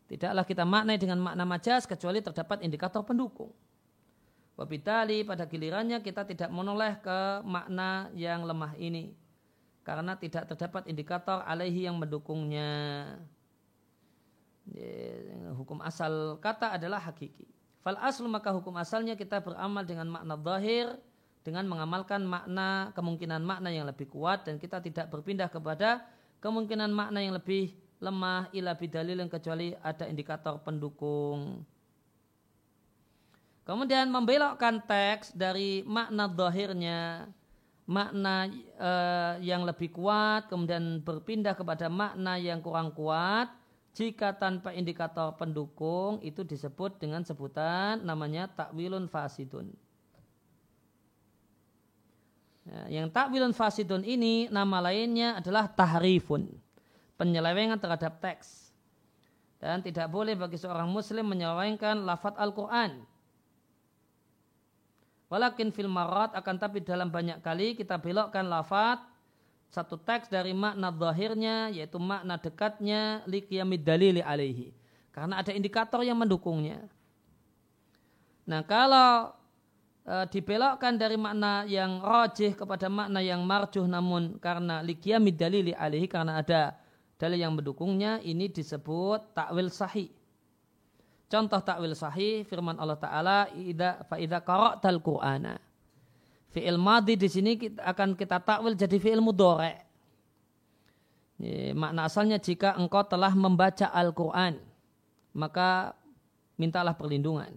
Tidaklah 0.04 0.44
kita 0.44 0.68
maknai 0.68 1.00
dengan 1.00 1.16
makna 1.24 1.48
majas 1.48 1.88
kecuali 1.88 2.20
terdapat 2.20 2.60
indikator 2.60 3.00
pendukung. 3.00 3.56
Wabitali 4.56 5.20
pada 5.20 5.44
gilirannya 5.44 6.00
kita 6.00 6.24
tidak 6.24 6.48
menoleh 6.48 6.96
ke 7.04 7.44
makna 7.44 8.08
yang 8.16 8.40
lemah 8.48 8.72
ini. 8.80 9.12
Karena 9.84 10.16
tidak 10.16 10.48
terdapat 10.48 10.88
indikator 10.88 11.44
alaihi 11.44 11.84
yang 11.84 12.00
mendukungnya. 12.00 13.04
Hukum 15.60 15.78
asal 15.84 16.40
kata 16.40 16.74
adalah 16.74 16.98
hakiki. 17.04 17.46
Fal 17.84 18.00
aslu 18.02 18.26
maka 18.26 18.50
hukum 18.50 18.74
asalnya 18.80 19.14
kita 19.14 19.38
beramal 19.38 19.86
dengan 19.86 20.10
makna 20.10 20.34
zahir 20.34 20.98
dengan 21.46 21.70
mengamalkan 21.70 22.26
makna 22.26 22.90
kemungkinan 22.98 23.46
makna 23.46 23.70
yang 23.70 23.86
lebih 23.86 24.10
kuat 24.10 24.42
dan 24.42 24.58
kita 24.58 24.82
tidak 24.82 25.06
berpindah 25.06 25.46
kepada 25.46 26.02
kemungkinan 26.42 26.90
makna 26.90 27.22
yang 27.22 27.38
lebih 27.38 27.78
lemah 28.02 28.50
ila 28.50 28.74
bidalil 28.74 29.22
yang 29.22 29.30
kecuali 29.30 29.70
ada 29.78 30.10
indikator 30.10 30.58
pendukung. 30.66 31.62
Kemudian 33.66 34.06
membelokkan 34.14 34.78
teks 34.78 35.34
dari 35.34 35.82
makna 35.82 36.30
dohirnya, 36.30 37.26
makna 37.82 38.46
e, 38.78 38.92
yang 39.42 39.66
lebih 39.66 39.90
kuat, 39.90 40.46
kemudian 40.46 41.02
berpindah 41.02 41.58
kepada 41.58 41.90
makna 41.90 42.38
yang 42.38 42.62
kurang 42.62 42.94
kuat, 42.94 43.50
jika 43.90 44.38
tanpa 44.38 44.70
indikator 44.70 45.34
pendukung 45.34 46.22
itu 46.22 46.46
disebut 46.46 47.02
dengan 47.02 47.26
sebutan 47.26 48.06
namanya 48.06 48.46
takwilun 48.46 49.10
fasidun. 49.10 49.74
Ya, 52.70 53.02
yang 53.02 53.10
takwilun 53.10 53.50
fasidun 53.50 54.06
ini 54.06 54.46
nama 54.46 54.78
lainnya 54.78 55.42
adalah 55.42 55.66
tahrifun, 55.66 56.54
penyelewengan 57.18 57.82
terhadap 57.82 58.22
teks. 58.22 58.70
Dan 59.58 59.82
tidak 59.82 60.06
boleh 60.06 60.38
bagi 60.38 60.54
seorang 60.54 60.86
muslim 60.86 61.26
menyelewengkan 61.26 62.06
lafat 62.06 62.38
Al-Quran. 62.38 63.15
Walakin 65.36 65.68
fil 65.68 65.92
marat 65.92 66.32
akan 66.32 66.56
tapi 66.56 66.80
dalam 66.80 67.12
banyak 67.12 67.44
kali 67.44 67.76
kita 67.76 68.00
belokkan 68.00 68.48
lafat 68.48 69.04
satu 69.68 70.00
teks 70.00 70.32
dari 70.32 70.56
makna 70.56 70.88
zahirnya 70.88 71.68
yaitu 71.68 72.00
makna 72.00 72.40
dekatnya 72.40 73.20
liqiyamid 73.28 73.84
dalili 73.84 74.24
alaihi. 74.24 74.72
Karena 75.12 75.44
ada 75.44 75.52
indikator 75.52 76.00
yang 76.00 76.16
mendukungnya. 76.16 76.88
Nah 78.48 78.64
kalau 78.64 79.36
e, 80.08 80.24
dibelokkan 80.32 80.96
dari 80.96 81.20
makna 81.20 81.68
yang 81.68 82.00
rojih 82.00 82.56
kepada 82.56 82.88
makna 82.88 83.20
yang 83.20 83.44
marjuh 83.44 83.84
namun 83.84 84.40
karena 84.40 84.80
liqiyamid 84.80 85.36
dalili 85.36 85.76
alaihi 85.76 86.08
karena 86.08 86.40
ada 86.40 86.80
dalil 87.20 87.36
yang 87.36 87.52
mendukungnya 87.52 88.24
ini 88.24 88.48
disebut 88.48 89.36
takwil 89.36 89.68
sahih. 89.68 90.08
Contoh 91.26 91.58
takwil 91.58 91.94
sahih 91.98 92.46
firman 92.46 92.78
Allah 92.78 92.98
Taala 92.98 93.38
ida 93.54 94.06
fa 94.06 94.14
idza 94.14 94.38
qara'tal 94.38 95.02
Qur'ana 95.02 95.58
Fi'il 96.56 96.80
madi 96.80 97.20
di 97.20 97.28
sini 97.28 97.60
kita 97.60 97.84
akan 97.84 98.16
kita 98.16 98.40
takwil 98.40 98.72
jadi 98.72 98.96
fi'il 98.96 99.20
mudore. 99.20 99.84
Makna 101.76 102.08
asalnya 102.08 102.40
jika 102.40 102.80
engkau 102.80 103.04
telah 103.04 103.28
membaca 103.36 103.92
Al-Quran, 103.92 104.56
maka 105.36 105.92
mintalah 106.56 106.96
perlindungan. 106.96 107.52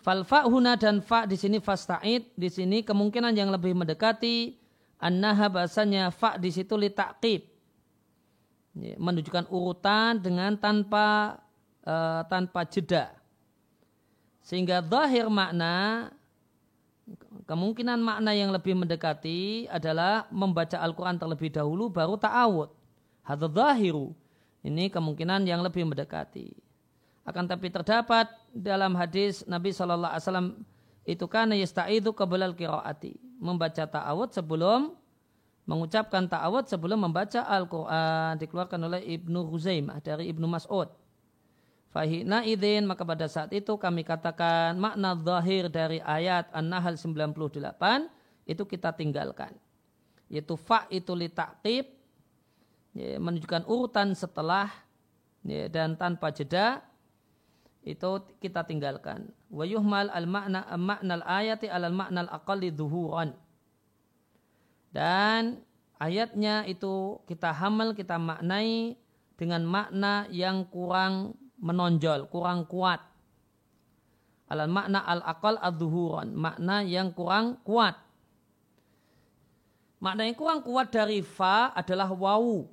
Fal 0.00 0.24
huna 0.48 0.80
dan 0.80 1.04
fa 1.04 1.28
di 1.28 1.36
sini 1.36 1.60
fasta'id 1.60 2.32
di 2.32 2.48
sini 2.48 2.80
kemungkinan 2.80 3.36
yang 3.36 3.52
lebih 3.52 3.76
mendekati 3.76 4.56
annaha 4.96 5.52
bahasanya 5.52 6.08
fa 6.08 6.40
di 6.40 6.48
situ 6.48 6.72
li 6.80 6.88
ta'qib. 6.88 7.44
Menunjukkan 8.78 9.50
urutan 9.50 10.22
dengan 10.22 10.54
tanpa 10.54 11.38
uh, 11.82 12.22
tanpa 12.30 12.62
jeda. 12.68 13.10
Sehingga 14.46 14.80
zahir 14.80 15.26
makna 15.28 16.08
kemungkinan 17.48 18.00
makna 18.00 18.32
yang 18.36 18.52
lebih 18.52 18.76
mendekati 18.76 19.66
adalah 19.68 20.28
membaca 20.28 20.78
Al-Quran 20.78 21.16
terlebih 21.18 21.52
dahulu 21.52 21.90
baru 21.90 22.16
ta'awud. 22.16 22.70
Hadza 23.24 23.48
zahiru. 23.50 24.16
Ini 24.64 24.88
kemungkinan 24.92 25.44
yang 25.44 25.60
lebih 25.60 25.84
mendekati. 25.84 26.52
Akan 27.28 27.44
tapi 27.44 27.68
terdapat 27.68 28.28
dalam 28.56 28.96
hadis 28.96 29.44
Nabi 29.44 29.72
Shallallahu 29.72 30.12
Alaihi 30.16 30.24
Wasallam 30.24 30.48
itu 31.08 31.24
karena 31.28 31.54
yasta'idu 31.56 32.12
qabla 32.16 32.48
al-qiraati. 32.48 33.16
Membaca 33.40 33.84
ta'awud 33.84 34.32
sebelum 34.32 34.96
mengucapkan 35.68 36.24
ta'awud 36.24 36.64
sebelum 36.64 37.04
membaca 37.04 37.44
Al-Quran 37.44 38.40
dikeluarkan 38.40 38.80
oleh 38.88 39.04
Ibnu 39.04 39.52
Huzaimah 39.52 40.00
dari 40.00 40.32
Ibnu 40.32 40.48
Mas'ud. 40.48 40.88
Fahina 41.92 42.40
idin 42.44 42.88
maka 42.88 43.04
pada 43.04 43.28
saat 43.28 43.52
itu 43.52 43.76
kami 43.76 44.00
katakan 44.00 44.80
makna 44.80 45.12
zahir 45.20 45.68
dari 45.68 46.00
ayat 46.00 46.48
An-Nahl 46.56 46.96
98 46.96 47.36
itu 48.48 48.64
kita 48.64 48.96
tinggalkan. 48.96 49.52
Yaitu 50.32 50.56
fa 50.56 50.88
itu 50.88 51.12
li 51.12 51.28
ta'qib 51.28 51.84
ya, 52.96 53.20
menunjukkan 53.20 53.68
urutan 53.68 54.16
setelah 54.16 54.72
ya, 55.44 55.68
dan 55.68 55.96
tanpa 56.00 56.32
jeda 56.32 56.80
itu 57.84 58.24
kita 58.40 58.64
tinggalkan. 58.64 59.32
Wa 59.52 59.68
yuhmal 59.68 60.12
al 60.12 60.24
makna 60.28 60.64
al 61.00 61.24
ayati 61.24 61.68
al 61.68 61.92
makna 61.92 62.24
al 62.24 62.30
aqalli 62.40 62.72
dhuhuran. 62.72 63.36
Dan 64.88 65.60
ayatnya 66.00 66.64
itu 66.64 67.20
kita 67.28 67.52
hamal 67.52 67.92
kita 67.92 68.16
maknai 68.16 68.96
dengan 69.38 69.62
makna 69.62 70.26
yang 70.34 70.66
kurang 70.66 71.38
menonjol, 71.58 72.26
kurang 72.30 72.66
kuat. 72.66 73.02
Alal 74.48 74.72
makna 74.72 75.04
al-aqal 75.04 75.60
ad-duhuran, 75.60 76.32
makna 76.32 76.80
yang 76.80 77.12
kurang 77.12 77.60
kuat. 77.62 77.94
Makna 79.98 80.24
yang 80.24 80.36
kurang 80.38 80.64
kuat 80.64 80.88
dari 80.88 81.20
fa 81.20 81.74
adalah 81.74 82.08
wawu. 82.08 82.64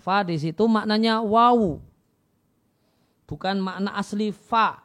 Fa 0.00 0.24
di 0.24 0.38
situ 0.40 0.64
maknanya 0.64 1.20
wawu. 1.20 1.82
Bukan 3.28 3.60
makna 3.60 3.92
asli 3.98 4.32
fa, 4.32 4.80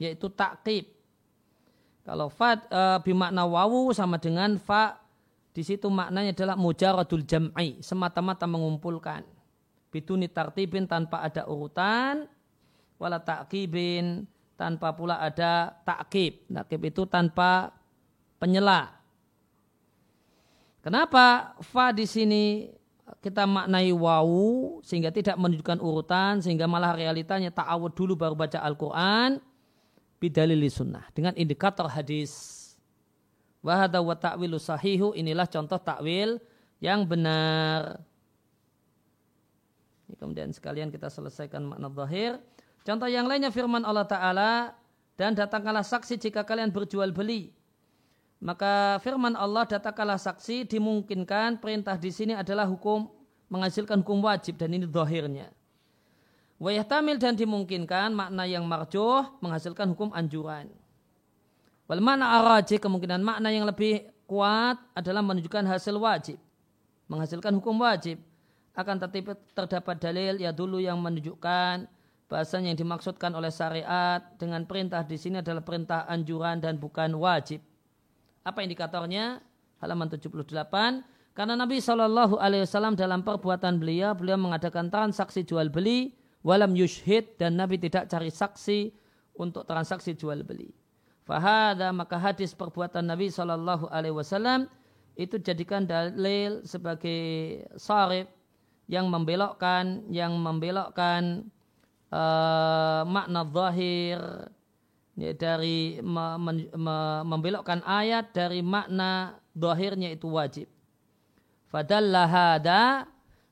yaitu 0.00 0.30
takkib. 0.32 0.88
Kalau 2.06 2.32
fa 2.32 2.56
e, 2.56 2.82
bimakna 3.04 3.44
wawu 3.44 3.92
sama 3.92 4.16
dengan 4.16 4.56
fa 4.56 4.99
di 5.60 5.68
situ 5.68 5.92
maknanya 5.92 6.32
adalah 6.32 6.56
mujaradul 6.56 7.20
jam'i, 7.28 7.76
semata-mata 7.84 8.48
mengumpulkan 8.48 9.28
biduni 9.92 10.24
tartibin 10.24 10.88
tanpa 10.88 11.20
ada 11.20 11.44
urutan 11.44 12.24
wala 12.96 13.20
ta'kibin 13.20 14.24
tanpa 14.56 14.96
pula 14.96 15.20
ada 15.20 15.76
takkib. 15.84 16.48
Takkib 16.48 16.80
itu 16.88 17.04
tanpa 17.04 17.76
penyela. 18.40 18.88
Kenapa 20.80 21.56
fa 21.60 21.92
di 21.92 22.08
sini 22.08 22.72
kita 23.20 23.44
maknai 23.44 23.92
wawu 23.92 24.80
sehingga 24.80 25.12
tidak 25.12 25.36
menunjukkan 25.36 25.76
urutan 25.76 26.40
sehingga 26.40 26.64
malah 26.64 26.96
realitanya 26.96 27.52
ta'awud 27.52 27.92
dulu 27.92 28.16
baru 28.16 28.32
baca 28.32 28.64
Al-Quran 28.64 29.44
bidalili 30.16 30.72
sunnah 30.72 31.04
dengan 31.12 31.36
indikator 31.36 31.84
hadis. 31.84 32.59
Wahada 33.60 34.00
wa 34.00 34.16
ta'wilu 34.16 34.56
sahihu 34.56 35.12
inilah 35.12 35.44
contoh 35.44 35.76
takwil 35.76 36.40
yang 36.80 37.04
benar. 37.04 38.00
Kemudian 40.16 40.50
sekalian 40.50 40.88
kita 40.88 41.12
selesaikan 41.12 41.64
makna 41.64 41.92
zahir. 41.92 42.40
Contoh 42.82 43.06
yang 43.06 43.28
lainnya 43.28 43.52
firman 43.52 43.84
Allah 43.84 44.08
Ta'ala, 44.08 44.52
dan 45.20 45.36
datangkanlah 45.36 45.84
saksi 45.84 46.16
jika 46.16 46.40
kalian 46.48 46.72
berjual 46.72 47.12
beli. 47.12 47.52
Maka 48.40 48.96
firman 49.04 49.36
Allah 49.36 49.68
datangkanlah 49.68 50.16
saksi 50.16 50.64
dimungkinkan 50.64 51.60
perintah 51.60 52.00
di 52.00 52.08
sini 52.08 52.32
adalah 52.32 52.64
hukum 52.64 53.04
menghasilkan 53.52 54.00
hukum 54.00 54.24
wajib 54.24 54.56
dan 54.56 54.72
ini 54.72 54.88
zahirnya. 54.88 55.52
Wayah 56.56 56.88
tamil 56.88 57.20
dan 57.20 57.36
dimungkinkan 57.36 58.16
makna 58.16 58.48
yang 58.48 58.64
marjuh 58.64 59.28
menghasilkan 59.44 59.92
hukum 59.92 60.08
anjuran. 60.16 60.72
Wal 61.90 61.98
makna 61.98 62.38
araji 62.38 62.78
kemungkinan 62.78 63.18
makna 63.18 63.50
yang 63.50 63.66
lebih 63.66 64.06
kuat 64.30 64.78
adalah 64.94 65.26
menunjukkan 65.26 65.66
hasil 65.66 65.98
wajib. 65.98 66.38
Menghasilkan 67.10 67.50
hukum 67.58 67.82
wajib 67.82 68.22
akan 68.78 69.02
tetapi 69.02 69.34
terdapat 69.58 69.98
dalil 69.98 70.38
ya 70.38 70.54
dulu 70.54 70.78
yang 70.78 71.02
menunjukkan 71.02 71.90
bahasanya 72.30 72.70
yang 72.70 72.78
dimaksudkan 72.78 73.34
oleh 73.34 73.50
syariat 73.50 74.22
dengan 74.38 74.62
perintah 74.70 75.02
di 75.02 75.18
sini 75.18 75.42
adalah 75.42 75.66
perintah 75.66 76.06
anjuran 76.06 76.62
dan 76.62 76.78
bukan 76.78 77.10
wajib. 77.18 77.58
Apa 78.46 78.62
indikatornya? 78.62 79.42
Halaman 79.82 80.06
78. 80.06 80.46
Karena 81.34 81.58
Nabi 81.58 81.82
Shallallahu 81.82 82.38
Alaihi 82.38 82.70
Wasallam 82.70 82.94
dalam 82.94 83.26
perbuatan 83.26 83.82
beliau, 83.82 84.14
beliau 84.14 84.38
mengadakan 84.38 84.94
transaksi 84.94 85.42
jual 85.42 85.66
beli, 85.66 86.14
walam 86.46 86.70
yushhid 86.78 87.34
dan 87.34 87.58
Nabi 87.58 87.82
tidak 87.82 88.06
cari 88.06 88.30
saksi 88.30 88.94
untuk 89.34 89.66
transaksi 89.66 90.14
jual 90.14 90.46
beli. 90.46 90.79
Fahada 91.24 91.92
maka 91.94 92.16
hadis 92.18 92.56
perbuatan 92.56 93.06
Nabi 93.06 93.30
Shallallahu 93.30 93.86
Alaihi 93.92 94.16
Wasallam 94.16 94.66
itu 95.14 95.36
jadikan 95.36 95.84
dalil 95.84 96.64
sebagai 96.64 97.62
sarif 97.76 98.26
yang 98.90 99.06
membelokkan 99.06 100.08
yang 100.10 100.34
membelokkan 100.34 101.46
uh, 102.10 103.06
makna 103.06 103.46
zahir 103.46 104.18
ya, 105.14 105.32
dari 105.36 106.02
me, 106.02 106.26
me, 106.40 106.52
me, 106.74 106.96
membelokkan 107.22 107.84
ayat 107.86 108.34
dari 108.34 108.64
makna 108.64 109.38
zahirnya 109.54 110.10
itu 110.10 110.26
wajib. 110.26 110.66
Fadallah 111.70 112.26
hada 112.26 113.06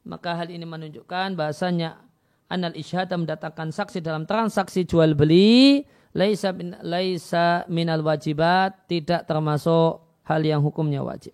maka 0.09 0.35
hal 0.35 0.49
ini 0.51 0.65
menunjukkan 0.65 1.36
bahasanya 1.36 2.01
anal 2.49 2.73
isyhad 2.74 3.12
mendatangkan 3.12 3.70
saksi 3.70 4.01
dalam 4.01 4.24
transaksi 4.24 4.82
jual 4.82 5.12
beli 5.12 5.85
laisa 6.19 6.51
min, 6.51 6.74
laisa 6.82 7.62
minal 7.70 8.03
wajibat 8.03 8.90
tidak 8.90 9.23
termasuk 9.31 10.03
hal 10.27 10.43
yang 10.43 10.59
hukumnya 10.59 11.07
wajib. 11.07 11.31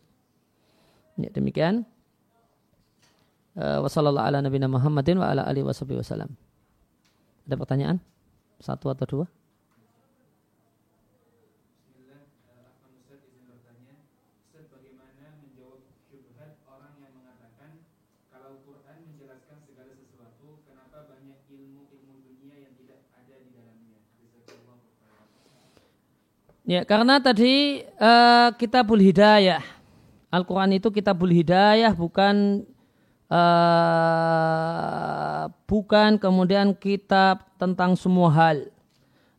Ya, 1.16 1.32
demikian. 1.32 1.89
Eh, 3.56 3.78
wassalamualaikum 3.81 4.28
ala 4.28 4.39
nabiyina 4.44 4.69
Muhammadin 4.69 5.16
wa 5.16 5.32
ala 5.32 5.48
alihi 5.48 5.65
wasallam. 5.65 6.36
Ada 7.48 7.55
pertanyaan? 7.56 7.97
Satu 8.61 8.93
atau 8.93 9.06
dua? 9.09 9.27
Ya, 26.65 26.81
karena 26.89 27.20
tadi 27.20 27.85
uh, 28.01 28.49
kitabul 28.57 28.97
hidayah. 28.97 29.61
Al-Quran 30.32 30.81
itu 30.81 30.89
kitabul 30.89 31.28
hidayah 31.28 31.93
bukan 31.93 32.65
uh, 33.28 33.93
bukan 35.69 36.16
kemudian 36.16 36.73
kitab 36.73 37.45
tentang 37.61 38.01
semua 38.01 38.32
hal. 38.32 38.73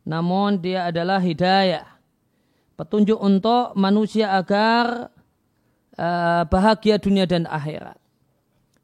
Namun 0.06 0.62
dia 0.62 0.86
adalah 0.86 1.18
hidayah. 1.18 1.98
Petunjuk 2.78 3.18
untuk 3.18 3.74
manusia 3.74 4.30
agar 4.38 5.10
uh, 5.98 6.46
bahagia 6.46 7.02
dunia 7.02 7.26
dan 7.26 7.42
akhirat. 7.50 7.98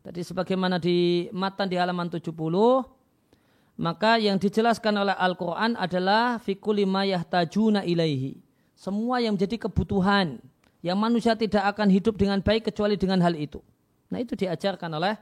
Tadi 0.02 0.19
sebagaimana 0.27 0.82
di 0.82 1.31
matan 1.31 1.70
di 1.70 1.78
halaman 1.78 2.10
70 2.10 2.27
maka 3.81 4.20
yang 4.20 4.36
dijelaskan 4.36 4.93
oleh 5.01 5.16
Al-Quran 5.16 5.81
adalah 5.81 6.36
fikulima 6.36 7.09
yahtajuna 7.09 7.89
ilaihi. 7.89 8.36
Semua 8.77 9.23
yang 9.23 9.39
menjadi 9.39 9.69
kebutuhan 9.69 10.43
yang 10.82 10.99
manusia 10.99 11.39
tidak 11.39 11.62
akan 11.73 11.89
hidup 11.89 12.19
dengan 12.19 12.43
baik 12.43 12.69
kecuali 12.69 12.99
dengan 12.99 13.23
hal 13.23 13.39
itu. 13.39 13.62
Nah 14.11 14.19
itu 14.19 14.35
diajarkan 14.35 14.90
oleh 14.99 15.15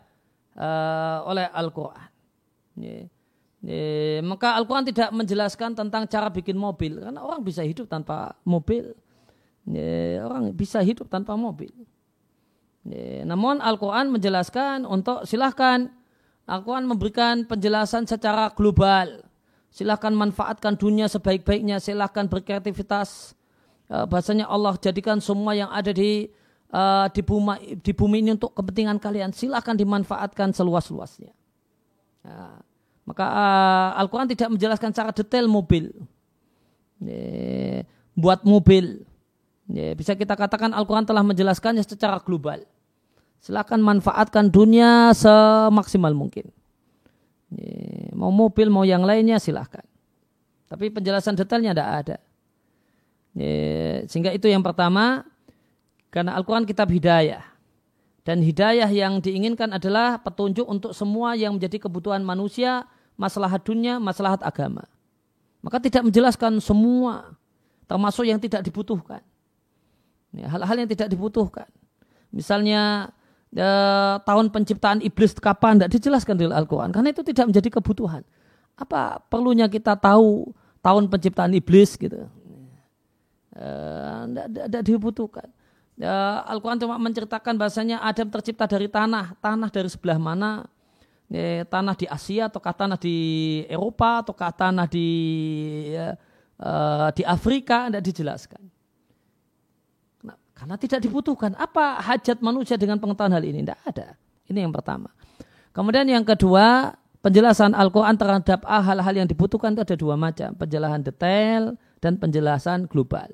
uh, 0.56 1.18
oleh 1.28 1.46
Al-Quran. 1.52 2.08
maka 4.24 4.56
Al-Quran 4.56 4.88
tidak 4.88 5.12
menjelaskan 5.12 5.76
tentang 5.76 6.08
cara 6.08 6.32
bikin 6.32 6.56
mobil. 6.56 6.96
Karena 6.98 7.20
orang 7.20 7.44
bisa 7.44 7.60
hidup 7.60 7.86
tanpa 7.86 8.34
mobil. 8.42 8.96
orang 10.24 10.50
bisa 10.56 10.80
hidup 10.80 11.06
tanpa 11.12 11.36
mobil. 11.36 11.70
namun 13.28 13.60
Al-Quran 13.60 14.08
menjelaskan 14.08 14.88
untuk 14.88 15.28
silahkan 15.28 15.92
Al-Quran 16.50 16.90
memberikan 16.90 17.46
penjelasan 17.46 18.10
secara 18.10 18.50
global. 18.50 19.22
Silahkan 19.70 20.10
manfaatkan 20.10 20.74
dunia 20.74 21.06
sebaik-baiknya. 21.06 21.78
Silahkan 21.78 22.26
berkreativitas. 22.26 23.38
Uh, 23.86 24.02
bahasanya 24.10 24.50
Allah 24.50 24.74
jadikan 24.82 25.22
semua 25.22 25.54
yang 25.54 25.70
ada 25.70 25.94
di 25.94 26.26
uh, 26.74 27.06
di, 27.14 27.22
bumi, 27.22 27.78
di 27.78 27.92
bumi 27.94 28.26
ini 28.26 28.30
untuk 28.34 28.50
kepentingan 28.50 28.98
kalian. 28.98 29.30
Silahkan 29.30 29.78
dimanfaatkan 29.78 30.50
seluas-luasnya. 30.50 31.30
Uh, 32.26 32.58
maka 33.06 33.26
uh, 33.30 33.90
Al-Quran 34.02 34.34
tidak 34.34 34.50
menjelaskan 34.50 34.90
secara 34.90 35.14
detail 35.14 35.46
mobil. 35.46 35.94
Buat 38.18 38.42
mobil. 38.42 39.06
Bisa 39.70 40.18
kita 40.18 40.34
katakan 40.34 40.74
Al-Quran 40.74 41.06
telah 41.06 41.22
menjelaskannya 41.22 41.86
secara 41.86 42.18
global. 42.18 42.66
Silakan 43.40 43.80
manfaatkan 43.80 44.52
dunia 44.52 45.16
semaksimal 45.16 46.12
mungkin. 46.12 46.52
Mau 48.12 48.28
mobil, 48.28 48.68
mau 48.68 48.84
yang 48.84 49.00
lainnya 49.00 49.40
silahkan. 49.40 49.82
Tapi 50.68 50.92
penjelasan 50.92 51.34
detailnya 51.34 51.72
tidak 51.72 51.90
ada. 52.04 52.16
Sehingga 54.06 54.30
itu 54.36 54.46
yang 54.46 54.60
pertama, 54.60 55.24
karena 56.12 56.36
Al-Quran 56.36 56.68
kitab 56.68 56.92
hidayah. 56.92 57.42
Dan 58.20 58.44
hidayah 58.44 58.86
yang 58.92 59.24
diinginkan 59.24 59.72
adalah 59.72 60.20
petunjuk 60.20 60.68
untuk 60.68 60.92
semua 60.92 61.32
yang 61.32 61.56
menjadi 61.56 61.88
kebutuhan 61.88 62.20
manusia, 62.20 62.84
masalah 63.16 63.56
dunia, 63.56 63.96
masalah 63.96 64.36
agama. 64.36 64.84
Maka 65.64 65.80
tidak 65.80 66.04
menjelaskan 66.04 66.60
semua, 66.60 67.32
termasuk 67.88 68.28
yang 68.28 68.36
tidak 68.36 68.60
dibutuhkan. 68.60 69.24
Hal-hal 70.36 70.76
yang 70.84 70.90
tidak 70.92 71.08
dibutuhkan. 71.10 71.66
Misalnya 72.30 73.10
e, 73.54 73.68
tahun 74.22 74.46
penciptaan 74.50 74.98
iblis 75.02 75.34
kapan? 75.38 75.78
Tidak 75.78 75.90
dijelaskan 75.98 76.34
di 76.38 76.44
Al-Quran 76.46 76.90
karena 76.94 77.08
itu 77.10 77.22
tidak 77.26 77.50
menjadi 77.50 77.68
kebutuhan. 77.80 78.22
Apa 78.78 79.20
perlunya 79.28 79.68
kita 79.68 79.98
tahu 79.98 80.50
tahun 80.80 81.10
penciptaan 81.10 81.52
iblis 81.54 81.98
gitu? 81.98 82.26
Tidak 83.54 84.82
e, 84.82 84.86
dibutuhkan. 84.86 85.48
E, 85.98 86.12
Al-Quran 86.48 86.78
cuma 86.80 86.96
menceritakan 86.96 87.54
bahasanya 87.58 88.00
Adam 88.02 88.30
tercipta 88.30 88.64
dari 88.70 88.88
tanah. 88.88 89.36
Tanah 89.38 89.68
dari 89.68 89.90
sebelah 89.90 90.18
mana? 90.18 90.64
E, 91.30 91.62
tanah 91.68 91.94
di 91.94 92.10
Asia 92.10 92.50
ataukah 92.50 92.74
tanah 92.74 92.98
di 92.98 93.16
Eropa 93.70 94.26
ataukah 94.26 94.50
tanah 94.50 94.86
di 94.90 95.08
e, 95.94 96.04
di 97.14 97.22
Afrika? 97.26 97.86
Tidak 97.86 98.02
dijelaskan 98.02 98.79
karena 100.60 100.76
tidak 100.76 101.00
dibutuhkan. 101.00 101.56
Apa 101.56 102.04
hajat 102.04 102.44
manusia 102.44 102.76
dengan 102.76 103.00
pengetahuan 103.00 103.32
hal 103.32 103.40
ini? 103.48 103.64
Tidak 103.64 103.80
ada. 103.80 104.12
Ini 104.44 104.68
yang 104.68 104.76
pertama. 104.76 105.08
Kemudian 105.72 106.04
yang 106.04 106.20
kedua, 106.20 106.92
penjelasan 107.24 107.72
Al-Quran 107.72 108.20
terhadap 108.20 108.68
hal-hal 108.68 109.14
yang 109.24 109.24
dibutuhkan 109.24 109.72
itu 109.72 109.80
ada 109.88 109.96
dua 109.96 110.20
macam. 110.20 110.52
Penjelasan 110.52 111.00
detail 111.00 111.80
dan 112.04 112.20
penjelasan 112.20 112.84
global. 112.92 113.32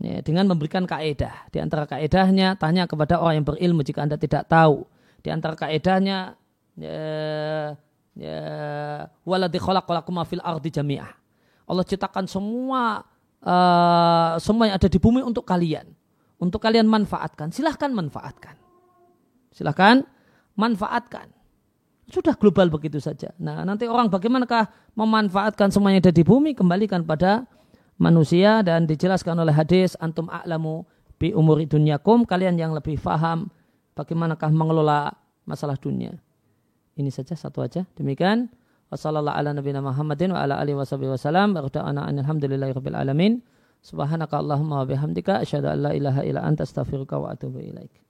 Ya, 0.00 0.24
dengan 0.24 0.48
memberikan 0.48 0.88
kaedah. 0.88 1.52
Di 1.52 1.60
antara 1.60 1.84
kaedahnya, 1.84 2.56
tanya 2.56 2.88
kepada 2.88 3.20
orang 3.20 3.44
yang 3.44 3.46
berilmu 3.52 3.84
jika 3.84 4.00
Anda 4.08 4.16
tidak 4.16 4.48
tahu. 4.48 4.88
Di 5.20 5.28
antara 5.28 5.60
kaedahnya, 5.60 6.40
ya, 6.80 7.04
ya, 8.16 8.40
waladhi 9.28 9.60
khalaqalakum 9.60 10.24
fil 10.24 10.40
ardi 10.40 10.72
jami'ah. 10.72 11.12
Allah 11.68 11.84
ciptakan 11.84 12.24
semua 12.24 13.04
uh, 13.44 14.40
semua 14.40 14.72
yang 14.72 14.80
ada 14.80 14.88
di 14.88 14.96
bumi 14.96 15.20
untuk 15.20 15.44
kalian 15.44 15.97
untuk 16.38 16.62
kalian 16.62 16.86
manfaatkan. 16.86 17.50
Silahkan 17.50 17.90
manfaatkan. 17.90 18.54
Silahkan 19.50 20.06
manfaatkan. 20.54 21.30
Sudah 22.08 22.32
global 22.40 22.72
begitu 22.72 22.96
saja. 23.02 23.36
Nah 23.36 23.68
nanti 23.68 23.84
orang 23.84 24.08
bagaimanakah 24.08 24.96
memanfaatkan 24.96 25.68
semua 25.68 25.92
yang 25.92 26.00
ada 26.00 26.14
di 26.14 26.24
bumi 26.24 26.56
kembalikan 26.56 27.04
pada 27.04 27.44
manusia 28.00 28.64
dan 28.64 28.88
dijelaskan 28.88 29.36
oleh 29.44 29.52
hadis 29.52 29.92
antum 30.00 30.30
a'lamu 30.32 30.88
bi 31.20 31.34
umuri 31.36 31.68
dunyakum 31.68 32.24
kalian 32.24 32.56
yang 32.56 32.72
lebih 32.72 32.96
faham 32.96 33.52
bagaimanakah 33.92 34.48
mengelola 34.54 35.12
masalah 35.44 35.76
dunia. 35.76 36.16
Ini 36.96 37.10
saja 37.12 37.36
satu 37.36 37.60
aja. 37.60 37.84
Demikian. 37.98 38.48
Wassalamualaikum 38.88 39.84
warahmatullahi 39.84 40.32
wabarakatuh. 42.72 42.96
alamin. 42.96 43.44
Subhanaka 43.82 44.38
Allahumma 44.38 44.82
wa 44.82 44.86
bihamdika 44.86 45.38
asyhadu 45.38 45.68
an 45.70 45.78
la 45.82 45.90
ilaha 45.94 46.24
illa 46.26 46.42
anta 46.42 46.62
astaghfiruka 46.66 47.18
wa 47.18 47.32
atubu 47.32 47.58
ilaik. 47.62 48.07